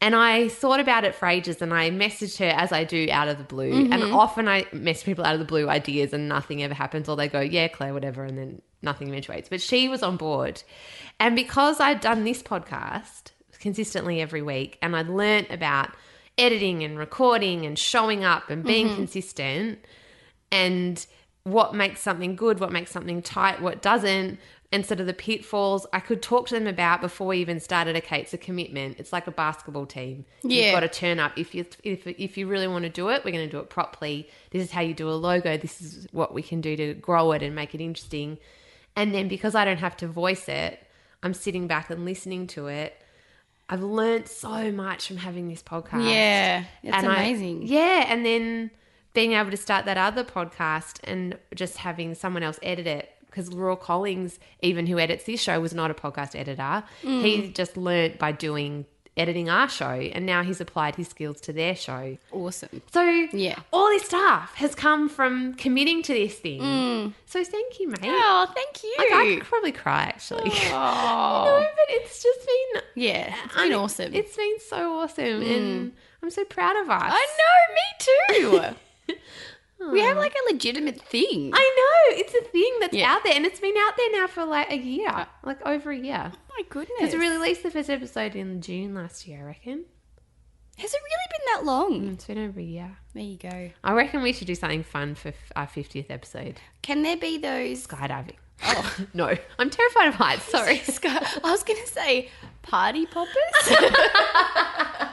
And 0.00 0.16
I 0.16 0.48
thought 0.48 0.80
about 0.80 1.04
it 1.04 1.14
for 1.14 1.26
ages, 1.26 1.62
and 1.62 1.72
I 1.72 1.90
messaged 1.90 2.38
her 2.38 2.48
as 2.48 2.72
I 2.72 2.82
do 2.82 3.06
out 3.12 3.28
of 3.28 3.38
the 3.38 3.44
blue. 3.44 3.72
And 3.72 3.92
mm-hmm. 3.92 4.14
often 4.14 4.48
I 4.48 4.66
message 4.72 5.04
people 5.04 5.24
out 5.24 5.34
of 5.34 5.38
the 5.38 5.46
blue 5.46 5.68
ideas, 5.68 6.12
and 6.12 6.28
nothing 6.28 6.62
ever 6.62 6.74
happens, 6.74 7.08
or 7.08 7.16
they 7.16 7.28
go, 7.28 7.40
"Yeah, 7.40 7.68
Claire, 7.68 7.94
whatever," 7.94 8.24
and 8.24 8.36
then 8.36 8.62
nothing 8.80 9.08
eventuates. 9.08 9.48
But 9.48 9.60
she 9.60 9.88
was 9.88 10.02
on 10.02 10.16
board, 10.16 10.62
and 11.20 11.36
because 11.36 11.78
I'd 11.78 12.00
done 12.00 12.24
this 12.24 12.42
podcast 12.42 13.30
consistently 13.60 14.20
every 14.20 14.42
week, 14.42 14.76
and 14.82 14.96
I'd 14.96 15.08
learnt 15.08 15.50
about 15.50 15.90
editing 16.42 16.82
and 16.82 16.98
recording 16.98 17.64
and 17.64 17.78
showing 17.78 18.24
up 18.24 18.50
and 18.50 18.64
being 18.64 18.88
mm-hmm. 18.88 18.96
consistent 18.96 19.78
and 20.50 21.06
what 21.44 21.74
makes 21.74 22.00
something 22.00 22.34
good, 22.36 22.58
what 22.58 22.72
makes 22.72 22.90
something 22.90 23.22
tight, 23.22 23.62
what 23.62 23.80
doesn't, 23.80 24.38
and 24.72 24.84
sort 24.84 25.00
of 25.00 25.06
the 25.06 25.12
pitfalls 25.12 25.86
I 25.92 26.00
could 26.00 26.20
talk 26.22 26.48
to 26.48 26.54
them 26.54 26.66
about 26.66 27.00
before 27.00 27.28
we 27.28 27.38
even 27.38 27.60
started. 27.60 27.94
Okay, 27.96 28.20
it's 28.20 28.34
a 28.34 28.38
commitment. 28.38 28.98
It's 28.98 29.12
like 29.12 29.26
a 29.26 29.30
basketball 29.30 29.86
team. 29.86 30.24
Yeah. 30.42 30.64
You've 30.64 30.74
got 30.74 30.80
to 30.80 30.88
turn 30.88 31.20
up. 31.20 31.32
If 31.36 31.54
you 31.54 31.64
if 31.84 32.06
if 32.06 32.36
you 32.36 32.46
really 32.48 32.66
want 32.66 32.84
to 32.84 32.90
do 32.90 33.10
it, 33.10 33.24
we're 33.24 33.32
going 33.32 33.46
to 33.46 33.50
do 33.50 33.60
it 33.60 33.70
properly. 33.70 34.28
This 34.50 34.62
is 34.62 34.70
how 34.70 34.80
you 34.80 34.94
do 34.94 35.08
a 35.08 35.12
logo. 35.12 35.56
This 35.56 35.80
is 35.80 36.06
what 36.10 36.34
we 36.34 36.42
can 36.42 36.60
do 36.60 36.74
to 36.76 36.94
grow 36.94 37.32
it 37.32 37.42
and 37.42 37.54
make 37.54 37.74
it 37.74 37.80
interesting. 37.80 38.38
And 38.96 39.14
then 39.14 39.28
because 39.28 39.54
I 39.54 39.64
don't 39.64 39.78
have 39.78 39.96
to 39.98 40.08
voice 40.08 40.48
it, 40.48 40.84
I'm 41.22 41.34
sitting 41.34 41.66
back 41.66 41.90
and 41.90 42.04
listening 42.04 42.46
to 42.48 42.66
it. 42.66 43.01
I've 43.68 43.82
learned 43.82 44.28
so 44.28 44.70
much 44.72 45.06
from 45.08 45.16
having 45.18 45.48
this 45.48 45.62
podcast. 45.62 46.08
Yeah. 46.08 46.64
It's 46.82 46.94
And 46.96 47.06
I- 47.08 47.14
amazing. 47.22 47.62
yeah, 47.66 48.04
and 48.08 48.24
then 48.26 48.70
being 49.14 49.32
able 49.32 49.50
to 49.50 49.56
start 49.56 49.84
that 49.86 49.96
other 49.98 50.24
podcast 50.24 50.98
and 51.04 51.38
just 51.54 51.76
having 51.78 52.14
someone 52.14 52.42
else 52.42 52.58
edit 52.62 52.86
it 52.86 53.10
because 53.26 53.48
Raw 53.54 53.76
Collings, 53.76 54.38
even 54.60 54.86
who 54.86 54.98
edits 54.98 55.24
this 55.24 55.40
show, 55.40 55.58
was 55.60 55.72
not 55.72 55.90
a 55.90 55.94
podcast 55.94 56.34
editor. 56.38 56.82
Mm. 57.02 57.22
He 57.22 57.48
just 57.48 57.76
learnt 57.78 58.18
by 58.18 58.32
doing 58.32 58.84
editing 59.16 59.50
our 59.50 59.68
show, 59.68 59.90
and 59.90 60.24
now 60.24 60.42
he's 60.42 60.60
applied 60.60 60.96
his 60.96 61.08
skills 61.08 61.40
to 61.42 61.52
their 61.52 61.74
show. 61.76 62.16
Awesome. 62.32 62.80
So 62.92 63.02
Yeah. 63.32 63.58
all 63.72 63.88
this 63.88 64.04
stuff 64.04 64.54
has 64.54 64.74
come 64.74 65.08
from 65.08 65.54
committing 65.54 66.02
to 66.04 66.12
this 66.14 66.34
thing. 66.38 67.14
So 67.26 67.44
thank 67.44 67.78
you, 67.80 67.88
mate. 67.88 68.00
Mm. 68.00 68.08
Oh, 68.14 68.46
thank 68.54 68.82
you. 68.82 68.94
Like, 68.98 69.12
I 69.12 69.34
could 69.36 69.44
probably 69.44 69.72
cry 69.72 70.02
actually. 70.04 70.50
Oh. 70.72 71.44
no, 71.46 71.66
but 71.76 71.86
it's 71.88 72.22
just 72.22 72.40
been 72.46 72.82
Yeah, 72.94 73.34
it's 73.44 73.54
I 73.56 73.62
been 73.62 73.68
mean, 73.70 73.78
awesome. 73.78 74.14
It's 74.14 74.36
been 74.36 74.56
so 74.68 74.98
awesome, 75.00 75.42
and 75.42 75.92
I'm 76.22 76.30
so 76.30 76.44
proud 76.44 76.76
of 76.76 76.88
us. 76.90 77.12
I 77.14 77.26
know, 77.38 77.74
me 77.74 78.68
too. 78.68 79.12
we 79.92 80.00
have 80.00 80.16
like 80.16 80.34
a 80.34 80.52
legitimate 80.52 81.00
thing. 81.02 81.50
I 81.52 81.74
know 81.76 81.91
it's 82.10 82.34
a 82.34 82.42
thing 82.50 82.76
that's 82.80 82.94
Yeah. 82.94 83.12
out 83.14 83.24
there, 83.24 83.34
and 83.34 83.44
it's 83.46 83.60
been 83.60 83.74
out 83.76 83.96
there 83.96 84.12
now 84.12 84.26
for 84.26 84.44
like 84.44 84.70
a 84.70 84.76
year, 84.76 85.08
uh, 85.08 85.24
like 85.44 85.64
over 85.66 85.90
a 85.90 85.96
year. 85.98 86.32
oh 86.34 86.38
my 86.58 86.64
goodness. 86.68 86.96
Because 87.00 87.14
we 87.14 87.28
released 87.28 87.62
the 87.62 87.70
first 87.70 87.90
episode 87.90 88.34
in 88.36 88.60
June 88.60 88.94
last 88.94 89.26
year, 89.26 89.40
I 89.40 89.46
reckon. 89.46 89.84
Has 90.78 90.92
it 90.94 91.00
really 91.02 91.28
been 91.30 91.46
that 91.54 91.64
long? 91.70 92.00
Mm, 92.02 92.12
it's 92.14 92.24
been 92.24 92.38
over 92.38 92.58
a 92.58 92.62
year. 92.62 92.96
There 93.14 93.22
you 93.22 93.36
go. 93.36 93.70
I 93.84 93.92
reckon 93.92 94.22
we 94.22 94.32
should 94.32 94.46
do 94.46 94.54
something 94.54 94.82
fun 94.82 95.14
for 95.14 95.28
f- 95.28 95.52
our 95.54 95.66
50th 95.66 96.06
episode. 96.10 96.60
Can 96.80 97.02
there 97.02 97.16
be 97.16 97.36
those? 97.38 97.86
Skydiving. 97.86 98.36
Oh 98.64 98.96
no, 99.14 99.36
I'm 99.58 99.70
terrified 99.70 100.08
of 100.08 100.14
heights. 100.14 100.44
Sorry. 100.44 100.78
Sky- 100.84 101.26
I 101.44 101.50
was 101.50 101.62
going 101.62 101.80
to 101.84 101.86
say 101.92 102.30
party 102.62 103.06
poppers. 103.06 103.34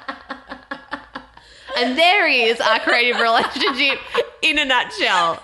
and 1.80 1.98
there 1.98 2.28
is 2.28 2.60
our 2.60 2.80
creative 2.80 3.20
relationship 3.20 4.00
in 4.42 4.58
a 4.60 4.66
nutshell. 4.66 5.42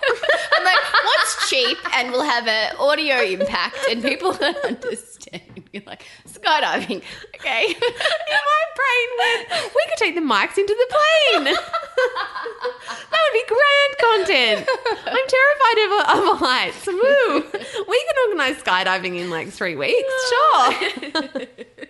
I'm 0.56 0.64
like, 0.64 0.78
what's 1.04 1.50
cheap 1.50 1.78
and 1.94 2.12
will 2.12 2.22
have 2.22 2.46
an 2.46 2.76
audio 2.78 3.16
impact 3.20 3.78
and 3.90 4.02
people 4.02 4.32
will 4.32 4.54
understand. 4.64 5.42
You're 5.72 5.82
like, 5.86 6.04
skydiving. 6.28 7.02
Okay. 7.34 7.64
In 7.66 8.40
my 8.50 8.62
brain 8.76 9.08
went, 9.18 9.74
we 9.74 9.84
could 9.88 9.98
take 9.98 10.14
the 10.14 10.20
mics 10.20 10.56
into 10.58 10.74
the 10.74 10.86
plane. 10.90 11.44
that 11.54 13.20
would 13.22 13.32
be 13.32 13.44
grand 13.48 14.26
content. 14.26 14.68
I'm 15.06 15.26
terrified 15.28 15.78
of, 15.84 15.90
of 16.32 16.38
heights. 16.38 16.86
Woo. 16.86 17.84
We 17.88 18.04
can 18.04 18.28
organise 18.28 18.62
skydiving 18.62 19.18
in 19.20 19.30
like 19.30 19.48
three 19.50 19.74
weeks. 19.76 20.12
Sure. 20.30 21.42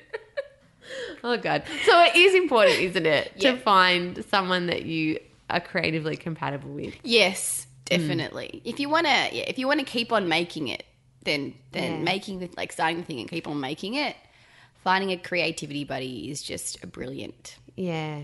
oh, 1.33 1.37
God. 1.37 1.62
So 1.85 2.03
it 2.05 2.16
is 2.16 2.35
important, 2.35 2.79
isn't 2.81 3.07
it, 3.07 3.39
to 3.41 3.57
find 3.57 4.24
someone 4.31 4.66
that 4.66 4.85
you 4.85 5.18
are 5.51 5.61
creatively 5.61 6.16
compatible 6.16 6.70
with? 6.70 6.95
Yes, 7.03 7.66
definitely. 7.85 8.62
If 8.64 8.81
you 8.81 8.89
want 8.89 9.07
to, 9.07 9.12
yeah, 9.12 9.45
if 9.47 9.59
you 9.59 9.66
want 9.66 9.81
to 9.81 9.87
keep 9.87 10.12
on 10.12 10.29
making 10.29 10.68
it, 10.68 10.85
then 11.24 11.55
then 11.72 12.05
making 12.05 12.39
the 12.39 12.49
like 12.57 12.72
starting 12.72 12.99
the 12.99 13.05
thing 13.05 13.20
and 13.20 13.29
keep 13.29 13.49
on 13.49 13.61
making 13.61 13.95
it. 13.95 14.16
Finding 14.85 15.11
a 15.11 15.16
creativity 15.16 15.83
buddy 15.83 16.31
is 16.31 16.41
just 16.43 16.83
a 16.85 16.87
brilliant, 16.87 17.57
Yeah. 17.74 18.20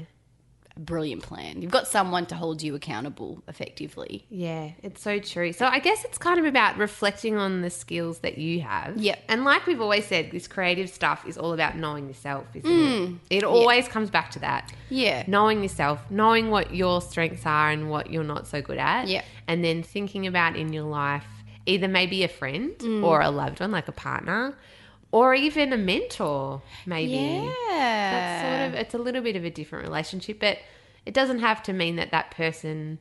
A 0.76 0.80
brilliant 0.80 1.22
plan. 1.22 1.60
You've 1.60 1.70
got 1.70 1.86
someone 1.86 2.26
to 2.26 2.34
hold 2.34 2.62
you 2.62 2.74
accountable 2.74 3.42
effectively. 3.48 4.24
Yeah, 4.30 4.70
it's 4.82 5.02
so 5.02 5.18
true. 5.18 5.52
So 5.52 5.66
I 5.66 5.78
guess 5.80 6.04
it's 6.04 6.18
kind 6.18 6.38
of 6.40 6.46
about 6.46 6.78
reflecting 6.78 7.36
on 7.36 7.60
the 7.60 7.70
skills 7.70 8.20
that 8.20 8.38
you 8.38 8.60
have. 8.62 8.96
Yep. 8.96 9.18
And 9.28 9.44
like 9.44 9.66
we've 9.66 9.80
always 9.80 10.06
said, 10.06 10.30
this 10.30 10.48
creative 10.48 10.88
stuff 10.88 11.26
is 11.26 11.36
all 11.36 11.52
about 11.52 11.76
knowing 11.76 12.08
yourself, 12.08 12.46
isn't 12.54 12.70
Mm. 12.70 13.18
it? 13.30 13.38
It 13.38 13.44
always 13.44 13.86
comes 13.88 14.08
back 14.10 14.30
to 14.32 14.38
that. 14.40 14.72
Yeah. 14.88 15.24
Knowing 15.26 15.62
yourself, 15.62 16.00
knowing 16.10 16.50
what 16.50 16.74
your 16.74 17.00
strengths 17.02 17.44
are 17.46 17.70
and 17.70 17.90
what 17.90 18.10
you're 18.10 18.24
not 18.24 18.46
so 18.46 18.62
good 18.62 18.78
at. 18.78 19.08
Yeah. 19.08 19.22
And 19.46 19.62
then 19.64 19.82
thinking 19.82 20.26
about 20.26 20.56
in 20.56 20.72
your 20.72 20.84
life 20.84 21.26
either 21.66 21.86
maybe 21.86 22.24
a 22.24 22.28
friend 22.28 22.72
Mm. 22.78 23.04
or 23.04 23.20
a 23.20 23.30
loved 23.30 23.60
one, 23.60 23.70
like 23.70 23.86
a 23.88 23.92
partner, 23.92 24.56
or 25.12 25.34
even 25.34 25.72
a 25.72 25.76
mentor, 25.76 26.62
maybe. 26.86 27.12
Yeah. 27.12 27.50
That's 27.70 28.42
sort 28.42 28.68
of 28.68 28.80
it's 28.80 28.94
a 28.94 28.98
little 28.98 29.22
bit 29.22 29.36
of 29.36 29.44
a 29.44 29.50
different 29.50 29.84
relationship, 29.84 30.40
but 30.40 30.58
it 31.06 31.14
doesn't 31.14 31.40
have 31.40 31.62
to 31.64 31.72
mean 31.72 31.96
that 31.96 32.10
that 32.10 32.30
person 32.32 32.98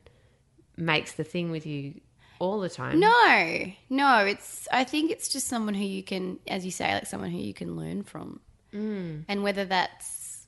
makes 0.76 1.12
the 1.12 1.24
thing 1.24 1.50
with 1.50 1.66
you 1.66 2.00
all 2.38 2.60
the 2.60 2.68
time. 2.68 3.00
No, 3.00 3.72
no. 3.88 4.18
It's. 4.18 4.68
I 4.70 4.84
think 4.84 5.10
it's 5.10 5.28
just 5.28 5.48
someone 5.48 5.74
who 5.74 5.84
you 5.84 6.02
can, 6.02 6.38
as 6.46 6.64
you 6.64 6.70
say, 6.70 6.92
like 6.92 7.06
someone 7.06 7.30
who 7.30 7.38
you 7.38 7.54
can 7.54 7.76
learn 7.76 8.02
from, 8.02 8.40
mm. 8.74 9.24
and 9.26 9.42
whether 9.42 9.64
that's 9.64 10.46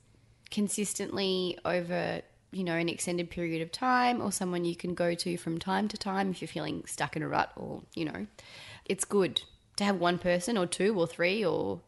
consistently 0.51 1.57
over 1.65 2.21
you 2.51 2.63
know, 2.63 2.75
an 2.75 2.87
extended 2.87 3.29
period 3.29 3.61
of 3.61 3.69
time 3.69 4.21
or 4.21 4.31
someone 4.31 4.63
you 4.63 4.77
can 4.77 4.93
go 4.93 5.13
to 5.13 5.35
from 5.35 5.59
time 5.59 5.89
to 5.89 5.97
time 5.97 6.31
if 6.31 6.41
you're 6.41 6.47
feeling 6.47 6.81
stuck 6.85 7.17
in 7.17 7.21
a 7.21 7.27
rut 7.27 7.51
or, 7.57 7.81
you 7.95 8.05
know, 8.05 8.25
it's 8.85 9.03
good 9.03 9.41
to 9.77 9.83
have 9.83 9.99
one 9.99 10.17
person 10.17 10.57
or 10.57 10.65
two 10.65 10.97
or 10.99 11.07
three 11.07 11.43
or, 11.45 11.81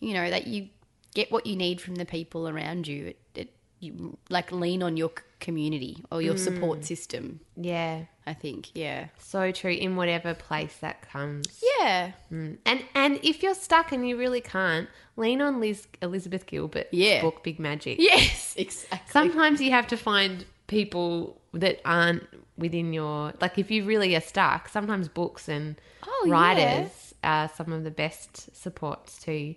you 0.00 0.14
know, 0.14 0.28
that 0.30 0.46
you 0.46 0.68
get 1.14 1.30
what 1.32 1.46
you 1.46 1.56
need 1.56 1.80
from 1.80 1.94
the 1.94 2.04
people 2.04 2.48
around 2.48 2.86
you. 2.86 3.06
It, 3.06 3.18
it 3.34 3.50
you 3.80 4.18
like 4.30 4.50
lean 4.52 4.82
on 4.82 4.96
your 4.96 5.12
community 5.40 6.02
or 6.10 6.22
your 6.22 6.34
mm. 6.34 6.38
support 6.38 6.84
system, 6.84 7.40
Yeah. 7.56 8.04
I 8.26 8.32
think. 8.32 8.70
Yeah. 8.74 9.08
So 9.18 9.52
true 9.52 9.70
in 9.72 9.96
whatever 9.96 10.32
place 10.32 10.78
that 10.80 11.02
comes. 11.10 11.62
Yeah. 11.78 12.12
Mm. 12.32 12.56
And 12.64 12.82
and 12.94 13.20
if 13.22 13.42
you're 13.42 13.54
stuck 13.54 13.92
and 13.92 14.08
you 14.08 14.16
really 14.16 14.40
can't, 14.40 14.88
lean 15.16 15.42
on 15.42 15.60
Liz 15.60 15.86
Elizabeth 16.00 16.46
Gilbert's 16.46 16.88
Yeah. 16.92 17.20
book 17.20 17.42
Big 17.42 17.58
Magic. 17.58 17.98
Yes, 18.00 18.54
exactly. 18.58 19.12
Sometimes 19.12 19.60
you 19.60 19.70
have 19.72 19.86
to 19.88 19.98
find 19.98 20.46
people 20.66 21.38
that 21.52 21.80
aren't 21.84 22.26
within 22.56 22.94
your 22.94 23.34
like 23.42 23.58
if 23.58 23.70
you 23.70 23.84
really 23.84 24.16
are 24.16 24.22
stuck, 24.22 24.68
sometimes 24.68 25.08
books 25.08 25.46
and 25.48 25.78
Oh, 26.06 26.26
writers 26.28 27.03
are 27.24 27.48
some 27.48 27.72
of 27.72 27.84
the 27.84 27.90
best 27.90 28.54
supports 28.56 29.20
too. 29.22 29.54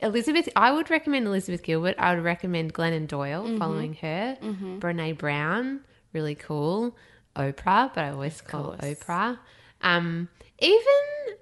Elizabeth, 0.00 0.48
I 0.56 0.72
would 0.72 0.90
recommend 0.90 1.26
Elizabeth 1.26 1.62
Gilbert. 1.62 1.94
I 1.98 2.14
would 2.14 2.24
recommend 2.24 2.74
Glennon 2.74 3.06
Doyle, 3.06 3.44
Mm-hmm. 3.44 3.58
following 3.58 3.94
her. 3.94 4.36
Brene 4.80 5.16
Brown, 5.16 5.80
really 6.12 6.34
cool. 6.34 6.96
Oprah, 7.36 7.94
but 7.94 7.98
I 8.04 8.10
always 8.10 8.40
call 8.40 8.64
course. 8.76 8.80
Oprah. 8.80 9.38
Um, 9.80 10.28
even 10.58 11.36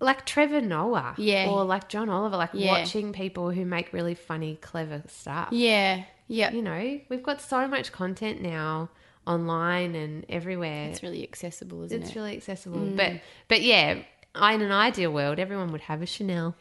like 0.00 0.24
Trevor 0.26 0.60
Noah, 0.60 1.14
Yeah. 1.18 1.48
or 1.50 1.64
like 1.64 1.88
John 1.88 2.08
Oliver, 2.08 2.36
like 2.36 2.50
Yeah. 2.54 2.70
watching 2.72 3.12
people 3.12 3.50
who 3.50 3.64
make 3.64 3.92
really 3.92 4.14
funny, 4.14 4.56
clever 4.56 5.02
stuff. 5.08 5.48
yeah. 5.52 6.04
Yeah. 6.28 6.50
You 6.52 6.62
know, 6.62 7.00
we've 7.10 7.22
got 7.22 7.42
so 7.42 7.68
much 7.68 7.92
content 7.92 8.40
now 8.40 8.88
online 9.26 9.94
and 9.94 10.24
everywhere. 10.30 10.88
It's 10.88 11.02
really 11.02 11.22
accessible, 11.22 11.82
isn't 11.82 12.00
It's 12.00 12.10
it? 12.10 12.16
really 12.16 12.34
accessible. 12.36 12.80
But 12.96 13.20
but 13.48 13.60
yeah, 13.60 13.98
in 14.34 14.62
an 14.62 14.72
ideal 14.72 15.12
world, 15.12 15.38
everyone 15.38 15.72
would 15.72 15.82
have 15.82 16.00
a 16.02 16.06
Chanel. 16.06 16.54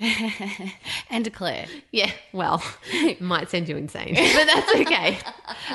and 1.09 1.25
a 1.25 1.29
Claire. 1.29 1.67
Yeah, 1.91 2.11
well, 2.33 2.61
it 2.91 3.21
might 3.21 3.49
send 3.49 3.69
you 3.69 3.77
insane, 3.77 4.13
but 4.15 4.45
that's 4.45 4.75
okay. 4.75 5.17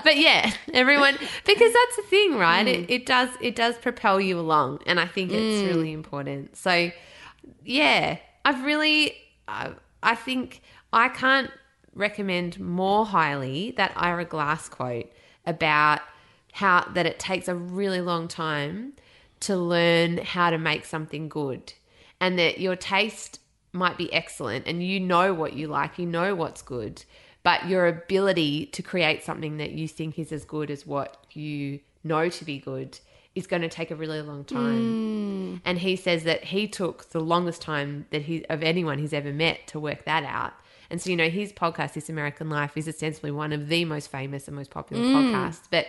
but 0.05 0.16
yeah, 0.16 0.53
everyone, 0.72 1.16
because 1.44 1.72
that's 1.72 1.97
the 1.97 2.03
thing, 2.09 2.36
right? 2.36 2.66
It, 2.66 2.86
mm. 2.86 2.90
it 2.90 3.07
does 3.07 3.30
it 3.40 3.57
does 3.57 3.76
propel 3.76 4.20
you 4.20 4.38
along, 4.38 4.80
and 4.86 5.01
I 5.01 5.07
think 5.07 5.32
it's 5.32 5.62
mm. 5.62 5.68
really 5.68 5.92
important. 5.92 6.57
So, 6.57 6.90
yeah, 7.64 8.18
I've 8.44 8.62
really, 8.64 9.14
I, 9.49 9.72
I 10.03 10.14
think 10.14 10.62
I 10.92 11.09
can't 11.09 11.51
recommend 11.94 12.61
more 12.61 13.07
highly 13.07 13.72
that 13.78 13.92
Ira 13.97 14.26
Glass 14.26 14.68
quote 14.68 15.11
about 15.47 16.01
how 16.53 16.86
that 16.92 17.07
it 17.07 17.18
takes 17.18 17.49
a 17.49 17.55
really 17.55 18.01
long 18.03 18.28
time 18.28 18.92
to 19.40 19.57
learn 19.57 20.18
how 20.18 20.51
to 20.51 20.59
make 20.59 20.84
something 20.84 21.28
good 21.28 21.72
and 22.20 22.38
that 22.38 22.60
your 22.60 22.76
taste 22.76 23.40
might 23.72 23.98
be 23.98 24.12
excellent 24.12 24.66
and 24.66 24.82
you 24.82 24.98
know 24.98 25.34
what 25.34 25.52
you 25.52 25.68
like, 25.68 25.98
you 25.98 26.06
know 26.06 26.34
what's 26.34 26.62
good, 26.62 27.04
but 27.42 27.68
your 27.68 27.86
ability 27.86 28.66
to 28.66 28.82
create 28.82 29.22
something 29.22 29.58
that 29.58 29.72
you 29.72 29.86
think 29.86 30.18
is 30.18 30.32
as 30.32 30.44
good 30.44 30.70
as 30.70 30.86
what 30.86 31.24
you 31.32 31.80
know 32.02 32.28
to 32.28 32.44
be 32.44 32.58
good 32.58 32.98
is 33.34 33.46
going 33.46 33.62
to 33.62 33.68
take 33.68 33.90
a 33.90 33.94
really 33.94 34.22
long 34.22 34.44
time. 34.44 35.58
Mm. 35.58 35.60
And 35.64 35.78
he 35.78 35.94
says 35.94 36.24
that 36.24 36.44
he 36.44 36.66
took 36.66 37.10
the 37.10 37.20
longest 37.20 37.60
time 37.60 38.06
that 38.10 38.22
he 38.22 38.44
of 38.46 38.62
anyone 38.62 38.98
he's 38.98 39.12
ever 39.12 39.32
met 39.32 39.66
to 39.68 39.78
work 39.78 40.04
that 40.06 40.24
out. 40.24 40.54
And 40.88 41.02
so, 41.02 41.10
you 41.10 41.16
know, 41.16 41.28
his 41.28 41.52
podcast, 41.52 41.94
This 41.94 42.08
American 42.08 42.48
Life, 42.48 42.76
is 42.76 42.88
ostensibly 42.88 43.30
one 43.30 43.52
of 43.52 43.68
the 43.68 43.84
most 43.84 44.10
famous 44.10 44.46
and 44.46 44.56
most 44.56 44.70
popular 44.70 45.02
mm. 45.02 45.12
podcasts. 45.12 45.64
But 45.70 45.86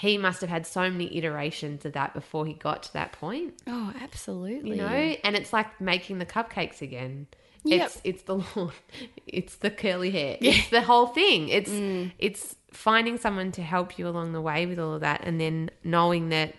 he 0.00 0.16
must 0.18 0.40
have 0.40 0.50
had 0.50 0.66
so 0.66 0.90
many 0.90 1.16
iterations 1.16 1.84
of 1.84 1.92
that 1.92 2.14
before 2.14 2.46
he 2.46 2.54
got 2.54 2.82
to 2.84 2.92
that 2.94 3.12
point 3.12 3.54
Oh, 3.66 3.92
absolutely. 4.02 4.70
you 4.70 4.76
know 4.76 4.86
and 5.24 5.36
it's 5.36 5.52
like 5.52 5.80
making 5.80 6.18
the 6.18 6.26
cupcakes 6.26 6.80
again 6.82 7.26
Yep. 7.64 7.86
it's 7.86 8.00
it's 8.04 8.22
the 8.22 8.36
lawn 8.36 8.72
it's 9.26 9.56
the 9.56 9.70
curly 9.70 10.10
hair 10.10 10.38
it's 10.40 10.70
the 10.70 10.80
whole 10.80 11.06
thing 11.08 11.48
it's 11.50 11.70
Mm. 11.70 12.12
it's 12.18 12.56
finding 12.72 13.18
someone 13.18 13.52
to 13.52 13.62
help 13.62 13.98
you 13.98 14.08
along 14.08 14.32
the 14.32 14.40
way 14.40 14.64
with 14.64 14.78
all 14.78 14.94
of 14.94 15.00
that 15.02 15.20
and 15.24 15.40
then 15.40 15.70
knowing 15.84 16.28
that 16.30 16.54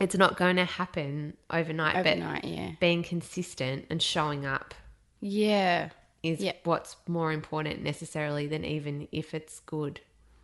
it's 0.00 0.16
not 0.16 0.36
going 0.36 0.56
to 0.56 0.64
happen 0.64 1.34
overnight, 1.50 1.96
Overnight, 1.96 2.42
but 2.42 2.50
yeah. 2.50 2.70
being 2.80 3.02
consistent 3.02 3.86
and 3.88 4.02
showing 4.02 4.44
up 4.44 4.74
Yeah. 5.20 5.90
is 6.22 6.40
Yep. 6.40 6.60
what's 6.64 6.96
more 7.06 7.32
important 7.32 7.82
necessarily 7.82 8.46
than 8.46 8.64
even 8.64 9.08
if 9.12 9.32
it's 9.32 9.60
good 9.60 10.00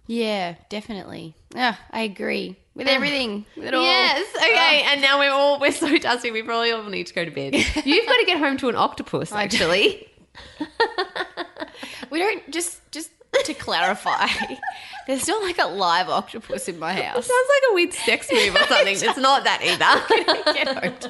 Yeah, 0.06 0.56
definitely. 0.68 1.34
Yeah, 1.54 1.76
I 1.90 2.02
agree 2.02 2.56
with 2.74 2.88
ah. 2.88 2.90
everything. 2.90 3.46
With 3.56 3.66
it 3.66 3.74
all. 3.74 3.82
Yes. 3.82 4.26
Ah. 4.36 4.44
Okay. 4.44 4.82
And 4.88 5.00
now 5.00 5.18
we're 5.18 5.30
all 5.30 5.60
we're 5.60 5.72
so 5.72 5.96
dusty. 5.98 6.30
We 6.30 6.42
probably 6.42 6.72
all 6.72 6.84
need 6.84 7.06
to 7.06 7.14
go 7.14 7.24
to 7.24 7.30
bed. 7.30 7.54
You've 7.84 8.06
got 8.06 8.16
to 8.16 8.24
get 8.26 8.38
home 8.38 8.56
to 8.58 8.68
an 8.68 8.76
octopus. 8.76 9.32
Actually, 9.32 10.08
We 12.10 12.18
don't 12.18 12.50
just 12.50 12.80
just 12.92 13.10
to 13.44 13.54
clarify. 13.54 14.26
There's 15.06 15.26
not 15.26 15.42
like 15.42 15.58
a 15.58 15.66
live 15.66 16.08
octopus 16.08 16.68
in 16.68 16.78
my 16.78 16.92
house. 16.92 17.26
sounds 17.26 17.28
like 17.28 17.70
a 17.70 17.74
weird 17.74 17.92
sex 17.92 18.30
move 18.30 18.54
or 18.54 18.58
something. 18.66 18.94
it's 18.94 19.16
not 19.16 19.44
that 19.44 19.60
either. 19.62 20.52
Get 20.52 20.68
home 20.68 20.94
to- 21.00 21.08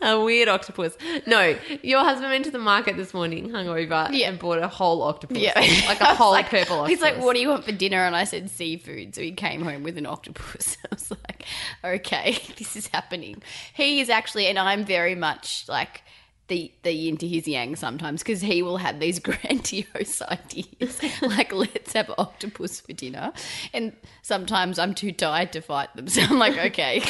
a 0.00 0.20
weird 0.20 0.48
octopus. 0.48 0.96
No, 1.26 1.56
your 1.82 2.00
husband 2.04 2.30
went 2.30 2.44
to 2.44 2.50
the 2.50 2.58
market 2.58 2.96
this 2.96 3.12
morning, 3.14 3.50
hungover, 3.50 4.08
Yeah. 4.12 4.28
and 4.28 4.38
bought 4.38 4.58
a 4.58 4.68
whole 4.68 5.02
octopus. 5.02 5.38
Yeah. 5.38 5.52
like 5.86 6.00
a 6.00 6.06
whole 6.14 6.32
like- 6.32 6.48
purple 6.48 6.76
octopus. 6.80 6.90
He's 6.90 7.00
like, 7.02 7.18
"What 7.22 7.34
do 7.34 7.40
you 7.40 7.48
want 7.48 7.64
for 7.64 7.72
dinner?" 7.72 7.98
And 8.04 8.14
I 8.16 8.24
said, 8.24 8.50
"Seafood." 8.50 9.14
So 9.14 9.20
he 9.22 9.32
came 9.32 9.62
home 9.62 9.82
with 9.82 9.98
an 9.98 10.06
octopus. 10.06 10.76
I 10.84 10.88
was 10.94 11.10
like, 11.10 11.44
"Okay, 11.84 12.38
this 12.58 12.76
is 12.76 12.86
happening." 12.88 13.42
He 13.74 14.00
is 14.00 14.08
actually, 14.10 14.46
and 14.46 14.58
I'm 14.58 14.84
very 14.84 15.14
much 15.14 15.64
like 15.68 16.02
the 16.48 16.72
the 16.82 16.92
yin 16.92 17.16
to 17.18 17.28
his 17.28 17.46
yang 17.46 17.76
sometimes 17.76 18.20
because 18.22 18.40
he 18.40 18.62
will 18.62 18.76
have 18.78 18.98
these 18.98 19.18
grandiose 19.20 20.20
ideas, 20.22 21.00
like 21.22 21.52
let's 21.52 21.92
have 21.92 22.10
octopus 22.18 22.80
for 22.80 22.92
dinner, 22.92 23.32
and 23.72 23.92
sometimes 24.22 24.78
I'm 24.78 24.92
too 24.94 25.12
tired 25.12 25.52
to 25.52 25.60
fight 25.60 25.94
them, 25.94 26.08
so 26.08 26.20
I'm 26.22 26.38
like, 26.38 26.58
"Okay." 26.58 27.00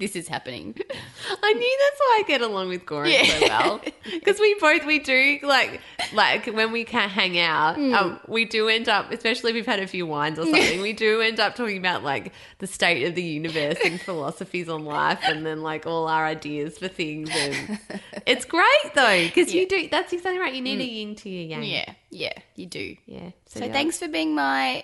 This 0.00 0.16
is 0.16 0.26
happening. 0.28 0.74
I 1.42 1.52
knew 1.52 1.78
that's 1.84 2.00
why 2.00 2.16
I 2.20 2.22
get 2.26 2.40
along 2.40 2.70
with 2.70 2.86
Goran 2.86 3.24
so 3.26 3.46
well 3.48 3.80
because 4.04 4.40
we 4.40 4.54
both 4.54 4.84
we 4.86 4.98
do 4.98 5.38
like 5.42 5.80
like 6.14 6.46
when 6.46 6.72
we 6.72 6.84
can 6.84 7.08
hang 7.08 7.38
out, 7.38 7.76
Hmm. 7.76 7.94
um, 7.94 8.20
we 8.26 8.46
do 8.46 8.68
end 8.68 8.88
up, 8.88 9.12
especially 9.12 9.50
if 9.50 9.54
we've 9.54 9.66
had 9.66 9.78
a 9.80 9.86
few 9.86 10.06
wines 10.06 10.38
or 10.38 10.44
something, 10.52 10.80
we 10.80 10.94
do 10.94 11.20
end 11.20 11.38
up 11.38 11.54
talking 11.54 11.76
about 11.76 12.02
like 12.02 12.32
the 12.58 12.66
state 12.66 13.06
of 13.06 13.14
the 13.14 13.22
universe 13.22 13.76
and 13.84 14.00
philosophies 14.00 14.68
on 14.70 14.84
life, 14.86 15.20
and 15.22 15.44
then 15.44 15.62
like 15.62 15.86
all 15.86 16.08
our 16.08 16.24
ideas 16.26 16.78
for 16.78 16.88
things, 16.88 17.28
and 17.32 17.78
it's 18.26 18.44
great 18.46 18.94
though 18.94 19.22
because 19.26 19.52
you 19.54 19.68
do. 19.68 19.88
That's 19.90 20.12
exactly 20.12 20.40
right. 20.40 20.54
You 20.54 20.62
need 20.62 20.80
a 20.80 20.84
yin 20.84 21.14
to 21.16 21.28
your 21.28 21.44
yang. 21.44 21.62
Yeah, 21.62 21.92
yeah, 22.10 22.32
you 22.56 22.66
do. 22.66 22.96
yeah. 23.06 23.30
So 23.46 23.64
yeah. 23.66 23.72
thanks 23.72 23.98
for 23.98 24.08
being 24.08 24.34
my. 24.34 24.82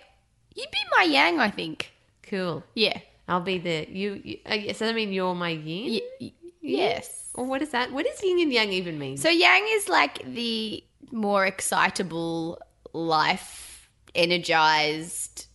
You'd 0.55 0.71
be 0.71 0.79
my 0.97 1.05
yang, 1.05 1.41
I 1.41 1.51
think. 1.51 1.91
Cool. 2.23 2.63
Yeah. 2.75 2.99
I'll 3.29 3.41
be 3.41 3.59
the 3.59 3.87
you. 3.91 4.21
you 4.25 4.39
uh, 4.47 4.73
so 4.73 4.89
I 4.89 4.93
mean, 4.93 5.13
you're 5.13 5.35
my 5.35 5.51
yin. 5.51 6.01
Y- 6.21 6.33
yes. 6.63 7.31
Or 7.35 7.45
what 7.45 7.61
is 7.63 7.71
that? 7.71 7.93
What 7.93 8.07
does 8.07 8.23
yin 8.23 8.39
and 8.41 8.53
yang 8.53 8.73
even 8.73 8.99
mean? 8.99 9.17
So 9.17 9.29
yang 9.29 9.67
is 9.71 9.89
like 9.89 10.23
the 10.25 10.83
more 11.13 11.45
excitable, 11.47 12.59
life 12.93 13.91
energized 14.15 15.47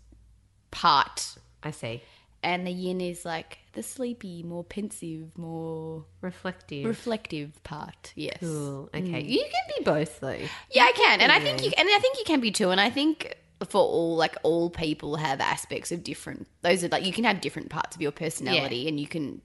part, 0.72 1.36
I 1.64 1.72
see. 1.72 2.02
and 2.44 2.66
the 2.66 2.72
yin 2.72 3.02
is 3.02 3.26
like 3.26 3.58
the 3.74 3.84
sleepy, 3.84 4.44
more 4.44 4.64
pensive, 4.64 5.38
more 5.38 6.06
Reflective. 6.22 6.86
reflective 6.86 7.64
part. 7.64 8.14
Yes. 8.16 8.38
cool. 8.40 8.90
Okay. 8.94 9.22
You 9.24 9.44
can 9.44 9.64
be 9.78 9.84
both 9.84 10.20
though. 10.20 10.38
Yeah, 10.72 10.84
I 10.84 10.92
can, 10.92 11.22
and 11.22 11.32
I 11.32 11.40
think 11.40 11.64
you, 11.64 11.72
and 11.78 11.88
I 11.90 12.00
think 12.00 12.18
you 12.18 12.24
can 12.26 12.40
be 12.42 12.52
too, 12.52 12.70
and 12.70 12.80
I 12.82 12.90
think 12.90 13.36
for 13.68 13.82
all 13.82 14.16
like 14.16 14.36
all 14.44 14.70
people 14.70 15.18
have 15.18 15.40
aspects 15.40 15.92
of 15.92 16.04
different. 16.04 16.48
Those 16.62 16.84
are 16.84 16.88
like 16.88 17.06
you 17.06 17.14
can 17.14 17.24
have 17.24 17.42
different 17.42 17.70
parts 17.70 17.96
of 17.96 18.02
your 18.02 18.12
personality, 18.12 18.88
and 18.88 19.00
you 19.00 19.08
can 19.08 19.42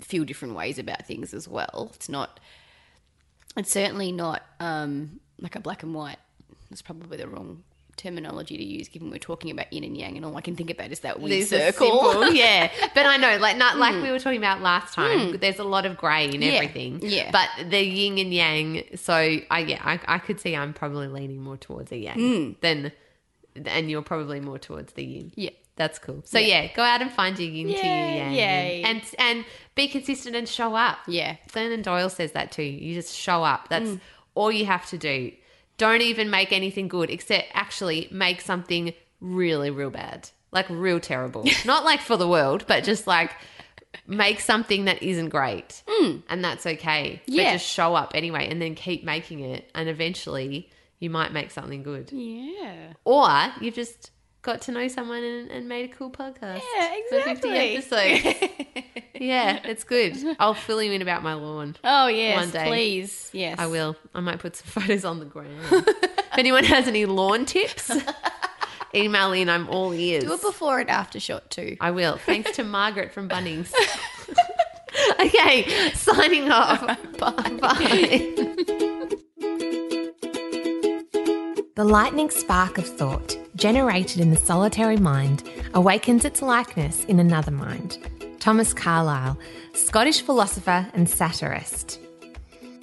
feel 0.00 0.24
different 0.24 0.54
ways 0.54 0.78
about 0.78 1.06
things 1.06 1.34
as 1.34 1.48
well. 1.48 1.90
It's 1.94 2.08
not. 2.08 2.40
It's 3.56 3.70
certainly 3.70 4.10
not 4.10 4.42
um, 4.58 5.20
like 5.40 5.54
a 5.54 5.60
black 5.60 5.82
and 5.82 5.94
white. 5.94 6.18
That's 6.70 6.82
probably 6.82 7.18
the 7.18 7.28
wrong 7.28 7.62
terminology 7.96 8.56
to 8.56 8.64
use, 8.64 8.88
given 8.88 9.10
we're 9.10 9.18
talking 9.18 9.50
about 9.50 9.72
yin 9.72 9.84
and 9.84 9.96
yang, 9.96 10.16
and 10.16 10.26
all 10.26 10.36
I 10.36 10.40
can 10.40 10.56
think 10.56 10.70
about 10.70 10.90
is 10.90 11.00
that 11.00 11.20
weird 11.20 11.46
circle. 11.46 12.28
yeah. 12.32 12.70
But 12.94 13.06
I 13.06 13.16
know, 13.16 13.38
like 13.38 13.56
not 13.56 13.76
like 13.78 13.94
hmm. 13.94 14.02
we 14.02 14.10
were 14.10 14.18
talking 14.18 14.38
about 14.38 14.60
last 14.60 14.94
time. 14.94 15.30
Hmm. 15.30 15.36
There's 15.36 15.58
a 15.58 15.64
lot 15.64 15.86
of 15.86 15.96
grey 15.96 16.26
in 16.26 16.42
Yeah, 16.42 16.52
everything. 16.52 17.00
yeah. 17.02 17.30
But 17.30 17.70
the 17.70 17.84
yin 17.84 18.18
and 18.18 18.32
yang. 18.32 18.84
So 18.96 19.14
I 19.14 19.60
yeah, 19.60 19.80
I, 19.84 20.00
I 20.06 20.18
could 20.18 20.40
see 20.40 20.56
I'm 20.56 20.72
probably 20.72 21.08
leaning 21.08 21.40
more 21.40 21.56
towards 21.56 21.92
a 21.92 21.96
yang 21.96 22.14
hmm. 22.14 22.52
than, 22.60 22.92
and 23.66 23.90
you're 23.90 24.02
probably 24.02 24.40
more 24.40 24.58
towards 24.58 24.92
the 24.94 25.04
yin. 25.04 25.32
Yeah. 25.34 25.50
That's 25.76 25.98
cool. 25.98 26.22
So 26.24 26.38
yeah, 26.38 26.72
go 26.72 26.82
out 26.82 27.02
and 27.02 27.10
find 27.10 27.36
your 27.38 27.50
yin 27.50 27.66
to 27.66 27.72
your 27.72 27.82
yang, 27.84 28.32
yay. 28.32 28.82
and 28.84 29.02
and 29.18 29.44
be 29.74 29.88
consistent 29.88 30.36
and 30.36 30.48
show 30.48 30.76
up. 30.76 30.98
Yeah. 31.08 31.36
Glennon 31.48 31.82
Doyle 31.82 32.10
says 32.10 32.32
that 32.32 32.52
too. 32.52 32.62
You 32.62 32.94
just 32.94 33.12
show 33.12 33.42
up. 33.42 33.68
That's 33.68 33.90
mm. 33.90 34.00
all 34.36 34.52
you 34.52 34.66
have 34.66 34.86
to 34.90 34.98
do. 34.98 35.32
Don't 35.76 36.02
even 36.02 36.30
make 36.30 36.52
anything 36.52 36.86
good, 36.86 37.10
except 37.10 37.48
actually 37.54 38.06
make 38.12 38.40
something 38.40 38.94
really, 39.20 39.70
real 39.70 39.90
bad. 39.90 40.30
Like 40.52 40.70
real 40.70 41.00
terrible. 41.00 41.44
Not 41.64 41.84
like 41.84 42.00
for 42.00 42.16
the 42.16 42.28
world, 42.28 42.64
but 42.68 42.84
just 42.84 43.08
like 43.08 43.32
make 44.06 44.38
something 44.38 44.84
that 44.84 45.02
isn't 45.02 45.30
great. 45.30 45.82
Mm. 45.88 46.22
And 46.28 46.44
that's 46.44 46.66
okay. 46.66 47.20
But 47.26 47.34
Yeah. 47.34 47.52
just 47.54 47.66
show 47.66 47.96
up 47.96 48.12
anyway 48.14 48.48
and 48.48 48.62
then 48.62 48.76
keep 48.76 49.02
making 49.02 49.40
it. 49.40 49.68
And 49.74 49.88
eventually 49.88 50.70
you 51.00 51.10
might 51.10 51.32
make 51.32 51.50
something 51.50 51.82
good. 51.82 52.10
Yeah. 52.12 52.92
Or 53.04 53.28
you've 53.60 53.74
just 53.74 54.10
got 54.42 54.60
to 54.62 54.72
know 54.72 54.88
someone 54.88 55.22
and, 55.24 55.50
and 55.50 55.68
made 55.68 55.90
a 55.90 55.94
cool 55.94 56.10
podcast. 56.10 56.60
Yeah, 56.76 56.94
For 57.08 57.20
50 57.22 57.48
exactly. 57.48 58.10
episodes. 58.20 58.52
yeah, 59.14 59.60
it's 59.64 59.84
good. 59.84 60.16
I'll 60.38 60.52
fill 60.54 60.82
you 60.82 60.92
in 60.92 61.00
about 61.02 61.22
my 61.22 61.32
lawn. 61.34 61.76
Oh 61.82 62.06
yes, 62.08 62.36
One 62.36 62.50
day. 62.50 62.66
please. 62.68 63.30
Yes. 63.32 63.56
I 63.58 63.66
will. 63.66 63.96
I 64.14 64.20
might 64.20 64.38
put 64.40 64.56
some 64.56 64.66
photos 64.82 65.04
on 65.04 65.18
the 65.18 65.24
ground. 65.24 65.50
if 65.70 66.38
anyone 66.38 66.64
has 66.64 66.86
any 66.88 67.06
lawn 67.06 67.46
tips, 67.46 67.90
email 68.94 69.32
in. 69.32 69.48
I'm 69.48 69.68
all 69.68 69.92
ears. 69.94 70.24
Do 70.24 70.32
a 70.34 70.38
before 70.38 70.78
and 70.78 70.90
after 70.90 71.18
shot 71.20 71.50
too. 71.50 71.76
I 71.80 71.90
will. 71.92 72.16
Thanks 72.18 72.52
to 72.56 72.64
Margaret 72.64 73.12
from 73.12 73.28
Bunnings. 73.28 73.72
okay, 75.20 75.90
signing 75.94 76.50
off. 76.50 76.80
Bye. 77.18 77.58
Bye. 77.60 78.30
The 81.76 81.82
lightning 81.82 82.30
spark 82.30 82.78
of 82.78 82.86
thought 82.86 83.36
generated 83.56 84.20
in 84.20 84.30
the 84.30 84.36
solitary 84.36 84.96
mind 84.96 85.42
awakens 85.74 86.24
its 86.24 86.40
likeness 86.40 87.02
in 87.06 87.18
another 87.18 87.50
mind. 87.50 87.98
Thomas 88.38 88.72
Carlyle, 88.72 89.36
Scottish 89.72 90.20
philosopher 90.20 90.86
and 90.94 91.10
satirist. 91.10 91.98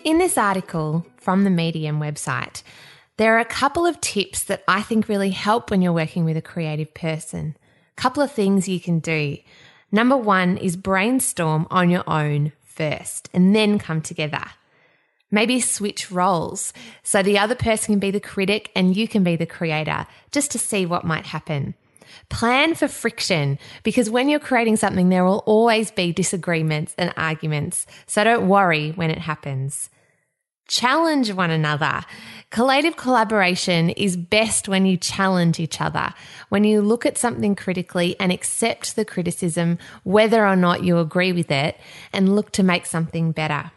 In 0.04 0.18
this 0.18 0.38
article 0.38 1.06
from 1.16 1.46
the 1.46 1.50
Medium 1.50 2.02
website, 2.02 2.64
there 3.16 3.34
are 3.38 3.40
a 3.40 3.46
couple 3.46 3.86
of 3.86 4.02
tips 4.02 4.44
that 4.44 4.62
I 4.68 4.82
think 4.82 5.08
really 5.08 5.30
help 5.30 5.72
when 5.72 5.82
you're 5.82 5.94
working 5.94 6.26
with 6.26 6.36
a 6.36 6.42
creative 6.42 6.94
person. 6.94 7.56
A 7.98 8.02
couple 8.02 8.22
of 8.22 8.34
things 8.34 8.68
you 8.68 8.82
can 8.82 9.00
do. 9.00 9.38
Number 9.94 10.18
one 10.18 10.58
is 10.58 10.76
brainstorm 10.76 11.66
on 11.72 11.90
your 11.90 12.04
own 12.10 12.52
first 12.60 13.30
and 13.34 13.56
then 13.56 13.80
come 13.80 14.02
together. 14.02 14.44
Maybe 15.32 15.62
switch 15.62 16.12
roles 16.12 16.74
so 17.04 17.24
the 17.24 17.40
other 17.40 17.56
person 17.56 17.94
can 17.94 18.00
be 18.00 18.12
the 18.12 18.20
critic 18.20 18.70
and 18.76 18.96
you 18.96 19.08
can 19.08 19.24
be 19.24 19.38
the 19.38 19.46
creator 19.46 20.06
just 20.32 20.52
to 20.52 20.60
see 20.60 20.86
what 20.86 21.06
might 21.06 21.26
happen. 21.26 21.74
Plan 22.30 22.76
for 22.76 22.90
friction 22.90 23.58
because 23.84 24.10
when 24.10 24.28
you're 24.28 24.40
creating 24.40 24.76
something, 24.76 25.10
there 25.10 25.26
will 25.26 25.44
always 25.46 25.92
be 25.92 26.12
disagreements 26.12 26.94
and 26.98 27.14
arguments. 27.16 27.88
So 28.08 28.24
don't 28.24 28.50
worry 28.50 28.92
when 28.92 29.10
it 29.10 29.20
happens. 29.20 29.90
Challenge 30.68 31.34
one 31.34 31.52
another. 31.52 32.02
Collative 32.50 32.96
collaboration 32.96 33.90
is 33.90 34.16
best 34.16 34.70
when 34.70 34.86
you 34.86 34.96
challenge 34.96 35.60
each 35.60 35.82
other, 35.82 36.14
when 36.48 36.64
you 36.64 36.82
look 36.82 37.06
at 37.06 37.18
something 37.18 37.56
critically 37.56 38.18
and 38.20 38.32
accept 38.32 38.96
the 38.96 39.04
criticism, 39.04 39.78
whether 40.04 40.46
or 40.46 40.56
not 40.56 40.84
you 40.84 40.98
agree 40.98 41.34
with 41.34 41.52
it, 41.52 41.78
and 42.14 42.36
look 42.36 42.52
to 42.54 42.64
make 42.64 42.86
something 42.86 43.34
better. 43.34 43.72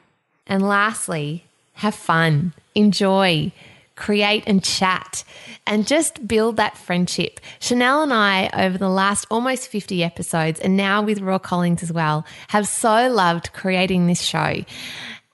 And 0.46 0.66
lastly, 0.66 1.44
have 1.74 1.94
fun, 1.94 2.52
enjoy, 2.74 3.52
create 3.96 4.44
and 4.46 4.62
chat, 4.62 5.24
and 5.66 5.86
just 5.86 6.26
build 6.26 6.56
that 6.56 6.76
friendship. 6.76 7.40
Chanel 7.60 8.02
and 8.02 8.12
I, 8.12 8.50
over 8.52 8.76
the 8.76 8.88
last 8.88 9.26
almost 9.30 9.68
50 9.68 10.02
episodes, 10.02 10.60
and 10.60 10.76
now 10.76 11.02
with 11.02 11.20
Raw 11.20 11.38
Collings 11.38 11.82
as 11.82 11.92
well, 11.92 12.24
have 12.48 12.68
so 12.68 13.08
loved 13.10 13.52
creating 13.52 14.06
this 14.06 14.20
show. 14.20 14.64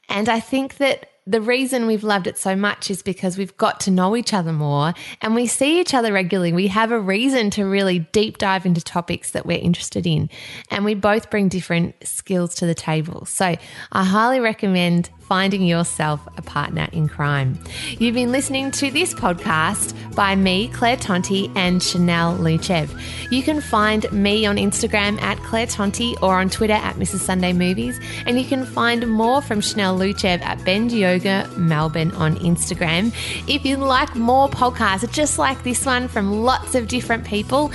And 0.08 0.28
I 0.28 0.40
think 0.40 0.76
that 0.76 1.09
the 1.30 1.40
reason 1.40 1.86
we've 1.86 2.02
loved 2.02 2.26
it 2.26 2.36
so 2.36 2.56
much 2.56 2.90
is 2.90 3.02
because 3.02 3.38
we've 3.38 3.56
got 3.56 3.78
to 3.80 3.90
know 3.92 4.16
each 4.16 4.34
other 4.34 4.52
more 4.52 4.92
and 5.22 5.36
we 5.36 5.46
see 5.46 5.80
each 5.80 5.94
other 5.94 6.12
regularly. 6.12 6.52
We 6.52 6.66
have 6.66 6.90
a 6.90 6.98
reason 6.98 7.50
to 7.50 7.64
really 7.64 8.00
deep 8.00 8.38
dive 8.38 8.66
into 8.66 8.80
topics 8.80 9.30
that 9.30 9.46
we're 9.46 9.60
interested 9.60 10.08
in. 10.08 10.28
And 10.70 10.84
we 10.84 10.94
both 10.94 11.30
bring 11.30 11.48
different 11.48 11.94
skills 12.02 12.56
to 12.56 12.66
the 12.66 12.74
table. 12.74 13.26
So 13.26 13.56
I 13.92 14.04
highly 14.04 14.40
recommend 14.40 15.08
finding 15.30 15.62
yourself 15.62 16.26
a 16.36 16.42
partner 16.42 16.88
in 16.90 17.06
crime. 17.06 17.56
You've 18.00 18.16
been 18.16 18.32
listening 18.32 18.72
to 18.72 18.90
this 18.90 19.14
podcast 19.14 19.94
by 20.16 20.34
me, 20.34 20.66
Claire 20.66 20.96
Tonti, 20.96 21.52
and 21.54 21.80
Chanel 21.80 22.36
Lucev. 22.36 22.90
You 23.30 23.40
can 23.44 23.60
find 23.60 24.10
me 24.10 24.44
on 24.44 24.56
Instagram 24.56 25.22
at 25.22 25.38
Claire 25.44 25.68
Tonti 25.68 26.20
or 26.20 26.34
on 26.34 26.50
Twitter 26.50 26.72
at 26.72 26.96
Mrs. 26.96 27.20
Sunday 27.20 27.52
Movies. 27.52 28.00
And 28.26 28.40
you 28.40 28.44
can 28.44 28.66
find 28.66 29.06
more 29.06 29.40
from 29.40 29.60
Chanel 29.60 29.96
Lucev 29.96 30.42
at 30.42 30.64
Bend 30.64 30.90
Yoga 30.90 31.48
Melbourne 31.56 32.10
on 32.16 32.34
Instagram. 32.38 33.14
If 33.46 33.64
you 33.64 33.76
like 33.76 34.16
more 34.16 34.48
podcasts 34.48 35.08
just 35.12 35.38
like 35.38 35.62
this 35.62 35.86
one 35.86 36.08
from 36.08 36.42
lots 36.42 36.74
of 36.74 36.88
different 36.88 37.24
people 37.24 37.70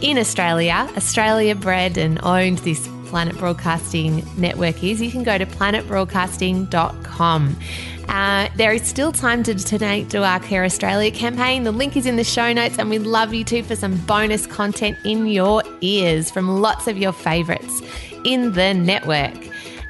in 0.00 0.16
Australia, 0.16 0.88
Australia 0.96 1.56
bred 1.56 1.98
and 1.98 2.20
owned 2.22 2.58
this 2.58 2.88
Planet 3.10 3.36
Broadcasting 3.36 4.24
Network 4.36 4.84
is, 4.84 5.02
you 5.02 5.10
can 5.10 5.24
go 5.24 5.36
to 5.36 5.44
planetbroadcasting.com. 5.44 7.56
Uh, 8.08 8.48
there 8.56 8.72
is 8.72 8.82
still 8.82 9.12
time 9.12 9.42
to 9.42 9.52
donate 9.52 10.08
to 10.10 10.24
our 10.24 10.38
Care 10.38 10.64
Australia 10.64 11.10
campaign. 11.10 11.64
The 11.64 11.72
link 11.72 11.96
is 11.96 12.06
in 12.06 12.14
the 12.14 12.24
show 12.24 12.52
notes, 12.52 12.78
and 12.78 12.88
we'd 12.88 13.00
love 13.00 13.34
you 13.34 13.44
too 13.44 13.64
for 13.64 13.74
some 13.74 13.96
bonus 14.06 14.46
content 14.46 14.96
in 15.04 15.26
your 15.26 15.64
ears 15.80 16.30
from 16.30 16.60
lots 16.60 16.86
of 16.86 16.96
your 16.96 17.12
favourites 17.12 17.82
in 18.24 18.52
the 18.52 18.74
network. 18.74 19.34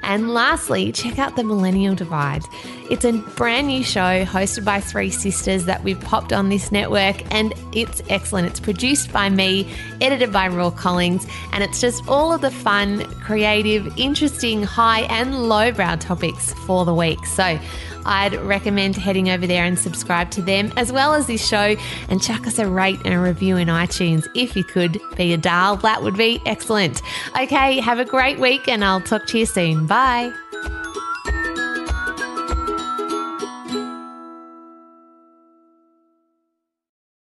And 0.02 0.32
lastly, 0.34 0.92
check 0.92 1.18
out 1.18 1.36
The 1.36 1.44
Millennial 1.44 1.94
Divide. 1.94 2.44
It's 2.90 3.04
a 3.04 3.12
brand 3.12 3.68
new 3.68 3.84
show 3.84 4.24
hosted 4.24 4.64
by 4.64 4.80
three 4.80 5.10
sisters 5.10 5.66
that 5.66 5.84
we've 5.84 6.00
popped 6.00 6.32
on 6.32 6.48
this 6.48 6.72
network, 6.72 7.22
and 7.32 7.54
it's 7.72 8.02
excellent. 8.08 8.48
It's 8.48 8.60
produced 8.60 9.12
by 9.12 9.28
me, 9.28 9.72
edited 10.00 10.32
by 10.32 10.48
Raw 10.48 10.70
Collings, 10.70 11.26
and 11.52 11.62
it's 11.62 11.80
just 11.80 12.06
all 12.08 12.32
of 12.32 12.40
the 12.40 12.50
fun, 12.50 13.04
creative, 13.20 13.96
interesting, 13.96 14.62
high 14.62 15.02
and 15.02 15.48
lowbrow 15.48 15.96
topics 15.96 16.52
for 16.66 16.84
the 16.84 16.94
week. 16.94 17.24
So 17.26 17.58
I'd 18.04 18.34
recommend 18.40 18.96
heading 18.96 19.30
over 19.30 19.46
there 19.46 19.64
and 19.64 19.78
subscribe 19.78 20.30
to 20.32 20.42
them 20.42 20.72
as 20.76 20.92
well 20.92 21.14
as 21.14 21.26
this 21.26 21.46
show 21.46 21.76
and 22.08 22.22
chuck 22.22 22.46
us 22.46 22.58
a 22.58 22.66
rate 22.66 23.00
and 23.04 23.14
a 23.14 23.20
review 23.20 23.56
in 23.56 23.68
iTunes. 23.68 24.26
If 24.34 24.56
you 24.56 24.64
could 24.64 25.00
be 25.16 25.32
a 25.32 25.36
doll, 25.36 25.76
that 25.76 26.02
would 26.02 26.16
be 26.16 26.40
excellent. 26.46 27.02
Okay, 27.40 27.80
have 27.80 27.98
a 27.98 28.04
great 28.04 28.38
week 28.38 28.68
and 28.68 28.84
I'll 28.84 29.00
talk 29.00 29.26
to 29.26 29.38
you 29.38 29.46
soon. 29.46 29.86
Bye. 29.86 30.32